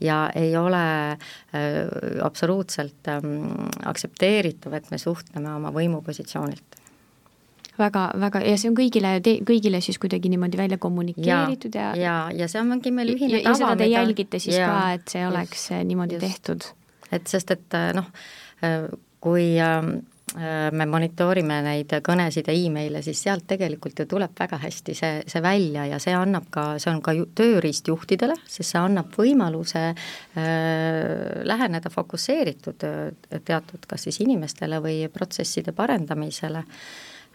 ja 0.00 0.30
ei 0.34 0.56
ole 0.56 1.10
äh, 1.10 1.18
absoluutselt 2.22 3.08
ähm, 3.08 3.68
aktsepteeritav, 3.84 4.72
et 4.72 4.90
me 4.90 4.98
suhtleme 4.98 5.54
oma 5.54 5.70
võimupositsioonilt 5.70 6.78
väga, 7.78 8.10
väga 8.20 8.42
ja 8.44 8.56
see 8.60 8.70
on 8.70 8.76
kõigile, 8.76 9.14
kõigile 9.46 9.80
siis 9.80 9.98
kuidagi 9.98 10.28
niimoodi 10.28 10.58
välja 10.58 10.78
kommunikeeritud 10.78 11.74
ja 11.74 11.94
ja, 11.94 12.02
ja, 12.02 12.44
ja 12.44 12.48
see 12.48 12.60
ongi 12.60 12.90
meil 12.92 13.14
ühine 13.14 13.40
ja, 13.40 13.50
tava. 13.50 13.50
ja 13.50 13.54
seda 13.62 13.76
te 13.76 13.84
mida... 13.84 13.98
jälgite 14.00 14.38
siis 14.38 14.56
ja, 14.58 14.68
ka, 14.68 14.92
et 14.98 15.16
see 15.16 15.26
oleks 15.26 15.66
just, 15.70 15.84
niimoodi 15.84 16.18
just. 16.18 16.26
tehtud? 16.26 16.70
et 17.10 17.26
sest, 17.26 17.50
et 17.50 17.78
äh, 17.78 17.92
noh, 17.96 18.10
äh, 18.66 18.88
kui 19.20 19.56
ähm, 19.60 20.00
Äh, 20.19 20.19
me 20.36 20.86
monitoorime 20.86 21.56
neid 21.64 21.92
kõnesid 22.06 22.46
ja 22.46 22.54
email'e, 22.54 23.02
siis 23.02 23.22
sealt 23.24 23.46
tegelikult 23.50 23.98
ju 23.98 24.06
tuleb 24.10 24.34
väga 24.38 24.60
hästi 24.62 24.94
see, 24.94 25.22
see 25.26 25.42
välja 25.42 25.86
ja 25.90 25.98
see 26.02 26.14
annab 26.14 26.46
ka, 26.54 26.64
see 26.82 26.90
on 26.92 27.00
ka 27.02 27.14
ju, 27.16 27.26
tööriist 27.34 27.88
juhtidele, 27.90 28.36
sest 28.46 28.74
see 28.74 28.80
annab 28.80 29.10
võimaluse 29.16 29.82
äh, 29.90 29.96
läheneda 31.46 31.90
fokusseeritud 31.90 32.86
äh, 32.86 33.40
teatud 33.46 33.88
kas 33.90 34.06
siis 34.06 34.20
inimestele 34.22 34.78
või 34.84 35.00
protsesside 35.12 35.74
parendamisele. 35.74 36.62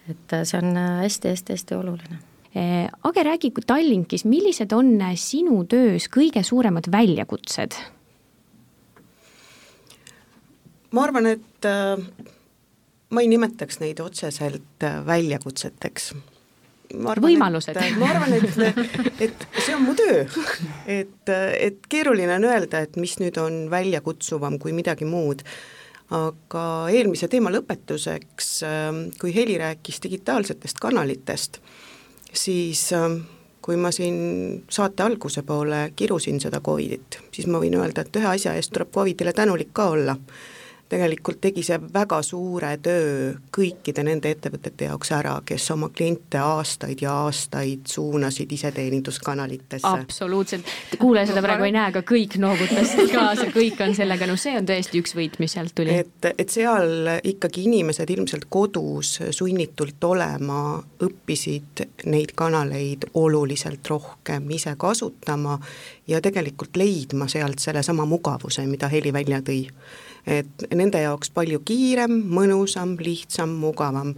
et 0.10 0.38
see 0.45 0.62
on 0.62 0.79
hästi-hästi-hästi 1.01 1.75
oluline 1.75 2.21
äh, 2.55 2.88
Age, 3.03 3.23
räägi 3.27 3.51
Tallinkis, 3.67 4.23
millised 4.25 4.71
on 4.71 5.01
sinu 5.15 5.65
töös 5.65 6.08
kõige 6.08 6.43
suuremad 6.43 6.88
väljakutsed? 6.91 7.75
ma 10.95 11.03
arvan, 11.03 11.25
et 11.27 11.65
ma 13.15 13.23
ei 13.23 13.30
nimetaks 13.32 13.80
neid 13.84 14.01
otseselt 14.04 14.84
äh, 14.84 14.99
väljakutseteks. 15.06 16.13
võimalused. 16.95 17.80
ma 17.99 18.10
arvan, 18.12 18.36
et, 18.36 19.23
et 19.30 19.47
see 19.58 19.75
on 19.75 19.88
mu 19.88 19.95
töö, 19.97 20.25
et, 20.86 21.32
et 21.60 21.88
keeruline 21.89 22.36
on 22.36 22.49
öelda, 22.51 22.84
et 22.86 22.99
mis 23.01 23.17
nüüd 23.23 23.39
on 23.41 23.65
väljakutsuvam 23.71 24.60
kui 24.62 24.75
midagi 24.75 25.08
muud 25.10 25.41
aga 26.13 26.63
eelmise 26.93 27.28
teema 27.32 27.49
lõpetuseks, 27.49 28.49
ähm, 28.67 28.99
kui 29.17 29.34
Heli 29.34 29.58
rääkis 29.58 29.97
digitaalsetest 30.04 30.78
kanalitest, 30.78 31.58
siis 32.30 32.91
ähm, 32.93 33.23
kui 33.65 33.78
ma 33.82 33.89
siin 33.95 34.65
saate 34.69 35.04
alguse 35.04 35.41
poole 35.41 35.88
kirusin 35.97 36.38
seda 36.43 36.62
Covidit, 36.62 37.17
siis 37.34 37.49
ma 37.49 37.62
võin 37.63 37.80
öelda, 37.80 38.06
et 38.06 38.21
ühe 38.21 38.30
asja 38.36 38.54
eest 38.54 38.73
tuleb 38.75 38.93
Covidile 38.93 39.34
tänulik 39.34 39.73
ka 39.73 39.89
olla 39.95 40.13
tegelikult 40.89 41.39
tegi 41.41 41.63
see 41.65 41.78
väga 41.93 42.19
suure 42.26 42.76
töö 42.84 43.32
kõikide 43.56 44.04
nende 44.06 44.30
ettevõtete 44.36 44.89
jaoks 44.89 45.12
ära, 45.17 45.34
kes 45.45 45.65
oma 45.74 45.89
kliente 45.89 46.38
aastaid 46.41 47.02
ja 47.02 47.13
aastaid 47.26 47.88
suunasid 47.89 48.52
iseteeninduskanalitesse. 48.52 49.88
absoluutselt, 49.88 50.69
kuulaja 51.00 51.32
seda 51.32 51.41
praegu 51.45 51.65
ei 51.65 51.74
näe, 51.76 51.89
aga 51.89 52.04
kõik 52.06 52.38
noogutasid 52.41 53.10
kaasa, 53.13 53.50
kõik 53.56 53.82
on 53.86 53.95
sellega 53.98 54.30
nõus 54.30 54.38
no,, 54.38 54.43
see 54.45 54.60
on 54.60 54.69
tõesti 54.69 55.02
üks 55.02 55.15
võit, 55.17 55.39
mis 55.41 55.58
sealt 55.58 55.74
tuli. 55.76 55.98
et, 56.06 56.30
et 56.38 56.54
seal 56.54 57.12
ikkagi 57.24 57.65
inimesed 57.65 58.15
ilmselt 58.17 58.45
kodus 58.50 59.17
sunnitult 59.34 60.04
olema 60.06 60.78
õppisid 61.02 61.86
neid 62.06 62.36
kanaleid 62.38 63.10
oluliselt 63.17 63.88
rohkem 63.89 64.50
ise 64.54 64.76
kasutama 64.78 65.58
ja 66.08 66.21
tegelikult 66.21 66.78
leidma 66.78 67.28
sealt 67.32 67.60
sellesama 67.60 68.06
mugavuse, 68.06 68.65
mida 68.69 68.89
Heli 68.91 69.13
välja 69.13 69.41
tõi 69.41 69.63
et 70.28 70.66
nende 70.74 71.02
jaoks 71.04 71.32
palju 71.36 71.62
kiirem, 71.66 72.18
mõnusam, 72.34 72.96
lihtsam, 73.02 73.56
mugavam. 73.62 74.16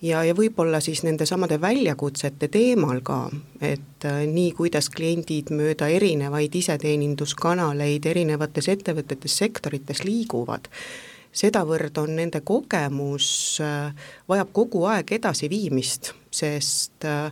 Ja, 0.00 0.22
ja 0.24 0.32
võib-olla 0.32 0.78
siis 0.80 1.02
nendesamade 1.04 1.58
väljakutsete 1.60 2.48
teemal 2.48 3.02
ka, 3.04 3.26
et 3.60 4.06
äh, 4.08 4.22
nii, 4.24 4.54
kuidas 4.56 4.88
kliendid 4.88 5.52
mööda 5.52 5.90
erinevaid 5.92 6.56
iseteeninduskanaleid 6.56 8.08
erinevates 8.08 8.70
ettevõtetes, 8.72 9.36
sektorites 9.42 10.00
liiguvad, 10.06 10.70
sedavõrd 11.36 12.00
on 12.00 12.16
nende 12.16 12.40
kogemus 12.40 13.28
äh,, 13.60 13.92
vajab 14.28 14.54
kogu 14.56 14.86
aeg 14.88 15.12
edasiviimist, 15.20 16.14
sest 16.32 17.04
äh, 17.04 17.28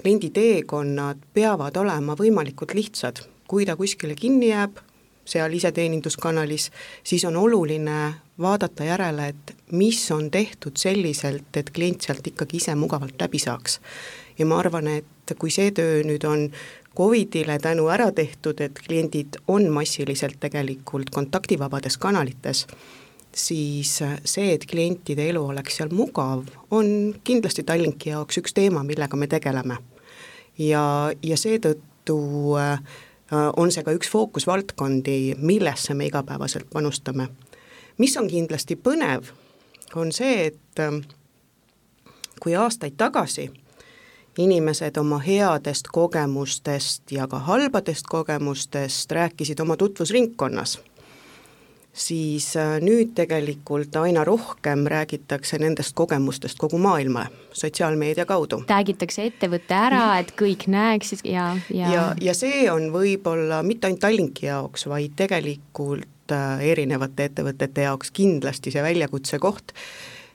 kliendi 0.00 0.32
teekonnad 0.32 1.20
peavad 1.36 1.76
olema 1.76 2.16
võimalikult 2.16 2.72
lihtsad, 2.78 3.20
kui 3.44 3.68
ta 3.68 3.76
kuskile 3.76 4.16
kinni 4.16 4.54
jääb, 4.54 4.80
seal 5.26 5.52
iseteeninduskanalis, 5.52 6.70
siis 7.04 7.24
on 7.24 7.36
oluline 7.36 8.14
vaadata 8.38 8.84
järele, 8.84 9.28
et 9.28 9.54
mis 9.72 10.00
on 10.10 10.30
tehtud 10.30 10.76
selliselt, 10.76 11.50
et 11.56 11.70
klient 11.70 12.06
sealt 12.06 12.26
ikkagi 12.26 12.60
ise 12.60 12.74
mugavalt 12.74 13.20
läbi 13.20 13.38
saaks. 13.38 13.80
ja 14.38 14.46
ma 14.46 14.58
arvan, 14.58 14.88
et 14.88 15.34
kui 15.38 15.50
see 15.50 15.70
töö 15.70 16.02
nüüd 16.04 16.24
on 16.28 16.50
Covidile 16.96 17.58
tänu 17.58 17.90
ära 17.92 18.12
tehtud, 18.12 18.60
et 18.60 18.78
kliendid 18.86 19.36
on 19.52 19.68
massiliselt 19.68 20.38
tegelikult 20.40 21.10
kontaktivabades 21.10 21.98
kanalites, 22.00 22.66
siis 23.36 23.98
see, 24.24 24.52
et 24.54 24.64
klientide 24.64 25.26
elu 25.28 25.42
oleks 25.44 25.76
seal 25.76 25.92
mugav, 25.92 26.46
on 26.70 26.88
kindlasti 27.24 27.66
Tallinki 27.68 28.14
jaoks 28.14 28.40
üks 28.40 28.56
teema, 28.56 28.84
millega 28.84 29.16
me 29.16 29.28
tegeleme. 29.28 29.76
ja, 30.58 31.12
ja 31.22 31.36
seetõttu 31.36 32.16
äh, 32.56 32.80
on 33.56 33.72
see 33.72 33.82
ka 33.82 33.92
üks 33.92 34.10
fookusvaldkondi, 34.10 35.34
millesse 35.38 35.94
me 35.94 36.06
igapäevaselt 36.06 36.66
panustame. 36.72 37.28
mis 37.98 38.16
on 38.16 38.28
kindlasti 38.28 38.76
põnev, 38.76 39.32
on 39.94 40.12
see, 40.12 40.46
et 40.46 40.80
äh, 40.80 41.00
kui 42.40 42.54
aastaid 42.54 42.94
tagasi 42.96 43.50
inimesed 44.38 44.96
oma 44.96 45.18
headest 45.18 45.88
kogemustest 45.92 47.12
ja 47.12 47.26
ka 47.28 47.38
halbadest 47.38 48.06
kogemustest 48.06 49.12
rääkisid 49.12 49.60
oma 49.60 49.76
tutvusringkonnas 49.76 50.78
siis 51.96 52.50
äh, 52.56 52.76
nüüd 52.84 53.14
tegelikult 53.16 53.96
aina 53.96 54.24
rohkem 54.24 54.84
räägitakse 54.90 55.58
nendest 55.58 55.94
kogemustest 55.96 56.58
kogu 56.60 56.78
maailmale, 56.78 57.32
sotsiaalmeedia 57.56 58.26
kaudu. 58.28 58.62
räägitakse 58.68 59.24
ettevõtte 59.30 59.74
ära, 59.74 60.04
et 60.20 60.34
kõik 60.36 60.68
näeksid 60.72 61.24
ja, 61.24 61.48
ja 61.72 61.92
ja, 61.92 62.04
ja 62.20 62.36
see 62.36 62.66
on 62.72 62.90
võib-olla 62.94 63.62
mitte 63.66 63.88
ainult 63.88 64.04
Tallinki 64.04 64.46
jaoks, 64.50 64.86
vaid 64.90 65.16
tegelikult 65.16 66.36
äh, 66.36 66.66
erinevate 66.72 67.30
ettevõtete 67.30 67.88
jaoks 67.88 68.12
kindlasti 68.12 68.74
see 68.74 68.84
väljakutse 68.84 69.40
koht, 69.40 69.72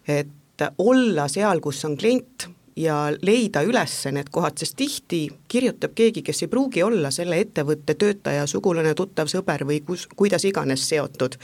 et 0.09 0.65
olla 0.81 1.27
seal, 1.31 1.61
kus 1.61 1.85
on 1.85 1.95
klient, 1.97 2.49
ja 2.75 2.95
leida 3.21 3.63
üles 3.67 3.93
need 4.11 4.31
kohad, 4.31 4.57
sest 4.59 4.77
tihti 4.79 5.25
kirjutab 5.51 5.93
keegi, 5.95 6.23
kes 6.25 6.43
ei 6.45 6.51
pruugi 6.51 6.83
olla 6.83 7.11
selle 7.11 7.39
ettevõtte 7.41 7.95
töötaja, 7.99 8.47
sugulane, 8.47 8.93
tuttav, 8.97 9.29
sõber 9.31 9.65
või 9.67 9.81
kus, 9.85 10.07
kuidas 10.15 10.45
iganes 10.47 10.87
seotud. 10.89 11.37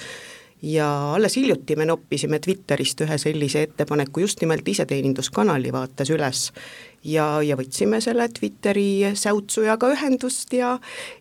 Ja 0.62 1.14
alles 1.14 1.36
hiljuti 1.38 1.76
me 1.78 1.86
noppisime 1.86 2.40
Twitterist 2.42 3.02
ühe 3.06 3.18
sellise 3.22 3.62
ettepaneku 3.68 4.24
just 4.24 4.42
nimelt 4.42 4.68
iseteeninduskanali 4.68 5.70
vaates 5.74 6.10
üles 6.10 6.48
ja, 7.08 7.26
ja 7.44 7.58
võtsime 7.60 8.00
selle 8.04 8.28
Twitteri 8.34 9.14
säutsujaga 9.18 9.90
ühendust 9.96 10.54
ja 10.54 10.76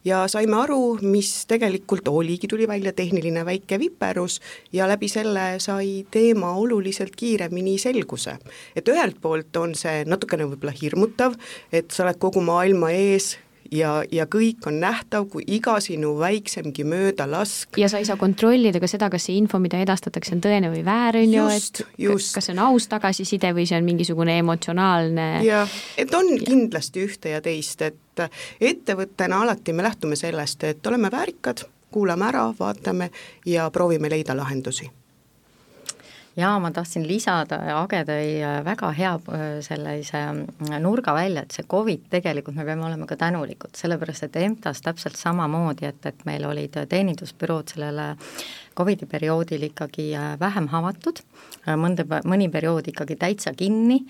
ja 0.04 0.24
saime 0.30 0.58
aru, 0.60 0.98
mis 1.02 1.30
tegelikult 1.48 2.08
oligi, 2.10 2.48
tuli 2.50 2.68
välja 2.68 2.92
tehniline 2.96 3.44
väike 3.46 3.78
viperus 3.80 4.40
ja 4.72 4.88
läbi 4.90 5.08
selle 5.10 5.46
sai 5.62 6.04
teema 6.10 6.52
oluliselt 6.58 7.16
kiiremini 7.16 7.78
selguse. 7.78 8.38
et 8.76 8.88
ühelt 8.88 9.20
poolt 9.22 9.56
on 9.56 9.74
see 9.74 10.04
natukene 10.06 10.46
võib-olla 10.46 10.74
hirmutav, 10.76 11.36
et 11.72 11.90
sa 11.90 12.04
oled 12.04 12.18
kogu 12.22 12.42
maailma 12.44 12.90
ees, 12.92 13.36
ja, 13.72 13.92
ja 14.12 14.26
kõik 14.30 14.66
on 14.68 14.80
nähtav, 14.80 15.28
kui 15.32 15.44
iga 15.56 15.76
sinu 15.80 16.14
väiksemgi 16.18 16.84
möödalask. 16.84 17.78
ja 17.78 17.88
sa 17.88 17.98
ei 17.98 18.08
saa 18.08 18.16
kontrollida 18.20 18.80
ka 18.82 18.90
seda, 18.90 19.10
kas 19.12 19.28
see 19.28 19.38
info, 19.40 19.60
mida 19.62 19.80
edastatakse, 19.82 20.34
on 20.36 20.42
tõene 20.44 20.70
või 20.72 20.82
väär, 20.86 21.20
on 21.22 21.36
ju, 21.36 21.46
et 21.56 21.82
just. 22.06 22.34
kas 22.34 22.48
see 22.48 22.56
on 22.56 22.64
aus 22.68 22.88
tagasiside 22.92 23.52
või 23.56 23.66
see 23.68 23.78
on 23.78 23.88
mingisugune 23.88 24.38
emotsionaalne. 24.42 25.30
jah, 25.46 25.78
et 25.98 26.14
on 26.14 26.34
ja. 26.34 26.42
kindlasti 26.44 27.06
ühte 27.06 27.34
ja 27.36 27.40
teist, 27.44 27.82
et 27.82 28.26
ettevõttena 28.60 29.42
alati 29.44 29.72
me 29.72 29.86
lähtume 29.86 30.16
sellest, 30.16 30.64
et 30.64 30.86
oleme 30.86 31.10
väärikad, 31.12 31.66
kuulame 31.90 32.28
ära, 32.28 32.46
vaatame 32.58 33.10
ja 33.46 33.70
proovime 33.70 34.10
leida 34.12 34.36
lahendusi 34.36 34.90
jaa, 36.36 36.58
ma 36.60 36.70
tahtsin 36.74 37.06
lisada, 37.08 37.58
Age 37.80 38.02
tõi 38.08 38.32
äh, 38.44 38.58
väga 38.64 38.90
hea 38.96 39.12
äh, 39.16 39.44
sellise 39.64 40.20
mm, 40.32 40.74
nurga 40.84 41.14
välja, 41.16 41.46
et 41.46 41.56
see 41.56 41.66
Covid 41.68 42.08
tegelikult 42.12 42.58
me 42.58 42.66
peame 42.68 42.84
olema 42.88 43.08
ka 43.08 43.16
tänulikud, 43.20 43.72
sellepärast 43.78 44.28
et 44.28 44.36
EMTA-s 44.42 44.84
täpselt 44.84 45.16
samamoodi, 45.20 45.88
et, 45.88 46.02
et 46.06 46.26
meil 46.28 46.44
olid 46.48 46.76
teenindusbürood 46.90 47.72
sellele 47.74 48.12
Covidi 48.76 49.08
perioodil 49.08 49.70
ikkagi 49.70 50.10
äh, 50.16 50.34
vähem 50.40 50.68
avatud, 50.76 51.22
mõnda, 51.80 52.04
mõni 52.28 52.50
periood 52.52 52.92
ikkagi 52.92 53.16
täitsa 53.16 53.54
kinni 53.56 54.02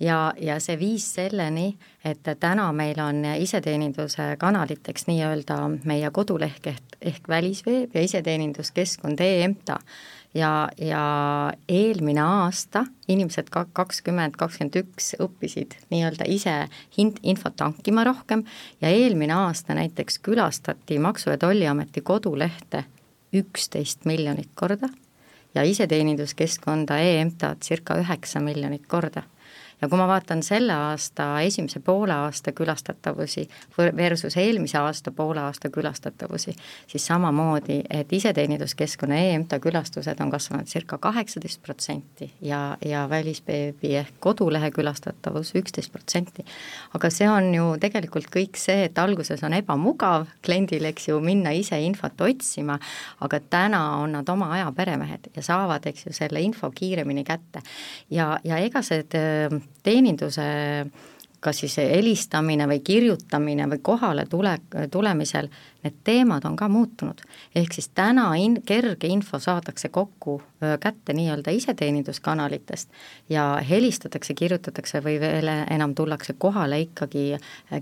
ja, 0.00 0.34
ja 0.40 0.58
see 0.60 0.76
viis 0.78 1.06
selleni, 1.16 1.70
et 2.04 2.28
täna 2.40 2.66
meil 2.76 3.00
on 3.00 3.24
iseteeninduse 3.40 4.34
kanaliteks 4.38 5.08
nii-öelda 5.08 5.56
meie 5.88 6.10
koduleht 6.12 6.68
ehk, 6.68 6.98
ehk 7.00 7.28
välisveeb 7.28 7.96
ja 7.96 8.04
iseteeninduskeskkond 8.04 9.24
e-EMTA 9.24 9.80
ja, 10.34 10.68
ja 10.78 11.04
eelmine 11.68 12.22
aasta 12.22 12.84
inimesed 13.08 13.50
ka 13.52 13.66
kakskümmend, 13.72 14.36
kakskümmend 14.38 14.80
üks 14.82 15.14
õppisid 15.22 15.76
nii-öelda 15.92 16.26
ise 16.30 16.56
hind, 16.98 17.20
infot 17.22 17.60
hankima 17.60 18.04
rohkem 18.04 18.44
ja 18.82 18.90
eelmine 18.90 19.34
aasta 19.34 19.74
näiteks 19.74 20.18
külastati 20.18 20.98
Maksu- 20.98 21.30
ja 21.30 21.38
Tolliameti 21.38 22.00
kodulehte 22.00 22.84
üksteist 23.34 24.04
miljonit 24.04 24.50
korda 24.54 24.88
ja 25.54 25.62
iseteeninduskeskkonda 25.62 26.98
e-EMTA 26.98 27.56
circa 27.62 27.98
üheksa 28.00 28.40
miljonit 28.40 28.86
korda 28.86 29.22
ja 29.84 29.88
kui 29.88 30.00
ma 30.00 30.06
vaatan 30.08 30.40
selle 30.42 30.72
aasta 30.72 31.26
esimese 31.44 31.80
poole 31.84 32.14
aasta 32.16 32.52
külastatavusi 32.56 33.42
versus 33.96 34.36
eelmise 34.40 34.78
aasta 34.80 35.12
poole 35.12 35.42
aasta 35.44 35.68
külastatavusi, 35.70 36.54
siis 36.86 37.06
samamoodi, 37.06 37.82
et 37.90 38.12
iseteeninduskeskkonna 38.12 39.18
EMTA 39.28 39.58
külastused 39.60 40.22
on 40.24 40.32
kasvanud 40.32 40.70
circa 40.70 40.98
kaheksateist 40.98 41.60
protsenti 41.62 42.30
ja, 42.40 42.78
ja 42.84 43.04
välisbeebi 43.10 43.92
ehk 44.00 44.16
kodulehe 44.24 44.70
külastatavus 44.72 45.52
üksteist 45.60 45.92
protsenti. 45.92 46.44
aga 46.94 47.10
see 47.10 47.28
on 47.28 47.50
ju 47.54 47.68
tegelikult 47.80 48.30
kõik 48.32 48.56
see, 48.60 48.88
et 48.88 48.98
alguses 48.98 49.44
on 49.44 49.52
ebamugav 49.52 50.26
kliendil, 50.44 50.88
eks 50.88 51.10
ju, 51.10 51.20
minna 51.20 51.52
ise 51.52 51.80
infot 51.84 52.24
otsima, 52.24 52.78
aga 53.20 53.40
täna 53.50 53.84
on 54.00 54.16
nad 54.16 54.28
oma 54.32 54.48
aja 54.56 54.72
peremehed 54.72 55.28
ja 55.36 55.44
saavad, 55.44 55.84
eks 55.92 56.08
ju, 56.08 56.16
selle 56.16 56.40
info 56.40 56.72
kiiremini 56.72 57.24
kätte. 57.24 57.60
ja, 58.10 58.38
ja 58.44 58.64
ega 58.64 58.82
see 58.82 59.04
teeninduse 59.82 60.42
kas 61.44 61.60
siis 61.60 61.76
helistamine 61.76 62.66
või 62.68 62.80
kirjutamine 62.80 63.66
või 63.68 63.80
kohale 63.84 64.24
tule, 64.30 64.54
tulemisel, 64.90 65.50
need 65.84 65.98
teemad 66.04 66.44
on 66.48 66.56
ka 66.56 66.68
muutunud. 66.72 67.20
ehk 67.54 67.72
siis 67.76 67.90
täna 67.94 68.30
in-, 68.40 68.62
kerge 68.66 69.10
info 69.12 69.38
saadakse 69.38 69.88
kokku 69.88 70.38
kätte 70.80 71.12
nii-öelda 71.12 71.52
iseteeninduskanalitest 71.52 72.88
ja 73.28 73.44
helistatakse, 73.70 74.34
kirjutatakse 74.34 75.02
või 75.04 75.18
veel 75.20 75.50
enam 75.70 75.94
tullakse 75.94 76.32
kohale 76.38 76.80
ikkagi 76.80 77.26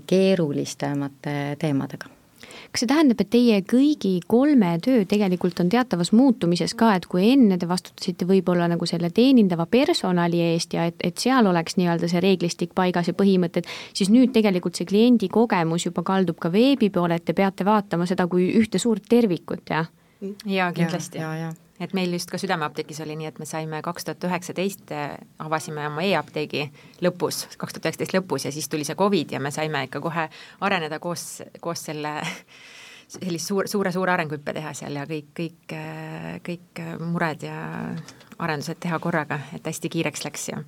keerulisemate 0.07 1.55
teemadega 1.59 2.22
kas 2.71 2.83
see 2.83 2.89
tähendab, 2.89 3.21
et 3.21 3.29
teie 3.33 3.59
kõigi 3.69 4.13
kolme 4.27 4.73
töö 4.83 5.03
tegelikult 5.09 5.61
on 5.63 5.71
teatavas 5.73 6.13
muutumises 6.15 6.75
ka, 6.77 6.93
et 6.97 7.07
kui 7.09 7.25
enne 7.31 7.57
te 7.61 7.69
vastutasite 7.69 8.27
võib-olla 8.29 8.67
nagu 8.71 8.87
selle 8.89 9.11
teenindava 9.13 9.65
personali 9.69 10.41
eest 10.51 10.77
ja 10.77 10.87
et, 10.91 10.99
et 11.03 11.17
seal 11.21 11.47
oleks 11.49 11.77
nii-öelda 11.79 12.09
see 12.11 12.23
reeglistik 12.23 12.75
paigas 12.77 13.09
ja 13.11 13.17
põhimõtted, 13.17 13.69
siis 13.93 14.11
nüüd 14.13 14.33
tegelikult 14.35 14.79
see 14.79 14.89
kliendi 14.89 15.29
kogemus 15.33 15.87
juba 15.87 16.05
kaldub 16.07 16.39
ka 16.41 16.51
veebi 16.53 16.89
poole, 16.93 17.19
et 17.19 17.27
te 17.27 17.37
peate 17.37 17.67
vaatama 17.67 18.07
seda 18.09 18.27
kui 18.31 18.51
ühte 18.59 18.81
suurt 18.81 19.05
tervikut, 19.09 19.67
jah? 19.69 19.91
jaa, 20.47 20.71
kindlasti 20.71 21.19
ja, 21.19 21.35
ja, 21.35 21.51
ja 21.51 21.62
et 21.83 21.93
meil 21.97 22.13
just 22.15 22.31
ka 22.31 22.39
Südameapteegis 22.41 23.01
oli 23.05 23.17
nii, 23.19 23.31
et 23.31 23.39
me 23.41 23.47
saime 23.49 23.81
kaks 23.85 24.07
tuhat 24.07 24.27
üheksateist, 24.29 24.91
äh, 24.95 25.17
avasime 25.43 25.87
oma 25.89 26.05
e-apteegi 26.05 26.67
lõpus, 27.05 27.45
kaks 27.57 27.77
tuhat 27.77 27.89
üheksateist 27.89 28.15
lõpus 28.17 28.47
ja 28.47 28.53
siis 28.55 28.69
tuli 28.71 28.87
see 28.87 28.97
Covid 28.99 29.35
ja 29.35 29.41
me 29.43 29.51
saime 29.51 29.85
ikka 29.87 30.01
kohe 30.03 30.29
areneda 30.61 30.99
koos, 31.03 31.43
koos 31.61 31.85
selle 31.89 32.15
sellist 33.13 33.51
suur, 33.51 33.69
suure-suure 33.69 34.15
arenguhüppe 34.15 34.55
teha 34.55 34.73
seal 34.77 34.97
ja 34.97 35.05
kõik, 35.09 35.31
kõik, 35.37 35.77
äh, 35.77 36.37
kõik 36.45 36.83
mured 37.03 37.45
ja 37.45 37.57
arendused 38.43 38.79
teha 38.81 38.97
korraga, 38.99 39.39
et 39.55 39.65
hästi 39.67 39.91
kiireks 39.93 40.25
läks 40.25 40.47
ja 40.49 40.61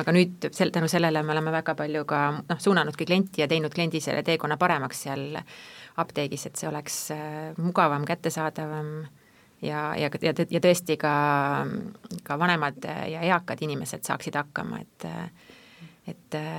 aga 0.00 0.14
nüüd 0.14 0.48
sel-, 0.52 0.72
tänu 0.74 0.88
sellele 0.90 1.22
me 1.22 1.34
oleme 1.36 1.52
väga 1.54 1.76
palju 1.78 2.04
ka 2.08 2.20
noh, 2.40 2.60
suunanudki 2.60 3.06
klienti 3.08 3.44
ja 3.44 3.48
teinud 3.50 3.74
kliendi 3.74 4.00
selle 4.02 4.24
teekonna 4.26 4.58
paremaks 4.60 5.04
seal 5.06 5.38
apteegis, 6.00 6.48
et 6.48 6.58
see 6.58 6.68
oleks 6.70 6.98
äh, 7.14 7.52
mugavam, 7.62 8.06
kättesaadavam 8.08 8.96
ja, 9.64 9.88
ja, 9.98 10.10
ja, 10.22 10.34
ja 10.50 10.62
tõesti 10.62 10.98
ka, 11.00 11.14
ka 12.22 12.38
vanemad 12.38 12.84
ja 12.84 13.24
eakad 13.32 13.62
inimesed 13.66 14.06
saaksid 14.06 14.36
hakkama, 14.40 14.80
et 14.84 15.08
et 16.04 16.36
äh, 16.36 16.56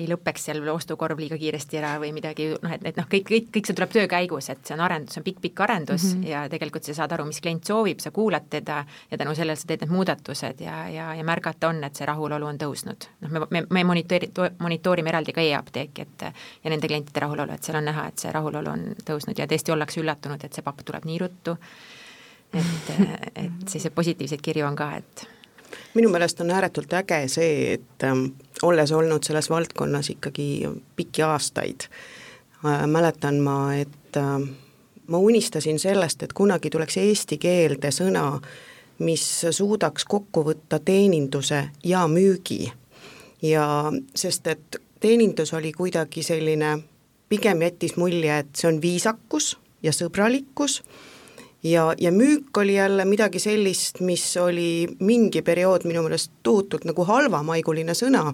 ei 0.00 0.06
lõpeks 0.10 0.48
seal 0.48 0.64
ostukorv 0.72 1.20
liiga 1.22 1.36
kiiresti 1.38 1.78
ära 1.78 1.92
või 2.02 2.10
midagi, 2.16 2.48
noh 2.62 2.72
et, 2.74 2.82
et 2.90 2.96
noh, 2.98 3.06
kõik, 3.10 3.28
kõik, 3.28 3.50
kõik 3.54 3.68
see 3.68 3.76
tuleb 3.78 3.92
töö 3.94 4.06
käigus, 4.10 4.48
et 4.50 4.64
see 4.66 4.74
on 4.74 4.80
arendus, 4.82 5.14
see 5.14 5.20
on 5.20 5.26
pikk-pikk 5.28 5.60
arendus 5.62 6.02
mm 6.02 6.14
-hmm. 6.16 6.28
ja 6.32 6.40
tegelikult 6.50 6.88
sa 6.88 6.96
saad 6.96 7.14
aru, 7.14 7.28
mis 7.28 7.38
klient 7.40 7.70
soovib, 7.70 8.00
sa 8.02 8.10
kuulad 8.10 8.48
teda 8.50 8.84
ja 9.10 9.18
tänu 9.18 9.34
sellele 9.38 9.56
sa 9.56 9.68
teed 9.70 9.84
need 9.84 9.94
muudatused 9.94 10.60
ja, 10.60 10.88
ja, 10.88 11.14
ja 11.14 11.24
märgata 11.24 11.68
on, 11.68 11.84
et 11.84 11.94
see 11.94 12.06
rahulolu 12.06 12.46
on 12.46 12.58
tõusnud. 12.58 13.06
noh, 13.20 13.30
me, 13.30 13.46
me, 13.50 13.62
me 13.70 13.84
monitoori-, 13.84 14.32
monitoorime 14.58 15.14
eraldi 15.14 15.32
ka 15.32 15.40
e-apteeki, 15.40 16.02
et 16.02 16.22
ja 16.64 16.70
nende 16.70 16.86
klientide 16.86 17.20
rahulolu, 17.20 17.52
et 17.52 17.62
seal 17.62 17.78
on 17.78 17.84
näha, 17.84 18.08
et 18.08 18.18
see 18.18 18.32
rahulolu 18.32 18.70
on 18.70 18.84
tõusnud 19.04 19.38
ja 19.38 19.46
tõesti 19.46 19.72
ollakse 19.72 20.00
üllatunud, 20.00 20.44
et 20.44 20.52
see 20.52 20.62
papp 20.62 20.82
tuleb 20.84 21.04
nii 21.04 21.18
ruttu, 21.18 21.56
et, 22.54 22.92
et 23.36 23.68
selliseid 23.68 23.94
positiivseid 23.94 24.40
kirju 24.42 24.66
on 24.66 24.76
ka, 24.76 24.92
et 24.96 25.26
minu 25.94 26.08
meelest 26.12 26.40
on 26.40 26.50
ääretult 26.50 26.92
äge 27.00 27.20
see, 27.28 27.74
et 27.74 28.06
ähm, 28.06 28.30
olles 28.62 28.92
olnud 28.92 29.26
selles 29.26 29.50
valdkonnas 29.50 30.10
ikkagi 30.14 30.68
pikki 30.96 31.22
aastaid 31.22 31.88
äh,, 32.64 32.86
mäletan 32.86 33.40
ma, 33.44 33.74
et 33.74 34.16
äh, 34.16 34.48
ma 35.06 35.18
unistasin 35.18 35.78
sellest, 35.78 36.22
et 36.22 36.32
kunagi 36.32 36.70
tuleks 36.70 36.96
eesti 36.96 37.38
keelde 37.38 37.92
sõna, 37.94 38.24
mis 38.98 39.24
suudaks 39.50 40.04
kokku 40.04 40.42
võtta 40.44 40.80
teeninduse 40.84 41.68
ja 41.84 42.06
müügi. 42.08 42.72
ja 43.42 43.92
sest, 44.14 44.46
et 44.46 44.80
teenindus 45.00 45.54
oli 45.54 45.72
kuidagi 45.72 46.22
selline, 46.22 46.78
pigem 47.28 47.62
jättis 47.62 47.96
mulje, 47.96 48.38
et 48.38 48.56
see 48.56 48.68
on 48.68 48.80
viisakus 48.82 49.56
ja 49.82 49.92
sõbralikkus 49.92 50.82
ja, 51.62 51.94
ja 51.98 52.12
müük 52.12 52.56
oli 52.56 52.74
jälle 52.74 53.04
midagi 53.04 53.38
sellist, 53.38 54.00
mis 54.00 54.36
oli 54.36 54.88
mingi 55.00 55.42
periood 55.42 55.84
minu 55.84 56.02
meelest 56.02 56.32
tohutult 56.42 56.84
nagu 56.84 57.04
halvamaiguline 57.04 57.94
sõna 57.98 58.32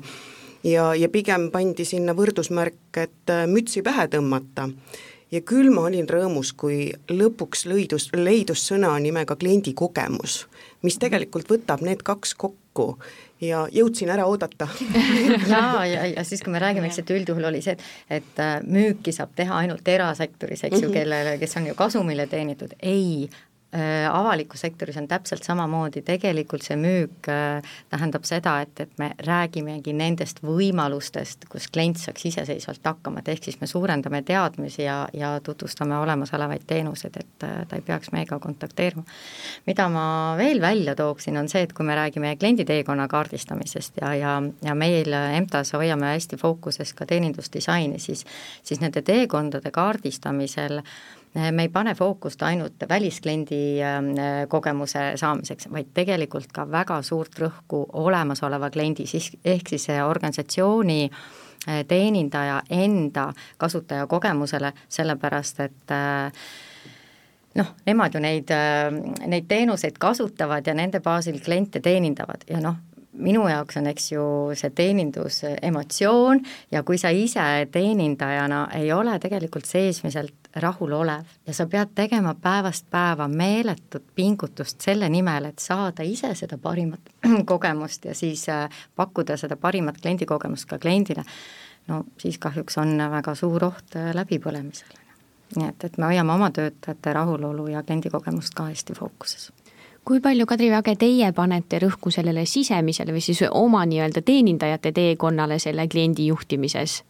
ja, 0.64 0.94
ja 0.94 1.08
pigem 1.08 1.48
pandi 1.52 1.86
sinna 1.88 2.14
võrdusmärk, 2.16 3.00
et 3.00 3.32
äh, 3.32 3.46
mütsi 3.50 3.82
pähe 3.82 4.08
tõmmata. 4.12 4.68
ja 5.30 5.40
küll 5.40 5.70
ma 5.74 5.88
olin 5.88 6.06
rõõmus, 6.08 6.52
kui 6.56 6.92
lõpuks 7.10 7.64
lõidus, 7.66 8.10
leidus 8.14 8.66
sõna 8.68 8.92
nimega 9.00 9.36
kliendikogemus, 9.36 10.46
mis 10.82 10.98
tegelikult 10.98 11.48
võtab 11.50 11.82
need 11.82 12.02
kaks 12.02 12.34
kokku 12.34 12.98
ja 13.42 13.64
jõudsin 13.72 14.10
ära 14.14 14.26
oodata 14.30 14.68
ja, 15.52 15.84
ja, 15.86 16.06
ja 16.12 16.24
siis, 16.24 16.42
kui 16.42 16.52
me 16.54 16.62
räägime, 16.62 16.90
eks, 16.90 17.02
et 17.02 17.14
üldjuhul 17.14 17.48
oli 17.50 17.62
see, 17.64 17.74
et, 17.74 18.20
et 18.20 18.42
äh, 18.42 18.56
müüki 18.66 19.14
saab 19.14 19.34
teha 19.36 19.62
ainult 19.64 19.88
erasektoris, 19.88 20.66
eks 20.68 20.80
ju, 20.80 20.88
mhm. 20.88 20.94
kellele, 20.94 21.34
kes 21.42 21.58
on 21.60 21.68
ju 21.70 21.74
kasumile 21.78 22.28
teenitud, 22.30 22.76
ei, 22.82 23.28
avalikus 24.10 24.60
sektoris 24.60 24.96
on 24.96 25.08
täpselt 25.08 25.42
samamoodi, 25.42 26.02
tegelikult 26.06 26.62
see 26.62 26.76
müük 26.78 27.28
äh, 27.30 27.64
tähendab 27.90 28.26
seda, 28.28 28.58
et, 28.62 28.80
et 28.80 28.92
me 29.00 29.10
räägimegi 29.26 29.94
nendest 29.96 30.42
võimalustest, 30.46 31.48
kus 31.50 31.66
klient 31.74 31.98
saaks 31.98 32.28
iseseisvalt 32.30 32.86
hakkama, 32.86 33.22
et 33.22 33.32
ehk 33.34 33.48
siis 33.48 33.58
me 33.60 33.66
suurendame 33.70 34.22
teadmisi 34.26 34.84
ja, 34.84 35.00
ja 35.14 35.32
tutvustame 35.44 35.98
olemasolevaid 35.98 36.66
teenuseid, 36.70 37.18
et 37.20 37.46
äh, 37.48 37.56
ta 37.68 37.80
ei 37.80 37.82
peaks 37.86 38.12
meiega 38.14 38.38
kontakteerima. 38.38 39.02
mida 39.66 39.88
ma 39.88 40.06
veel 40.38 40.60
välja 40.60 40.94
tooksin, 40.94 41.36
on 41.40 41.48
see, 41.50 41.64
et 41.66 41.72
kui 41.72 41.86
me 41.86 41.98
räägime 41.98 42.36
klienditeekonna 42.36 43.08
kaardistamisest 43.08 44.00
ja, 44.00 44.14
ja, 44.14 44.36
ja 44.62 44.74
meil 44.74 45.12
EMTA-s 45.12 45.74
hoiame 45.74 46.14
hästi 46.14 46.38
fookuses 46.38 46.94
ka 46.94 47.06
teenindusdisaini, 47.06 47.98
siis 47.98 48.26
siis 48.62 48.80
nende 48.80 49.02
teekondade 49.02 49.70
kaardistamisel 49.74 50.78
äh, 50.78 50.94
Äh, 51.23 51.23
me 51.34 51.62
ei 51.62 51.68
pane 51.68 51.94
fookust 51.94 52.42
ainult 52.42 52.84
väliskliendi 52.88 53.82
ähm, 53.82 54.10
äh, 54.18 54.48
kogemuse 54.48 55.12
saamiseks, 55.16 55.68
vaid 55.72 55.90
tegelikult 55.94 56.52
ka 56.54 56.66
väga 56.70 57.00
suurt 57.02 57.38
rõhku 57.42 57.84
olemasoleva 57.92 58.70
kliendi, 58.70 59.06
siis 59.06 59.32
ehk 59.44 59.74
siis 59.74 59.88
organisatsiooni 60.06 61.00
äh, 61.08 61.82
teenindaja 61.88 62.62
enda 62.70 63.32
kasutajakogemusele, 63.58 64.72
sellepärast 64.88 65.60
et 65.64 65.94
noh, 67.54 67.74
nemad 67.86 68.14
ju 68.14 68.20
neid, 68.22 68.50
neid 69.26 69.46
teenuseid 69.48 69.98
kasutavad 69.98 70.66
ja 70.66 70.74
nende 70.74 71.00
baasil 71.00 71.40
kliente 71.42 71.80
teenindavad. 71.80 72.46
Ja 72.50 72.60
noh, 72.62 72.78
minu 73.14 73.48
jaoks 73.48 73.76
on, 73.76 73.86
eks 73.86 74.12
ju, 74.12 74.24
see 74.58 74.70
teenindus 74.74 75.42
emotsioon 75.62 76.40
ja 76.72 76.82
kui 76.82 76.98
sa 76.98 77.10
ise 77.14 77.44
teenindajana 77.72 78.66
ei 78.78 78.92
ole 78.92 79.18
tegelikult 79.22 79.68
seesmiselt 79.68 80.50
rahulolev 80.62 81.24
ja 81.46 81.54
sa 81.54 81.66
pead 81.70 81.94
tegema 81.94 82.34
päevast 82.34 82.86
päeva 82.90 83.28
meeletut 83.28 84.04
pingutust 84.14 84.80
selle 84.80 85.08
nimel, 85.08 85.50
et 85.50 85.58
saada 85.58 86.06
ise 86.06 86.34
seda 86.38 86.58
parimat 86.58 87.12
kogemust 87.50 88.04
ja 88.04 88.14
siis 88.14 88.48
äh, 88.48 88.68
pakkuda 88.96 89.36
seda 89.40 89.56
parimat 89.56 90.00
kliendikogemust 90.02 90.68
ka 90.70 90.78
kliendile, 90.78 91.24
no 91.88 92.04
siis 92.18 92.38
kahjuks 92.38 92.78
on 92.82 92.96
väga 93.10 93.34
suur 93.38 93.70
oht 93.70 93.98
äh, 93.98 94.12
läbipõlemisele. 94.14 95.02
nii 95.56 95.68
et, 95.68 95.84
et 95.84 95.98
me 95.98 96.10
hoiame 96.10 96.32
oma 96.32 96.50
töötajate 96.50 97.12
rahulolu 97.12 97.68
ja 97.70 97.82
kliendikogemust 97.82 98.54
ka 98.54 98.70
hästi 98.70 98.96
fookuses 98.98 99.52
kui 100.04 100.20
palju, 100.20 100.46
Kadri 100.46 100.68
Väge, 100.70 100.96
teie 101.00 101.32
panete 101.32 101.78
rõhku 101.80 102.10
sellele 102.12 102.44
sisemisele 102.46 103.12
või 103.14 103.24
siis 103.24 103.42
oma 103.50 103.84
nii-öelda 103.88 104.22
teenindajate 104.22 104.92
teekonnale 104.92 105.58
selle 105.58 105.88
kliendi 105.88 106.26
juhtimises? 106.26 107.02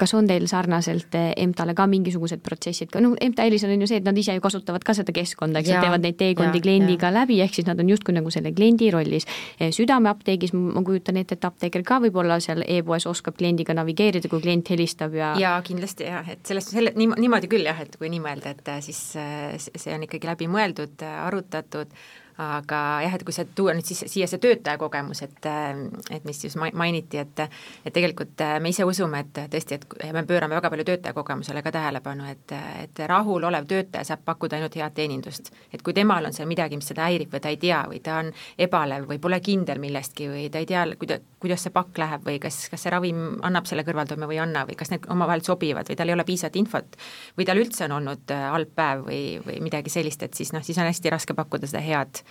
Kas 0.00 0.14
on 0.16 0.28
teil 0.28 0.46
sarnaselt 0.50 1.14
eh, 1.18 1.30
EMTA-le 1.44 1.74
ka 1.78 1.86
mingisugused 1.90 2.42
protsessid 2.44 2.90
ka, 2.92 3.02
noh, 3.04 3.16
EMTA 3.20 3.46
eelis 3.46 3.64
on 3.68 3.74
ju 3.84 3.88
see, 3.90 4.00
et 4.00 4.06
nad 4.06 4.16
ise 4.18 4.34
ju 4.36 4.42
kasutavad 4.44 4.84
ka 4.86 4.94
seda 4.96 5.14
keskkonda, 5.16 5.62
eks 5.62 5.72
nad 5.74 5.84
teevad 5.86 6.04
neid 6.06 6.18
teekondi 6.20 6.62
kliendiga 6.64 7.10
ja. 7.10 7.14
läbi, 7.20 7.40
ehk 7.44 7.58
siis 7.58 7.68
nad 7.68 7.80
on 7.82 7.92
justkui 7.92 8.16
nagu 8.16 8.32
selle 8.32 8.52
kliendi 8.56 8.90
rollis. 8.94 9.28
Eh, 9.58 9.72
südameapteegis 9.76 10.54
ma 10.56 10.84
kujutan 10.86 11.20
ette, 11.20 11.38
et 11.38 11.48
apteeker 11.48 11.84
ka 11.86 12.00
võib-olla 12.06 12.40
seal 12.42 12.64
e-poes 12.66 13.06
oskab 13.10 13.38
kliendiga 13.40 13.76
navigeerida, 13.76 14.30
kui 14.32 14.42
klient 14.44 14.72
helistab 14.72 15.16
ja 15.16 15.34
jaa, 15.40 15.58
kindlasti 15.66 16.08
jah, 16.08 16.26
et 16.32 16.44
sellest, 16.48 16.72
selle, 16.74 16.94
niimoodi 16.96 17.50
küll 17.50 17.68
jah, 17.68 17.84
et 17.84 17.96
kui 18.00 18.12
nii 18.12 18.24
mõelda, 18.24 18.54
et 18.56 18.72
eh, 18.74 18.82
siis 18.84 19.04
see 19.76 19.94
on 19.94 20.08
ikkagi 20.08 20.30
läbi 20.30 20.50
mõeldud, 20.50 21.04
arutatud, 21.26 21.92
aga 22.40 22.80
jah, 23.04 23.14
et 23.16 23.24
kui 23.26 23.34
see 23.34 23.48
tuua 23.56 23.74
nüüd 23.76 23.84
siis 23.84 24.04
siia 24.08 24.26
see 24.30 24.40
töötaja 24.40 24.78
kogemus, 24.80 25.20
et 25.26 25.48
et 26.10 26.24
mis 26.24 26.38
siis 26.40 26.56
mainiti, 26.56 27.20
et 27.20 27.42
et 27.44 27.92
tegelikult 27.92 28.40
me 28.62 28.72
ise 28.72 28.86
usume, 28.88 29.20
et 29.20 29.40
tõesti, 29.52 29.76
et 29.76 30.12
me 30.14 30.22
pöörame 30.28 30.56
väga 30.56 30.70
palju 30.72 30.86
töötaja 30.88 31.16
kogemusele 31.16 31.62
ka 31.62 31.72
tähelepanu, 31.74 32.28
et 32.30 32.54
et 32.84 33.02
rahulolev 33.10 33.66
töötaja 33.68 34.06
saab 34.08 34.24
pakkuda 34.24 34.56
ainult 34.56 34.76
head 34.76 34.96
teenindust. 34.96 35.50
et 35.72 35.82
kui 35.82 35.94
temal 35.94 36.24
on 36.24 36.32
seal 36.32 36.48
midagi, 36.48 36.78
mis 36.80 36.88
seda 36.88 37.08
häirib 37.08 37.34
või 37.34 37.42
ta 37.44 37.52
ei 37.52 37.60
tea 37.60 37.82
või 37.90 38.00
ta 38.00 38.18
on 38.22 38.32
ebalev 38.58 39.08
või 39.10 39.20
pole 39.20 39.40
kindel 39.40 39.78
millestki 39.82 40.28
või 40.28 40.48
ta 40.50 40.62
ei 40.62 40.66
tea, 40.66 40.86
kuida-, 40.96 41.20
kuidas 41.40 41.66
see 41.66 41.74
pakk 41.74 41.98
läheb 41.98 42.24
või 42.26 42.38
kas, 42.40 42.62
kas 42.72 42.86
see 42.86 42.94
ravim 42.94 43.20
annab 43.46 43.68
selle 43.68 43.84
kõrvaltoime 43.84 44.28
või 44.30 44.38
ei 44.38 44.44
anna 44.46 44.64
või 44.68 44.78
kas 44.80 44.92
need 44.94 45.08
omavahel 45.12 45.44
sobivad 45.44 45.88
või 45.90 45.98
tal 45.98 46.08
ei 46.08 46.16
ole 46.16 46.24
piisavalt 46.24 46.56
infot 46.56 46.96
või 47.36 47.48
tal 47.48 47.60
üldse 47.60 47.84
on 47.88 47.98
olnud 48.00 48.32
halb 48.32 48.74
päev 48.76 49.04
või, 49.10 49.22
või 49.44 49.60
midagi 49.64 49.92
sellist, 49.92 50.22
et 50.22 50.34
siis 50.34 50.54
noh, 50.56 50.64
siis 50.64 50.78
on 50.78 50.88
hästi 50.88 51.12
raske 51.12 51.36
pakkuda 51.36 51.68
seda 51.70 51.84
head 51.84 52.22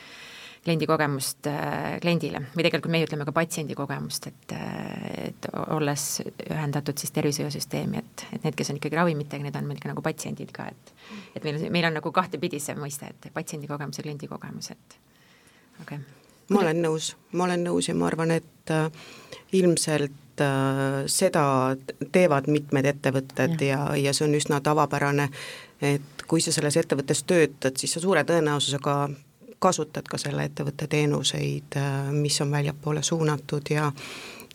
kliendi 0.63 0.87
kogemust 0.87 1.47
äh, 1.47 1.97
kliendile. 2.03 2.41
Või 2.53 2.65
tegelikult 2.65 2.91
meie 2.93 3.07
ütleme 3.07 3.25
ka 3.27 3.33
patsiendi 3.35 3.75
kogemust, 3.77 4.27
et, 4.29 4.53
äh, 4.55 5.29
et 5.29 5.49
olles 5.75 6.05
ühendatud 6.49 6.99
siis 6.99 7.13
tervishoiusüsteemi, 7.15 8.01
et, 8.03 8.25
et 8.35 8.43
need, 8.43 8.57
kes 8.59 8.73
on 8.73 8.79
ikkagi 8.79 8.99
ravimitega, 8.99 9.45
need 9.45 9.59
on 9.59 9.69
meil 9.69 9.79
ka 9.81 9.91
nagu 9.93 10.03
patsiendid 10.05 10.51
ka, 10.55 10.67
et 10.69 10.93
et 11.35 11.45
meil, 11.45 11.61
meil 11.71 11.89
on 11.89 11.95
nagu 11.97 12.11
kahtepidi 12.13 12.59
see 12.61 12.75
mõiste, 12.77 13.09
et 13.09 13.29
patsiendi 13.33 13.69
kogemus 13.69 14.01
ja 14.01 14.05
kliendi 14.05 14.27
kogemus, 14.29 14.71
et 14.75 14.97
okei 15.81 15.97
okay.. 15.97 16.03
ma 16.51 16.63
olen 16.65 16.83
nõus, 16.83 17.13
ma 17.31 17.47
olen 17.47 17.63
nõus 17.69 17.89
ja 17.89 17.95
ma 17.95 18.09
arvan, 18.09 18.35
et 18.35 18.75
äh, 18.75 18.89
ilmselt 19.55 20.43
äh, 20.43 20.83
seda 21.09 21.45
teevad 22.11 22.51
mitmed 22.51 22.91
ettevõtted 22.91 23.63
ja, 23.63 23.79
ja, 23.93 24.03
ja 24.09 24.13
see 24.13 24.27
on 24.27 24.37
üsna 24.37 24.59
tavapärane, 24.65 25.29
et 25.81 26.27
kui 26.27 26.43
sa 26.43 26.51
selles 26.53 26.77
ettevõttes 26.77 27.23
töötad, 27.23 27.79
siis 27.79 27.95
sa 27.95 28.03
suure 28.03 28.27
tõenäosusega 28.27 28.99
kasutad 29.59 30.07
ka 30.09 30.17
selle 30.19 30.45
ettevõtte 30.47 30.87
teenuseid, 30.91 31.75
äh, 31.77 32.11
mis 32.15 32.39
on 32.41 32.51
väljapoole 32.51 33.03
suunatud 33.03 33.69
ja 33.69 33.91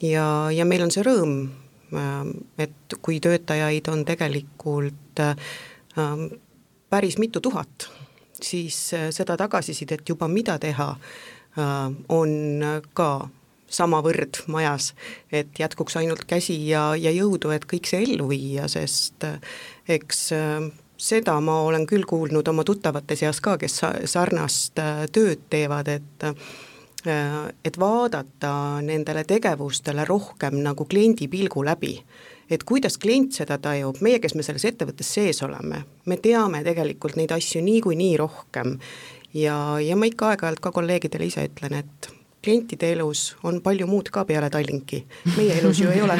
ja, 0.02 0.26
ja 0.52 0.64
meil 0.64 0.84
on 0.84 0.92
see 0.94 1.04
rõõm, 1.06 1.36
äh, 1.94 2.16
et 2.66 2.96
kui 3.02 3.20
töötajaid 3.20 3.88
on 3.92 4.04
tegelikult 4.08 5.22
äh, 5.22 5.36
päris 6.90 7.18
mitu 7.18 7.40
tuhat, 7.40 7.88
siis 8.40 8.76
seda 9.14 9.36
tagasisidet 9.38 10.08
juba, 10.08 10.28
mida 10.28 10.58
teha, 10.62 10.88
on 12.12 12.32
ka 12.94 13.08
samavõrd 13.70 14.40
majas, 14.50 14.92
et 15.32 15.58
jätkuks 15.58 15.96
ainult 15.98 16.24
käsi 16.30 16.56
ja, 16.68 16.82
ja 16.98 17.10
jõudu, 17.14 17.50
et 17.54 17.66
kõik 17.70 17.86
see 17.90 18.02
ellu 18.04 18.28
viia, 18.30 18.66
sest 18.70 19.26
eks 19.90 20.26
seda 21.04 21.38
ma 21.44 21.60
olen 21.68 21.86
küll 21.86 22.06
kuulnud 22.08 22.48
oma 22.48 22.64
tuttavate 22.64 23.16
seas 23.16 23.40
ka, 23.44 23.58
kes 23.60 23.80
sarnast 24.10 24.80
äh, 24.80 25.04
tööd 25.12 25.44
teevad, 25.52 25.90
et 25.92 26.28
äh, 26.30 26.54
et 27.04 27.76
vaadata 27.76 28.80
nendele 28.80 29.26
tegevustele 29.28 30.06
rohkem 30.08 30.54
nagu 30.64 30.86
kliendi 30.88 31.28
pilgu 31.28 31.64
läbi. 31.64 31.98
et 32.50 32.64
kuidas 32.64 32.98
klient 33.00 33.32
seda 33.32 33.56
tajub, 33.58 33.96
meie, 34.04 34.18
kes 34.20 34.34
me 34.34 34.42
selles 34.44 34.64
ettevõttes 34.68 35.14
sees 35.16 35.42
oleme, 35.42 35.82
me 36.04 36.16
teame 36.16 36.60
tegelikult 36.64 37.16
neid 37.16 37.32
asju 37.32 37.62
niikuinii 37.64 38.16
rohkem 38.20 38.78
ja, 39.34 39.80
ja 39.80 39.96
ma 39.96 40.08
ikka 40.08 40.32
aeg-ajalt 40.32 40.60
ka 40.60 40.72
kolleegidele 40.76 41.30
ise 41.30 41.46
ütlen, 41.48 41.80
et 41.80 42.13
klientide 42.44 42.90
elus 42.92 43.22
on 43.42 43.60
palju 43.64 43.88
muud 43.88 44.10
ka 44.12 44.24
peale 44.28 44.50
Tallinki, 44.52 45.00
meie 45.36 45.56
elus 45.60 45.80
ju 45.80 45.90
ei 45.92 46.02
ole. 46.04 46.18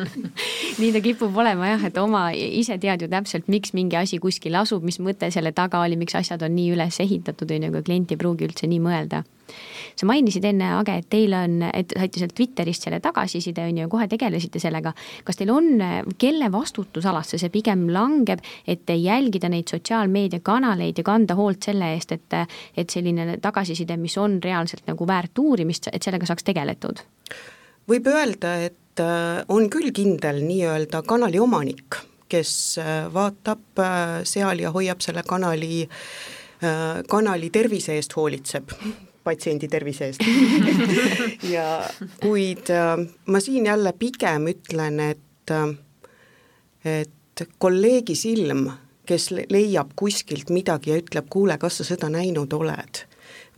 Nii 0.80 0.92
ta 0.94 1.02
kipub 1.04 1.36
olema 1.42 1.72
jah, 1.72 1.88
et 1.90 1.98
oma, 2.00 2.28
ise 2.32 2.78
tead 2.82 3.04
ju 3.04 3.10
täpselt, 3.10 3.50
miks 3.52 3.74
mingi 3.76 3.98
asi 4.00 4.20
kuskil 4.22 4.56
asub, 4.60 4.86
mis 4.86 5.00
mõte 5.02 5.30
selle 5.34 5.52
taga 5.56 5.82
oli, 5.84 5.98
miks 6.00 6.16
asjad 6.18 6.42
on 6.46 6.54
nii 6.56 6.72
üles 6.76 7.00
ehitatud, 7.02 7.50
on 7.50 7.66
ju, 7.66 7.74
aga 7.74 7.84
klient 7.86 8.14
ei 8.14 8.20
pruugi 8.20 8.48
üldse 8.48 8.70
nii 8.70 8.82
mõelda 8.84 9.24
sa 10.00 10.08
mainisid 10.08 10.46
enne, 10.48 10.72
Age, 10.80 10.96
et 11.02 11.08
teil 11.12 11.34
on, 11.36 11.60
et 11.68 11.94
saite 11.96 12.22
sealt 12.22 12.34
Twitterist 12.36 12.86
selle 12.86 13.00
tagasiside, 13.04 13.66
on 13.68 13.82
ju, 13.82 13.88
kohe 13.92 14.08
tegelesite 14.10 14.62
sellega. 14.62 14.94
kas 15.24 15.40
teil 15.40 15.52
on, 15.54 15.70
kelle 16.18 16.50
vastutusalasse 16.52 17.38
see 17.40 17.52
pigem 17.52 17.88
langeb, 17.92 18.42
et 18.66 18.88
jälgida 18.90 19.50
neid 19.52 19.70
sotsiaalmeediakanaleid 19.70 20.98
ja 20.98 21.06
kanda 21.06 21.36
hoolt 21.38 21.70
selle 21.70 21.92
eest, 21.94 22.16
et, 22.16 22.40
et 22.76 22.90
selline 22.90 23.38
tagasiside, 23.42 23.96
mis 24.00 24.16
on 24.18 24.40
reaalselt 24.42 24.86
nagu 24.90 25.06
väärt 25.06 25.38
uurimist, 25.38 25.90
et 25.92 26.02
sellega 26.02 26.28
saaks 26.28 26.46
tegeletud? 26.46 27.04
võib 27.90 28.06
öelda, 28.10 28.54
et 28.68 29.02
äh, 29.02 29.42
on 29.48 29.68
küll 29.72 29.90
kindel 29.94 30.42
nii-öelda 30.44 31.02
kanali 31.08 31.40
omanik, 31.42 32.00
kes 32.30 32.52
äh, 32.82 33.08
vaatab 33.12 33.82
äh, 33.82 34.20
seal 34.28 34.62
ja 34.62 34.72
hoiab 34.74 35.02
selle 35.04 35.26
kanali 35.26 35.86
kanali 37.08 37.48
tervise 37.48 37.94
eest 37.96 38.12
hoolitseb, 38.18 38.74
patsiendi 39.24 39.68
tervise 39.68 40.10
eest. 40.10 40.24
Ja 41.54 41.82
kuid 42.22 42.70
äh, 42.70 42.96
ma 43.26 43.40
siin 43.40 43.66
jälle 43.66 43.92
pigem 43.98 44.46
ütlen, 44.52 45.00
et 45.10 45.54
äh, 45.54 45.74
et 46.84 47.44
kolleegi 47.58 48.14
silm, 48.16 48.68
kes 49.08 49.30
leiab 49.32 49.94
kuskilt 49.98 50.50
midagi 50.54 50.92
ja 50.92 50.98
ütleb, 51.00 51.28
kuule, 51.32 51.56
kas 51.60 51.80
sa 51.80 51.86
seda 51.88 52.10
näinud 52.12 52.52
oled, 52.56 53.02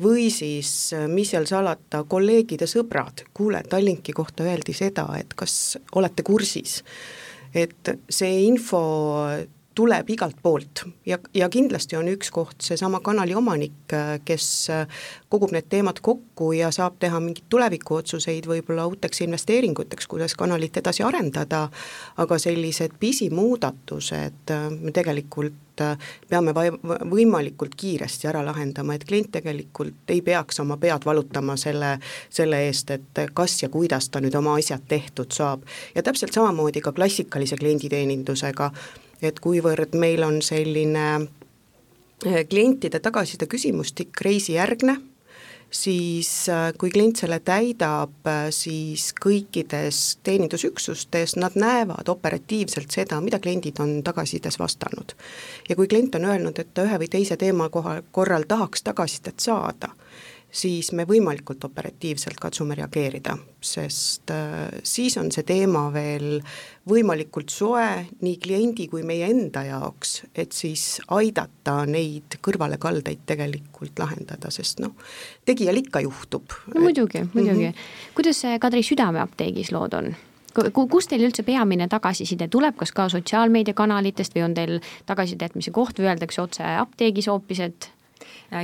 või 0.03 0.29
siis, 0.35 0.93
äh, 0.97 1.07
mis 1.11 1.33
seal 1.35 1.47
salata, 1.51 2.05
kolleegide 2.09 2.69
sõbrad, 2.71 3.27
kuule, 3.35 3.63
Tallinki 3.69 4.15
kohta 4.17 4.47
öeldi 4.49 4.75
seda, 4.77 5.07
et 5.19 5.35
kas 5.39 5.77
olete 5.99 6.25
kursis, 6.27 6.81
et 7.55 7.95
see 8.09 8.47
info 8.47 8.83
tuleb 9.75 10.11
igalt 10.11 10.37
poolt. 10.43 10.85
Ja, 11.07 11.18
ja 11.35 11.49
kindlasti 11.53 11.97
on 11.97 12.09
üks 12.12 12.31
koht 12.35 12.61
seesama 12.62 13.01
kanali 13.05 13.35
omanik, 13.35 13.95
kes 14.25 14.47
kogub 15.33 15.53
need 15.55 15.68
teemad 15.73 16.03
kokku 16.05 16.53
ja 16.57 16.70
saab 16.75 16.99
teha 17.03 17.20
mingeid 17.20 17.49
tulevikuotsuseid 17.53 18.49
võib-olla 18.49 18.87
uuteks 18.91 19.25
investeeringuteks, 19.27 20.09
kuidas 20.11 20.37
kanalit 20.39 20.77
edasi 20.77 21.05
arendada, 21.07 21.68
aga 22.23 22.39
sellised 22.39 22.99
pisimuudatused 23.01 24.57
me 24.81 24.95
tegelikult 24.95 25.73
peame 26.29 26.53
võimalikult 27.11 27.75
kiiresti 27.79 28.29
ära 28.29 28.43
lahendama, 28.45 28.95
et 28.95 29.07
klient 29.09 29.31
tegelikult 29.33 30.11
ei 30.12 30.20
peaks 30.23 30.61
oma 30.61 30.77
pead 30.81 31.07
valutama 31.09 31.57
selle, 31.57 31.95
selle 32.31 32.61
eest, 32.66 32.91
et 32.91 33.23
kas 33.35 33.57
ja 33.62 33.70
kuidas 33.73 34.11
ta 34.11 34.20
nüüd 34.20 34.37
oma 34.39 34.59
asjad 34.61 34.85
tehtud 34.89 35.33
saab. 35.33 35.64
ja 35.95 36.03
täpselt 36.03 36.33
samamoodi 36.33 36.81
ka 36.81 36.93
klassikalise 36.93 37.57
klienditeenindusega, 37.57 38.70
et 39.23 39.41
kuivõrd 39.41 39.97
meil 39.99 40.23
on 40.27 40.41
selline 40.43 41.07
eh, 42.27 42.45
klientide 42.49 43.01
tagasiside 43.03 43.47
küsimustik 43.51 44.20
reisijärgne, 44.25 44.97
siis 45.73 46.31
eh, 46.49 46.73
kui 46.79 46.91
klient 46.91 47.23
selle 47.23 47.39
täidab, 47.45 48.14
eh, 48.27 48.51
siis 48.55 49.11
kõikides 49.20 50.03
teenindusüksustes 50.27 51.37
nad 51.41 51.57
näevad 51.59 52.09
operatiivselt 52.12 52.93
seda, 52.93 53.20
mida 53.25 53.41
kliendid 53.43 53.81
on 53.81 54.01
tagasisides 54.05 54.59
vastanud. 54.59 55.16
ja 55.68 55.77
kui 55.77 55.89
klient 55.89 56.14
on 56.14 56.29
öelnud, 56.31 56.59
et 56.59 56.75
ta 56.75 56.87
ühe 56.87 56.99
või 57.05 57.11
teise 57.11 57.37
teema 57.37 57.68
koha, 57.68 58.01
korral 58.12 58.45
tahaks 58.49 58.83
tagasisidet 58.83 59.41
saada, 59.41 59.95
siis 60.53 60.92
me 60.92 61.07
võimalikult 61.09 61.64
operatiivselt 61.64 62.36
katsume 62.40 62.76
reageerida, 62.76 63.34
sest 63.61 64.30
äh, 64.30 64.68
siis 64.84 65.16
on 65.20 65.30
see 65.32 65.46
teema 65.48 65.86
veel 65.94 66.42
võimalikult 66.88 67.53
soe 67.53 67.86
nii 68.20 68.36
kliendi 68.42 68.88
kui 68.92 69.05
meie 69.07 69.30
enda 69.32 69.64
jaoks, 69.66 70.18
et 70.34 70.53
siis 70.53 71.00
aidata 71.14 71.82
neid 71.88 72.36
kõrvalekaldeid 72.44 73.24
tegelikult 73.26 74.03
lahendada, 74.03 74.50
sest 74.53 74.82
noh, 74.84 74.92
tegijal 75.48 75.80
ikka 75.80 76.05
juhtub. 76.05 76.53
no 76.74 76.84
muidugi, 76.84 77.24
muidugi 77.32 77.68
mm. 77.68 77.72
-hmm. 77.72 78.12
kuidas 78.14 78.44
see 78.44 78.59
Kadri 78.59 78.82
Südameapteegis 78.82 79.72
lood 79.72 79.94
on? 79.94 80.14
kust 80.90 81.09
teil 81.09 81.24
üldse 81.24 81.42
peamine 81.42 81.88
tagasiside 81.88 82.48
tuleb, 82.48 82.76
kas 82.76 82.92
ka 82.92 83.09
sotsiaalmeediakanalitest 83.09 84.34
või 84.36 84.44
on 84.44 84.55
teil 84.55 84.80
tagasisidet, 85.07 85.55
mis 85.55 85.70
koht 85.72 85.98
või 85.98 86.11
öeldakse 86.11 86.42
otse 86.42 86.62
apteegis 86.62 87.30
hoopis, 87.32 87.61
et 87.61 87.88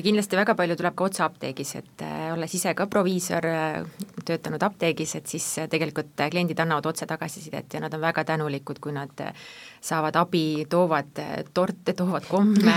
kindlasti 0.05 0.37
väga 0.37 0.55
palju 0.59 0.77
tuleb 0.77 0.97
ka 0.97 1.07
otse 1.09 1.23
apteegis, 1.25 1.75
et 1.81 2.03
äh, 2.05 2.29
olles 2.35 2.55
ise 2.55 2.75
ka 2.77 2.87
proviisor, 2.91 3.47
äh, 3.49 4.09
töötanud 4.29 4.63
apteegis, 4.63 5.15
et 5.19 5.31
siis 5.31 5.47
tegelikult 5.71 6.13
kliendid 6.19 6.61
annavad 6.61 6.91
otse 6.91 7.07
tagasisidet 7.09 7.75
ja 7.75 7.81
nad 7.81 7.95
on 7.95 8.03
väga 8.03 8.25
tänulikud, 8.29 8.81
kui 8.85 8.93
nad 8.93 9.23
saavad 9.81 10.17
abi, 10.21 10.67
toovad 10.69 11.23
torte, 11.55 11.95
toovad 11.97 12.27
komme 12.29 12.75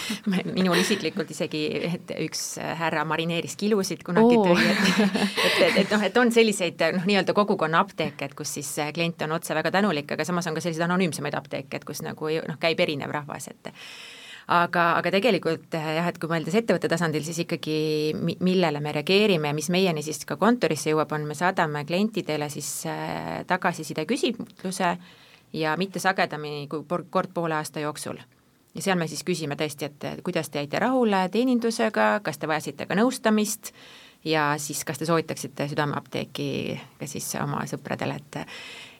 minul 0.58 0.78
isiklikult 0.78 1.30
isegi, 1.34 1.64
et 1.88 2.14
üks 2.22 2.44
härra 2.78 3.04
marineeris 3.08 3.56
kilusid 3.58 4.04
kunagi 4.06 4.38
oh. 4.38 4.46
tõi, 4.52 4.68
et 4.70 4.82
et, 5.02 5.58
et, 5.66 5.76
et 5.84 5.94
noh, 5.96 6.06
et 6.06 6.22
on 6.22 6.32
selliseid 6.32 6.86
noh, 6.98 7.06
nii-öelda 7.08 7.34
kogukonna 7.36 7.82
apteeke, 7.82 8.30
et 8.30 8.38
kus 8.38 8.54
siis 8.60 8.70
klient 8.94 9.26
on 9.26 9.38
otse 9.38 9.56
väga 9.56 9.74
tänulik, 9.74 10.14
aga 10.14 10.26
samas 10.28 10.46
on 10.46 10.56
ka 10.56 10.64
selliseid 10.64 10.86
anonüümsemaid 10.86 11.36
apteeke, 11.38 11.80
et 11.80 11.88
kus 11.88 12.04
nagu 12.06 12.30
noh, 12.46 12.60
käib 12.62 12.80
erinev 12.84 13.10
rahvas, 13.14 13.48
et 13.50 13.72
aga, 14.48 14.86
aga 14.98 15.12
tegelikult 15.14 15.74
eh, 15.78 15.88
jah, 15.98 16.08
et 16.10 16.18
kui 16.20 16.30
mõeldes 16.30 16.56
ettevõtte 16.58 16.90
tasandil, 16.90 17.24
siis 17.26 17.42
ikkagi 17.44 17.76
millele 18.42 18.82
me 18.82 18.92
reageerime 18.96 19.52
ja 19.52 19.56
mis 19.56 19.70
meieni 19.72 20.02
siis 20.02 20.24
ka 20.28 20.36
kontorisse 20.40 20.92
jõuab, 20.92 21.12
on, 21.14 21.26
me 21.28 21.38
saadame 21.38 21.84
klientidele 21.88 22.48
siis 22.52 22.70
eh, 22.90 23.42
tagasiside 23.48 24.06
küsitluse 24.08 24.94
ja 25.52 25.74
mitte 25.78 26.02
sagedamini 26.02 26.68
kui 26.70 26.86
kord 27.10 27.34
poole 27.34 27.58
aasta 27.58 27.82
jooksul. 27.84 28.20
Ja 28.72 28.80
seal 28.80 28.96
me 28.96 29.04
siis 29.08 29.20
küsime 29.24 29.56
tõesti, 29.60 29.90
et 29.90 30.22
kuidas 30.24 30.48
te 30.48 30.62
jäite 30.62 30.80
rahule 30.80 31.26
teenindusega, 31.32 32.22
kas 32.24 32.40
te 32.40 32.48
vajasite 32.48 32.86
ka 32.88 32.96
nõustamist 32.96 33.74
ja 34.24 34.54
siis 34.58 34.80
kas 34.88 34.98
te 34.98 35.08
soovitaksite 35.08 35.66
Südameapteeki 35.68 36.48
ka 36.98 37.08
siis 37.10 37.34
oma 37.42 37.66
sõpradele, 37.68 38.16
et 38.16 38.40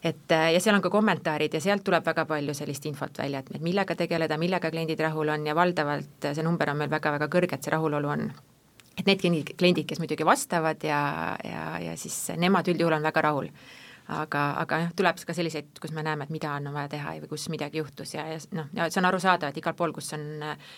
et 0.03 0.33
ja 0.33 0.61
seal 0.61 0.75
on 0.75 0.83
ka 0.83 0.91
kommentaarid 0.91 1.55
ja 1.55 1.61
sealt 1.63 1.85
tuleb 1.87 2.07
väga 2.07 2.25
palju 2.27 2.55
sellist 2.55 2.87
infot 2.91 3.19
välja, 3.19 3.43
et, 3.43 3.61
millega 3.63 3.95
tegeleda, 3.95 4.39
millega 4.39 4.71
kliendid 4.71 5.01
rahul 5.01 5.31
on 5.35 5.47
ja 5.47 5.55
valdavalt 5.55 6.33
see 6.33 6.43
number 6.43 6.71
on 6.71 6.81
meil 6.81 6.91
väga-väga 6.91 7.29
kõrge, 7.31 7.55
et 7.55 7.63
see 7.63 7.75
rahulolu 7.75 8.11
on 8.17 8.27
et 8.99 9.07
need 9.09 9.23
kliendid, 9.57 9.87
kes 9.89 10.01
muidugi 10.03 10.27
vastavad 10.27 10.83
ja, 10.85 11.01
ja, 11.45 11.63
ja 11.81 11.95
siis 12.01 12.17
nemad 12.39 12.69
üldjuhul 12.69 12.99
on 12.99 13.09
väga 13.09 13.25
rahul. 13.29 13.49
aga, 14.13 14.41
aga 14.59 14.79
jah, 14.83 14.91
tuleb 14.99 15.21
ka 15.27 15.35
selliseid, 15.35 15.79
kus 15.81 15.93
me 15.95 16.03
näeme, 16.03 16.27
et 16.27 16.33
mida 16.35 16.51
on 16.59 16.67
vaja 16.75 16.91
teha 16.91 17.15
või 17.23 17.29
kus 17.31 17.47
midagi 17.49 17.79
juhtus 17.79 18.15
ja, 18.15 18.27
ja 18.29 18.41
noh, 18.59 18.67
ja 18.75 18.89
see 18.91 19.01
on 19.01 19.07
arusaadav, 19.09 19.53
et 19.53 19.61
igal 19.63 19.77
pool, 19.79 19.95
kus 19.95 20.13
on 20.19 20.43
äh, 20.43 20.73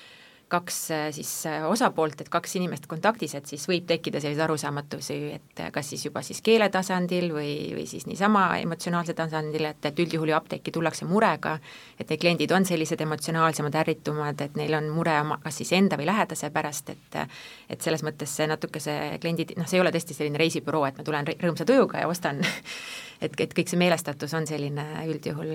kaks 0.55 0.79
äh, 0.95 1.05
siis 1.15 1.31
äh, 1.51 1.65
osapoolt, 1.67 2.21
et 2.23 2.31
kaks 2.33 2.57
inimest 2.61 2.87
kontaktis, 2.91 3.35
et 3.35 3.49
siis 3.51 3.65
võib 3.69 3.87
tekkida 3.89 4.21
selliseid 4.23 4.45
arusaamatusi, 4.47 5.17
et 5.35 5.63
äh, 5.63 5.71
kas 5.75 5.91
siis 5.93 6.05
juba 6.07 6.23
siis 6.27 6.41
keele 6.45 6.69
tasandil 6.73 7.31
või, 7.35 7.53
või 7.75 7.87
siis 7.91 8.07
niisama 8.11 8.47
emotsionaalsel 8.63 9.17
tasandil, 9.19 9.67
et, 9.71 9.81
et 9.91 10.03
üldjuhul 10.05 10.31
ju 10.33 10.37
apteeki 10.39 10.75
tullakse 10.75 11.09
murega, 11.11 11.57
et 11.99 12.09
need 12.09 12.23
kliendid 12.23 12.55
on 12.55 12.67
sellised 12.69 13.01
emotsionaalsemad, 13.07 13.81
ärritumad, 13.83 14.45
et 14.47 14.59
neil 14.61 14.79
on 14.79 14.91
mure 14.95 15.17
oma 15.25 15.41
kas 15.43 15.59
siis 15.63 15.75
enda 15.77 15.99
või 16.01 16.09
lähedase 16.11 16.53
pärast, 16.55 16.95
et 16.95 17.21
et 17.71 17.83
selles 17.83 18.03
mõttes 18.05 18.31
see 18.37 18.47
natuke 18.51 18.81
see 18.83 19.17
kliendid, 19.23 19.55
noh, 19.59 19.67
see 19.69 19.79
ei 19.79 19.83
ole 19.83 19.93
tõesti 19.95 20.17
selline 20.17 20.39
reisibüroo, 20.39 20.85
et 20.87 20.99
ma 20.99 21.07
tulen 21.07 21.27
rõõmsa 21.31 21.67
tujuga 21.69 22.03
ja 22.03 22.11
ostan 22.11 22.43
et, 23.25 23.35
et 23.41 23.55
kõik 23.57 23.71
see 23.71 23.81
meelestatus 23.81 24.35
on 24.37 24.47
selline 24.49 24.85
üldjuhul 25.09 25.53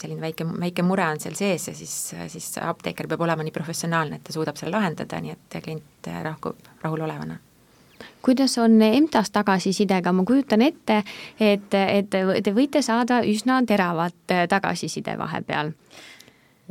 selline 0.00 0.22
väike, 0.22 0.46
väike 0.64 0.84
mure 0.86 1.06
on 1.14 1.20
seal 1.22 1.36
sees 1.38 1.68
ja 1.70 1.74
siis, 1.76 1.94
siis 2.32 2.48
apteeker 2.62 3.08
peab 3.10 3.24
olema 3.26 3.44
nii 3.46 3.54
professionaalne, 3.54 4.11
et 4.12 4.24
ta 4.24 4.34
suudab 4.34 4.58
selle 4.60 4.76
lahendada, 4.76 5.20
nii 5.20 5.34
et 5.34 5.58
klient 5.64 6.12
rahub 6.22 6.70
rahulolevana. 6.82 7.38
Kuidas 8.22 8.54
on 8.58 8.82
EMTA-s 8.82 9.30
tagasisidega, 9.34 10.12
ma 10.12 10.24
kujutan 10.26 10.62
ette, 10.62 11.02
et, 11.40 11.74
et 11.74 12.10
te 12.10 12.54
võite 12.54 12.82
saada 12.82 13.20
üsna 13.26 13.60
teravat 13.66 14.34
tagasiside 14.50 15.16
vahepeal. 15.18 15.72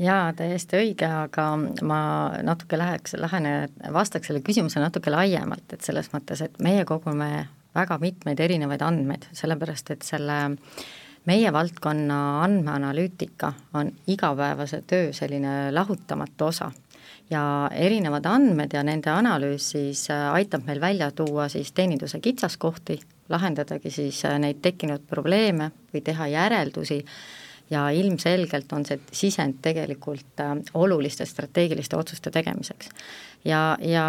Jaa, 0.01 0.31
täiesti 0.33 0.77
õige, 0.79 1.05
aga 1.05 1.45
ma 1.85 2.01
natuke 2.47 2.79
läheks, 2.79 3.17
lähen, 3.19 3.47
vastaks 3.93 4.31
selle 4.31 4.39
küsimuse 4.41 4.79
natuke 4.79 5.11
laiemalt, 5.11 5.67
et 5.75 5.83
selles 5.83 6.07
mõttes, 6.13 6.41
et 6.45 6.55
meie 6.63 6.85
kogume 6.87 7.47
väga 7.75 7.97
mitmeid 7.99 8.39
erinevaid 8.39 8.81
andmeid, 8.87 9.27
sellepärast 9.35 9.91
et 9.91 10.07
selle 10.07 10.39
meie 11.27 11.51
valdkonna 11.53 12.43
andmeanalüütika 12.43 13.51
on 13.77 13.91
igapäevase 14.07 14.81
töö 14.87 15.11
selline 15.13 15.71
lahutamatu 15.75 16.49
osa 16.49 16.71
ja 17.31 17.69
erinevad 17.71 18.25
andmed 18.27 18.73
ja 18.75 18.83
nende 18.83 19.11
analüüs 19.13 19.71
siis 19.73 20.05
äh, 20.11 20.27
aitab 20.33 20.65
meil 20.67 20.81
välja 20.81 21.11
tuua 21.15 21.47
siis 21.49 21.71
teeninduse 21.71 22.19
kitsaskohti, 22.19 22.99
lahendadagi 23.29 23.91
siis 23.91 24.23
äh, 24.27 24.37
neid 24.39 24.59
tekkinud 24.61 25.05
probleeme 25.09 25.71
või 25.93 26.03
teha 26.03 26.27
järeldusi 26.27 27.01
ja 27.71 27.87
ilmselgelt 27.95 28.73
on 28.75 28.85
see 28.85 28.99
sisend 29.15 29.61
tegelikult 29.63 30.43
äh, 30.43 30.57
oluliste 30.73 31.25
strateegiliste 31.25 31.97
otsuste 31.97 32.31
tegemiseks. 32.31 32.89
ja, 33.45 33.77
ja 33.81 34.07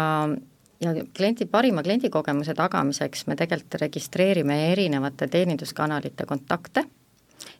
ja 0.83 0.91
kliendi, 1.15 1.45
parima 1.45 1.83
kliendikogemuse 1.83 2.53
tagamiseks 2.53 3.27
me 3.27 3.37
tegelikult 3.39 3.79
registreerime 3.81 4.57
erinevate 4.71 5.29
teeninduskanalite 5.31 6.25
kontakte 6.25 6.83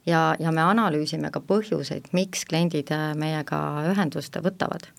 ja, 0.05 0.35
ja 0.39 0.51
me 0.51 0.61
analüüsime 0.61 1.31
ka 1.31 1.39
põhjuseid, 1.39 2.09
miks 2.11 2.43
kliendid 2.49 2.91
meiega 3.15 3.61
ühendust 3.93 4.35
võtavad. 4.43 4.89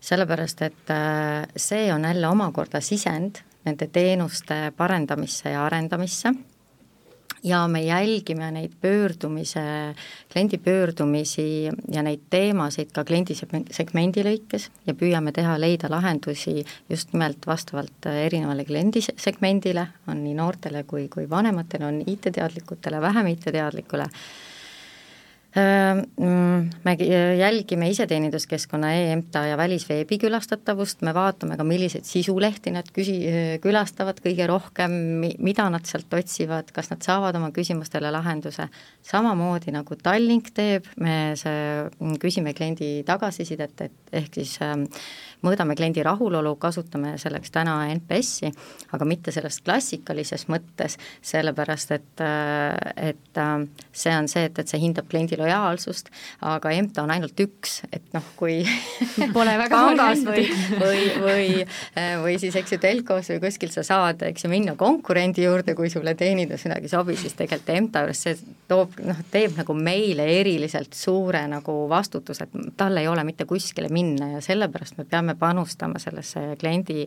Sellepärast, 0.00 0.62
et 0.62 0.90
äh, 0.90 1.46
see 1.56 1.92
on 1.92 2.04
jälle 2.04 2.28
omakorda 2.28 2.80
sisend 2.80 3.42
nende 3.64 3.90
teenuste 3.92 4.72
parendamisse 4.76 5.50
ja 5.50 5.64
arendamisse. 5.66 6.32
Ja 7.42 7.62
me 7.68 7.80
jälgime 7.80 8.50
neid 8.52 8.72
pöördumise, 8.80 9.60
kliendi 10.32 10.58
pöördumisi 10.58 11.70
ja 11.88 12.02
neid 12.04 12.26
teemasid 12.30 12.90
ka 12.92 13.04
kliendisegmendi 13.08 14.24
lõikes 14.26 14.66
ja 14.86 14.92
püüame 14.92 15.32
teha, 15.32 15.54
leida 15.56 15.88
lahendusi 15.88 16.58
just 16.90 17.14
nimelt 17.14 17.46
vastavalt 17.48 18.10
erinevale 18.12 18.66
kliendisegmendile, 18.68 19.86
on 20.12 20.20
nii 20.24 20.36
noortele 20.36 20.84
kui, 20.84 21.08
kui 21.08 21.24
vanematele, 21.30 21.88
on 21.88 22.02
IT-teadlikutele, 22.04 23.00
vähem 23.00 23.32
IT-teadlikule 23.32 24.10
me 25.56 26.94
jälgime 27.38 27.88
iseteeninduskeskkonna 27.90 28.92
e-EMTA 28.94 29.42
ja 29.50 29.56
välisveebi 29.58 30.18
külastatavust, 30.22 31.02
me 31.02 31.14
vaatame 31.14 31.56
ka, 31.58 31.66
milliseid 31.66 32.06
sisulehti 32.06 32.70
nad 32.70 32.86
küsi-, 32.94 33.58
külastavad 33.62 34.20
kõige 34.22 34.46
rohkem, 34.46 34.94
mida 35.42 35.66
nad 35.72 35.88
sealt 35.90 36.12
otsivad, 36.14 36.70
kas 36.74 36.92
nad 36.92 37.02
saavad 37.02 37.40
oma 37.40 37.50
küsimustele 37.56 38.12
lahenduse, 38.14 38.68
samamoodi 39.10 39.74
nagu 39.74 39.98
Tallink 39.98 40.52
teeb, 40.54 40.86
me 41.02 41.34
see, 41.40 41.88
küsime 42.22 42.54
kliendi 42.54 43.00
tagasisidet, 43.08 43.88
et 43.88 44.22
ehk 44.22 44.38
siis 44.38 44.54
äh, 44.62 44.76
mõõdame 45.46 45.76
kliendi 45.78 46.02
rahulolu, 46.06 46.54
kasutame 46.60 47.16
selleks 47.20 47.52
täna 47.54 47.76
NPS-i, 47.94 48.50
aga 48.94 49.08
mitte 49.08 49.32
selles 49.34 49.60
klassikalises 49.64 50.46
mõttes, 50.52 50.96
sellepärast 51.26 51.94
et, 51.96 52.24
et 52.96 53.42
see 53.92 54.14
on 54.16 54.28
see, 54.30 54.46
et, 54.48 54.58
et 54.62 54.70
see 54.70 54.80
hindab 54.82 55.08
kliendi 55.10 55.38
lojaalsust, 55.40 56.10
aga 56.46 56.72
EMTA 56.76 57.04
on 57.04 57.14
ainult 57.14 57.40
üks, 57.44 57.80
et 57.92 58.04
noh, 58.16 58.26
kui 58.38 58.60
Pole 59.34 59.52
väga 59.60 59.80
pangas 59.80 60.22
või, 60.26 60.46
või, 60.80 61.02
või, 61.22 61.48
või 62.24 62.36
siis 62.42 62.56
eks 62.58 62.74
ju 62.74 62.80
telkos 62.82 63.30
või 63.34 63.42
kuskil 63.44 63.72
sa 63.72 63.84
saad, 63.86 64.24
eks 64.26 64.44
ju, 64.44 64.52
minna 64.52 64.76
konkurendi 64.78 65.44
juurde, 65.44 65.74
kui 65.78 65.90
sulle 65.92 66.14
teenindus 66.18 66.64
midagi 66.68 66.90
sobi, 66.92 67.16
siis 67.20 67.36
tegelikult 67.38 67.74
EMTA 67.76 68.04
juures 68.04 68.24
see 68.26 68.36
toob, 68.70 68.98
noh, 69.06 69.18
teeb 69.32 69.56
nagu 69.58 69.74
meile 69.76 70.26
eriliselt 70.40 70.94
suure 70.96 71.42
nagu 71.50 71.76
vastutuse, 71.90 72.46
et 72.46 72.76
tal 72.78 72.98
ei 73.00 73.08
ole 73.10 73.24
mitte 73.26 73.46
kuskile 73.48 73.90
minna 73.92 74.34
ja 74.34 74.42
sellepärast 74.44 74.98
me 74.98 75.06
peame 75.08 75.29
peame 75.30 75.38
panustama 75.38 75.98
sellesse 75.98 76.56
kliendi 76.58 77.04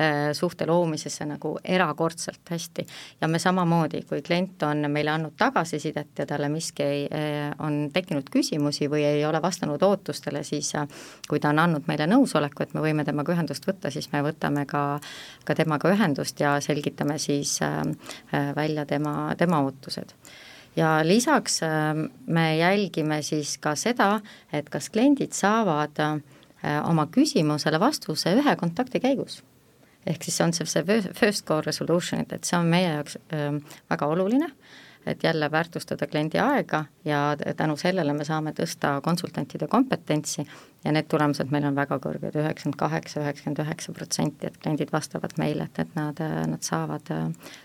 äh, 0.00 0.32
suhte 0.32 0.66
loomisesse 0.66 1.26
nagu 1.26 1.56
erakordselt 1.64 2.50
hästi. 2.50 2.86
ja 3.20 3.28
me 3.28 3.38
samamoodi, 3.38 4.02
kui 4.08 4.22
klient 4.22 4.62
on 4.62 4.90
meile 4.90 5.10
andnud 5.10 5.36
tagasisidet 5.36 6.18
ja 6.18 6.26
talle 6.26 6.48
miski 6.48 6.82
ei, 6.82 7.06
äh, 7.12 7.52
on 7.58 7.90
tekkinud 7.92 8.30
küsimusi 8.30 8.90
või 8.90 9.04
ei 9.04 9.24
ole 9.24 9.42
vastanud 9.42 9.82
ootustele, 9.82 10.42
siis 10.44 10.74
äh, 10.74 10.88
kui 11.28 11.40
ta 11.40 11.50
on 11.50 11.58
andnud 11.58 11.86
meile 11.86 12.06
nõusoleku, 12.06 12.62
et 12.62 12.74
me 12.74 12.80
võime 12.80 13.04
temaga 13.04 13.32
ühendust 13.32 13.66
võtta, 13.66 13.90
siis 13.90 14.10
me 14.12 14.22
võtame 14.22 14.66
ka, 14.66 15.00
ka 15.44 15.54
temaga 15.54 15.92
ühendust 15.92 16.40
ja 16.40 16.58
selgitame 16.60 17.18
siis 17.18 17.58
välja 18.56 18.84
tema, 18.86 19.34
tema 19.38 19.60
ootused 19.64 20.12
ja 20.76 21.00
lisaks 21.02 21.60
me 22.26 22.56
jälgime 22.58 23.22
siis 23.22 23.56
ka 23.58 23.74
seda, 23.74 24.20
et 24.52 24.68
kas 24.70 24.90
kliendid 24.90 25.32
saavad 25.32 26.00
äh, 26.00 26.18
oma 26.84 27.06
küsimusele 27.12 27.80
vastuse 27.80 28.34
ühe 28.38 28.56
kontakti 28.56 29.00
käigus. 29.00 29.42
ehk 30.06 30.22
siis 30.22 30.40
on 30.40 30.52
see, 30.54 30.66
see 30.66 31.00
first 31.14 31.46
call 31.46 31.62
resolution, 31.66 32.20
et, 32.20 32.32
et 32.32 32.44
see 32.44 32.58
on 32.58 32.66
meie 32.70 32.92
jaoks 32.92 33.18
äh, 33.34 33.78
väga 33.90 34.06
oluline, 34.06 34.50
et 35.06 35.22
jälle 35.22 35.50
väärtustada 35.50 36.06
kliendi 36.06 36.38
aega 36.38 36.84
ja 37.04 37.36
tänu 37.56 37.76
sellele 37.76 38.12
me 38.12 38.24
saame 38.24 38.52
tõsta 38.52 39.00
konsultantide 39.02 39.68
kompetentsi 39.70 40.46
ja 40.86 40.92
need 40.94 41.08
tulemused 41.10 41.50
meil 41.50 41.66
on 41.66 41.76
väga 41.76 41.98
kõrged, 42.02 42.36
üheksakümmend 42.38 42.78
kaheksa, 42.78 43.20
üheksakümmend 43.24 43.62
üheksa 43.64 43.94
protsenti, 43.96 44.50
et 44.50 44.58
kliendid 44.62 44.92
vastavad 44.94 45.34
meile, 45.40 45.66
et, 45.66 45.82
et 45.82 45.98
nad, 45.98 46.22
nad 46.52 46.62
saavad, 46.66 47.10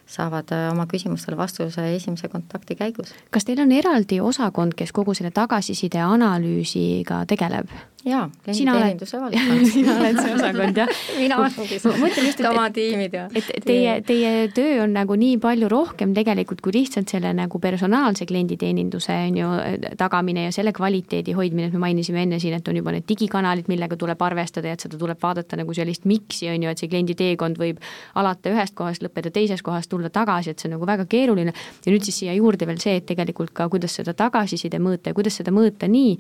saavad 0.10 0.54
oma 0.72 0.88
küsimustele 0.90 1.38
vastuse 1.40 1.86
esimese 1.96 2.32
kontakti 2.34 2.78
käigus. 2.80 3.14
kas 3.30 3.48
teil 3.48 3.62
on 3.64 3.72
eraldi 3.76 4.22
osakond, 4.22 4.76
kes 4.78 4.94
kogu 4.96 5.16
selle 5.18 5.34
tagasiside 5.36 6.02
analüüsiga 6.04 7.24
tegeleb? 7.30 7.70
jaa, 8.06 8.30
klienditeeninduse 8.44 9.20
valdkonnas 9.22 9.72
sina 9.76 9.96
oled 10.00 10.18
see 10.18 10.34
osakond, 10.36 10.80
jah? 10.82 10.94
mina 11.22 11.38
olengi 11.42 11.78
see, 11.78 11.94
mõtlen 12.02 12.28
just, 12.30 12.40
et 12.42 12.50
oma 12.50 12.66
tiimid 12.74 13.16
ja 13.18 13.28
et 13.38 13.50
teie, 13.66 13.96
teie 14.08 14.32
töö 14.56 14.80
on 14.86 14.96
nagu 14.98 15.18
nii 15.20 15.38
palju 15.42 15.70
rohkem 15.72 16.16
tegelikult 16.18 16.64
kui 16.66 16.74
lihtsalt 16.80 17.12
selle 17.14 17.34
nagu 17.38 17.62
personaalse 17.62 18.26
klienditeeninduse 18.30 19.18
on 19.28 19.38
ju 19.38 19.52
tagamine 20.00 20.48
ja 20.48 20.56
selle 20.56 20.74
kvaliteedi 20.76 21.36
hoidmine, 21.38 21.70
et 21.70 21.78
me 21.78 21.84
mainisime 21.86 22.26
enne 22.26 22.42
siin, 22.42 22.58
et 22.58 22.72
on 22.72 22.82
juba 22.82 22.96
need 22.96 23.06
digikanalid, 23.12 23.68
millega 23.72 23.98
tuleb 24.00 24.22
arvestada 24.26 24.72
ja 24.72 24.78
et 24.78 24.86
seda 24.86 25.00
tuleb 25.00 25.20
vaadata 25.22 25.60
nagu 25.60 25.76
sellist 25.78 26.08
miksi, 26.10 26.50
on 26.52 26.66
ju, 26.66 26.72
et 26.72 26.82
see 26.82 26.92
kliendi 26.92 27.16
teekond 27.20 27.60
võib 27.62 27.82
alata 28.20 28.54
ühest 28.54 28.78
kohast, 28.78 29.04
lõppeda 29.06 29.34
teises 29.36 29.62
kohas, 29.66 29.90
tulla 29.92 30.10
tagasi, 30.14 30.54
et 30.54 30.64
see 30.64 30.72
on 30.72 30.78
nagu 30.78 30.88
väga 30.90 31.06
keeruline. 31.12 31.54
ja 31.86 31.94
nüüd 31.94 32.08
siis 32.08 32.24
siia 32.24 32.34
juurde 32.38 32.68
veel 32.70 32.80
see, 32.82 32.98
et 33.02 33.06
tegelikult 33.10 33.54
ka, 33.54 33.70
kuidas 33.70 34.00
seda 34.00 34.16
tagasiside 34.18 34.80
mõõta 34.80 35.12
ja 35.12 35.18
kuidas 35.18 35.38
seda 35.42 35.54
mõõta 35.56 35.90
nii, 35.92 36.18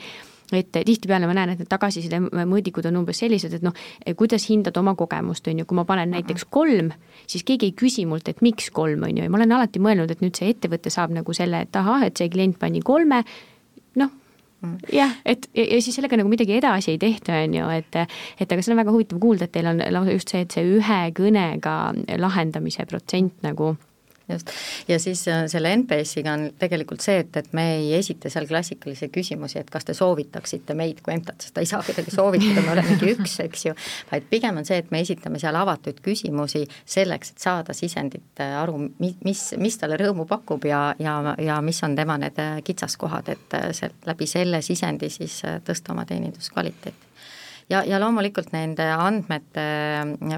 et 0.57 0.71
tihtipeale 0.71 1.27
ma 1.29 1.35
näen, 1.35 1.53
et 1.53 1.61
need 1.61 1.69
tagasiside 1.71 2.19
mõõdikud 2.21 2.87
on 2.89 3.01
umbes 3.01 3.21
sellised, 3.23 3.53
et 3.55 3.63
noh, 3.65 3.75
kuidas 4.19 4.47
hindad 4.49 4.77
oma 4.81 4.93
kogemust, 4.99 5.47
on 5.47 5.61
ju, 5.61 5.67
kui 5.67 5.77
ma 5.77 5.85
panen 5.87 6.11
näiteks 6.15 6.47
kolm, 6.51 6.91
siis 7.29 7.45
keegi 7.47 7.71
ei 7.71 7.77
küsi 7.77 8.05
mult, 8.09 8.27
et 8.31 8.43
miks 8.43 8.71
kolm, 8.75 9.05
on 9.07 9.15
ju, 9.15 9.25
ja 9.25 9.31
ma 9.31 9.39
olen 9.39 9.55
alati 9.57 9.81
mõelnud, 9.83 10.11
et 10.11 10.23
nüüd 10.23 10.37
see 10.37 10.51
ettevõte 10.51 10.91
saab 10.93 11.15
nagu 11.15 11.35
selle, 11.37 11.63
et 11.65 11.79
ahah, 11.79 12.05
et 12.07 12.19
see 12.19 12.31
klient 12.31 12.59
pani 12.59 12.83
kolme. 12.85 13.23
Jah, 14.93 15.13
et 15.25 15.47
ja, 15.55 15.65
ja 15.65 15.81
siis 15.81 15.95
sellega 15.97 16.19
nagu 16.19 16.29
midagi 16.31 16.57
edasi 16.57 16.95
ei 16.95 16.99
tehta, 17.01 17.39
on 17.45 17.55
ju, 17.57 17.69
et 17.73 18.01
et 18.01 18.51
aga 18.51 18.61
see 18.61 18.73
on 18.73 18.81
väga 18.81 18.93
huvitav 18.95 19.21
kuulda, 19.21 19.47
et 19.47 19.55
teil 19.55 19.69
on 19.71 19.81
lausa 19.95 20.17
just 20.17 20.33
see, 20.33 20.43
et 20.45 20.57
see 20.57 20.65
ühe 20.77 20.99
kõnega 21.17 21.77
lahendamise 22.21 22.85
protsent 22.89 23.41
nagu 23.45 23.75
just, 24.33 24.51
ja 24.87 24.99
siis 24.99 25.23
äh, 25.31 25.43
selle 25.51 25.73
NPS-iga 25.75 26.33
on 26.37 26.45
tegelikult 26.59 27.03
see, 27.03 27.19
et, 27.23 27.37
et 27.37 27.51
me 27.57 27.65
ei 27.77 27.91
esita 27.97 28.31
seal 28.33 28.47
klassikalisi 28.49 29.11
küsimusi, 29.13 29.59
et 29.61 29.69
kas 29.73 29.87
te 29.87 29.95
soovitaksite 29.97 30.75
meid 30.77 31.01
kui 31.05 31.15
EMTA-t, 31.15 31.47
sest 31.47 31.55
ta 31.57 31.63
ei 31.63 31.69
saa 31.69 31.83
kedagi 31.85 32.13
soovitada, 32.13 32.63
me 32.65 32.73
olemegi 32.75 33.13
üks, 33.15 33.37
eks 33.45 33.67
ju, 33.69 33.75
vaid 34.11 34.27
pigem 34.31 34.61
on 34.61 34.67
see, 34.67 34.81
et 34.81 34.91
me 34.93 35.03
esitame 35.05 35.41
seal 35.41 35.57
avatud 35.59 36.01
küsimusi 36.05 36.63
selleks, 36.85 37.35
et 37.35 37.45
saada 37.45 37.75
sisendit 37.77 38.43
äh, 38.43 38.55
aru, 38.61 38.79
mi-, 38.87 39.15
mis, 39.27 39.45
mis 39.61 39.79
talle 39.81 39.99
rõõmu 40.01 40.27
pakub 40.29 40.65
ja, 40.69 40.83
ja, 41.01 41.19
ja 41.41 41.61
mis 41.65 41.83
on 41.87 41.95
tema 41.99 42.17
need 42.21 42.39
äh, 42.41 42.59
kitsaskohad, 42.65 43.31
et 43.35 43.59
läbi 44.07 44.27
selle 44.29 44.61
sisendi 44.65 45.09
siis 45.11 45.41
tõsta 45.65 45.93
oma 45.95 46.05
teeninduskvaliteeti 46.09 47.10
ja, 47.71 47.81
ja 47.87 47.99
loomulikult 48.01 48.51
nende 48.53 48.85
andmete 48.91 49.63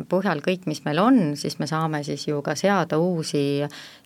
põhjal 0.09 0.43
kõik, 0.45 0.67
mis 0.69 0.84
meil 0.86 1.01
on, 1.01 1.19
siis 1.39 1.57
me 1.59 1.67
saame 1.69 2.03
siis 2.05 2.27
ju 2.27 2.41
ka 2.45 2.55
seada 2.59 2.99
uusi 3.01 3.63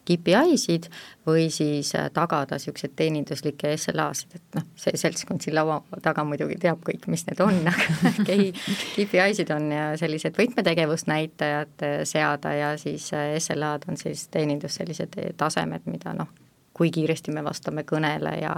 KPI-sid 0.08 0.88
või 1.28 1.50
siis 1.52 1.92
tagada 2.16 2.56
niisuguseid 2.56 2.96
teeninduslikke 2.96 3.74
SLA-sid, 3.76 4.38
et 4.40 4.58
noh, 4.60 4.66
see 4.80 4.96
seltskond 5.00 5.44
siin 5.44 5.58
laua 5.58 5.82
taga 6.04 6.24
muidugi 6.28 6.56
teab 6.64 6.80
kõik, 6.88 7.10
mis 7.12 7.28
need 7.28 7.44
on, 7.44 7.60
aga 7.68 8.40
KPI-sid 8.96 9.52
on 9.56 9.70
sellised 10.00 10.40
võtmetegevusnäitajad 10.40 11.88
seada 12.08 12.56
ja 12.56 12.74
siis 12.80 13.12
SLA-d 13.12 13.92
on 13.92 14.00
siis 14.00 14.28
teenindus 14.32 14.80
sellised 14.80 15.20
tasemed, 15.38 15.90
mida 15.92 16.16
noh, 16.16 16.32
kui 16.78 16.92
kiiresti 16.94 17.34
me 17.36 17.44
vastame 17.46 17.84
kõnele 17.88 18.36
ja 18.42 18.54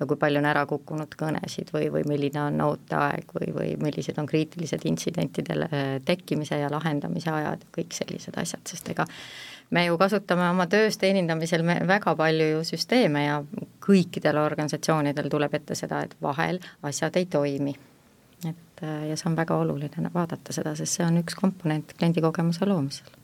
ja 0.00 0.06
kui 0.06 0.16
palju 0.16 0.40
on 0.40 0.48
ära 0.48 0.64
kukkunud 0.68 1.14
kõnesid 1.18 1.72
või, 1.74 1.90
või 1.92 2.04
milline 2.08 2.40
on 2.42 2.60
ooteaeg 2.68 3.34
või, 3.36 3.52
või 3.54 3.74
millised 3.82 4.18
on 4.18 4.26
kriitilised 4.26 4.86
intsidentidele 4.88 5.68
tekkimise 6.04 6.58
ja 6.62 6.70
lahendamise 6.72 7.30
ajad 7.30 7.64
ja 7.66 7.74
kõik 7.74 7.96
sellised 7.96 8.38
asjad, 8.40 8.64
sest 8.68 8.88
ega 8.94 9.06
me 9.70 9.84
ju 9.84 9.98
kasutame 9.98 10.48
oma 10.50 10.66
töös 10.66 10.98
teenindamisel 10.98 11.62
me 11.62 11.80
väga 11.86 12.14
palju 12.16 12.48
ju 12.54 12.64
süsteeme 12.64 13.24
ja 13.24 13.42
kõikidel 13.84 14.40
organisatsioonidel 14.40 15.28
tuleb 15.32 15.54
ette 15.60 15.76
seda, 15.78 16.02
et 16.04 16.16
vahel 16.22 16.60
asjad 16.82 17.16
ei 17.16 17.26
toimi. 17.26 17.76
et 18.48 18.82
ja 19.10 19.16
see 19.16 19.26
on 19.26 19.36
väga 19.36 19.56
oluline 19.58 20.10
vaadata 20.14 20.52
seda, 20.52 20.74
sest 20.78 20.98
see 20.98 21.06
on 21.06 21.18
üks 21.18 21.34
komponent 21.34 21.94
kliendikogemuse 21.98 22.66
loomisel 22.66 23.17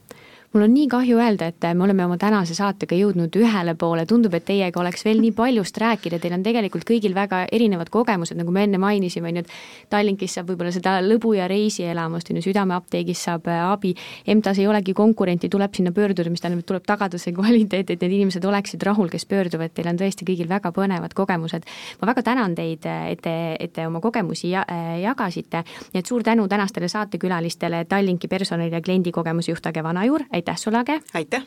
mul 0.54 0.62
on 0.62 0.70
nii 0.70 0.86
kahju 0.86 1.18
öelda, 1.18 1.48
et 1.50 1.64
me 1.74 1.82
oleme 1.82 2.04
oma 2.06 2.14
tänase 2.20 2.54
saatega 2.54 2.94
jõudnud 2.94 3.34
ühele 3.40 3.72
poole, 3.74 4.04
tundub, 4.06 4.36
et 4.38 4.44
teiega 4.46 4.78
oleks 4.78 5.02
veel 5.02 5.18
nii 5.18 5.32
paljust 5.34 5.78
rääkida, 5.82 6.20
teil 6.22 6.36
on 6.36 6.44
tegelikult 6.46 6.84
kõigil 6.86 7.14
väga 7.16 7.40
erinevad 7.50 7.90
kogemused, 7.90 8.38
nagu 8.38 8.54
me 8.54 8.62
enne 8.62 8.78
mainisime, 8.78 9.32
on 9.32 9.40
ju, 9.40 9.42
et 9.42 9.90
Tallinkis 9.90 10.36
saab 10.38 10.52
võib-olla 10.52 10.70
seda 10.70 10.92
lõbu 11.02 11.32
ja 11.34 11.48
reisielamust, 11.50 12.30
on 12.30 12.38
ju, 12.38 12.44
Südameapteegis 12.46 13.24
saab 13.26 13.50
äh, 13.50 13.64
abi, 13.66 13.96
EMTA-s 14.30 14.60
ei 14.62 14.68
olegi 14.70 14.94
konkurenti, 14.94 15.50
tuleb 15.50 15.74
sinna 15.74 15.90
pöörduda, 15.96 16.30
mis 16.30 16.44
tähendab, 16.44 16.62
et 16.62 16.70
tuleb 16.70 16.86
tagada 16.86 17.18
see 17.18 17.34
kvaliteet, 17.40 17.90
et 17.90 18.06
need 18.06 18.14
inimesed 18.20 18.46
oleksid 18.46 18.86
rahul, 18.86 19.10
kes 19.10 19.26
pöörduvad, 19.26 19.74
teil 19.74 19.90
on 19.90 19.98
tõesti 19.98 20.28
kõigil 20.28 20.46
väga 20.50 20.70
põnevad 20.76 21.18
kogemused. 21.18 21.66
ma 21.98 22.10
väga 22.12 22.22
tänan 22.30 22.54
teid, 22.54 22.86
et 22.86 23.24
te, 23.26 23.34
et 23.58 23.74
te 23.74 23.88
oma 23.90 23.98
kogemusi 24.04 24.54
ja, 24.54 24.62
äh, 24.70 25.00
jagasite, 25.02 25.66
nii 25.90 26.04
et 26.04 26.14
suur 26.14 26.22
tänu 26.22 26.46
tänastele 26.48 26.86
saatekülalistele, 26.94 27.84
Tallinki 27.90 28.30
personali 28.30 28.70
ja 28.70 28.80
kliendikogemuse 28.80 29.50
juht 29.50 29.66
Age 29.66 29.82
Vanajuur, 29.82 30.28
aitäh 30.30 30.43
sulle, 30.56 30.78
Age! 30.78 31.00
aitäh! 31.14 31.42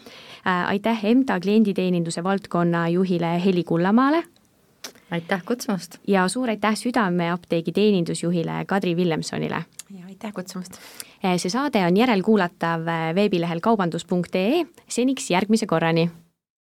Äh, 0.47 0.67
aitäh 0.67 1.05
EMTA 1.05 1.39
klienditeeninduse 1.39 2.23
valdkonna 2.23 2.89
juhile 2.89 3.45
Heli 3.45 3.63
Kullamaale! 3.63 4.23
aitäh 5.11 5.43
kutsumast! 5.45 5.97
ja 6.07 6.27
suur 6.27 6.49
aitäh 6.49 6.75
Südameapteegi 6.75 7.71
teenindusjuhile 7.71 8.65
Kadri 8.65 8.95
Villemsonile! 8.95 9.65
ja 9.99 10.05
aitäh 10.05 10.33
kutsumast! 10.33 10.73
Äh, 11.25 11.37
see 11.37 11.49
saade 11.49 11.85
on 11.85 11.97
järelkuulatav 11.97 12.87
äh, 12.87 13.15
veebilehel 13.15 13.59
kaubandus.ee, 13.59 14.65
seniks 14.89 15.31
järgmise 15.31 15.65
korrani 15.65 16.09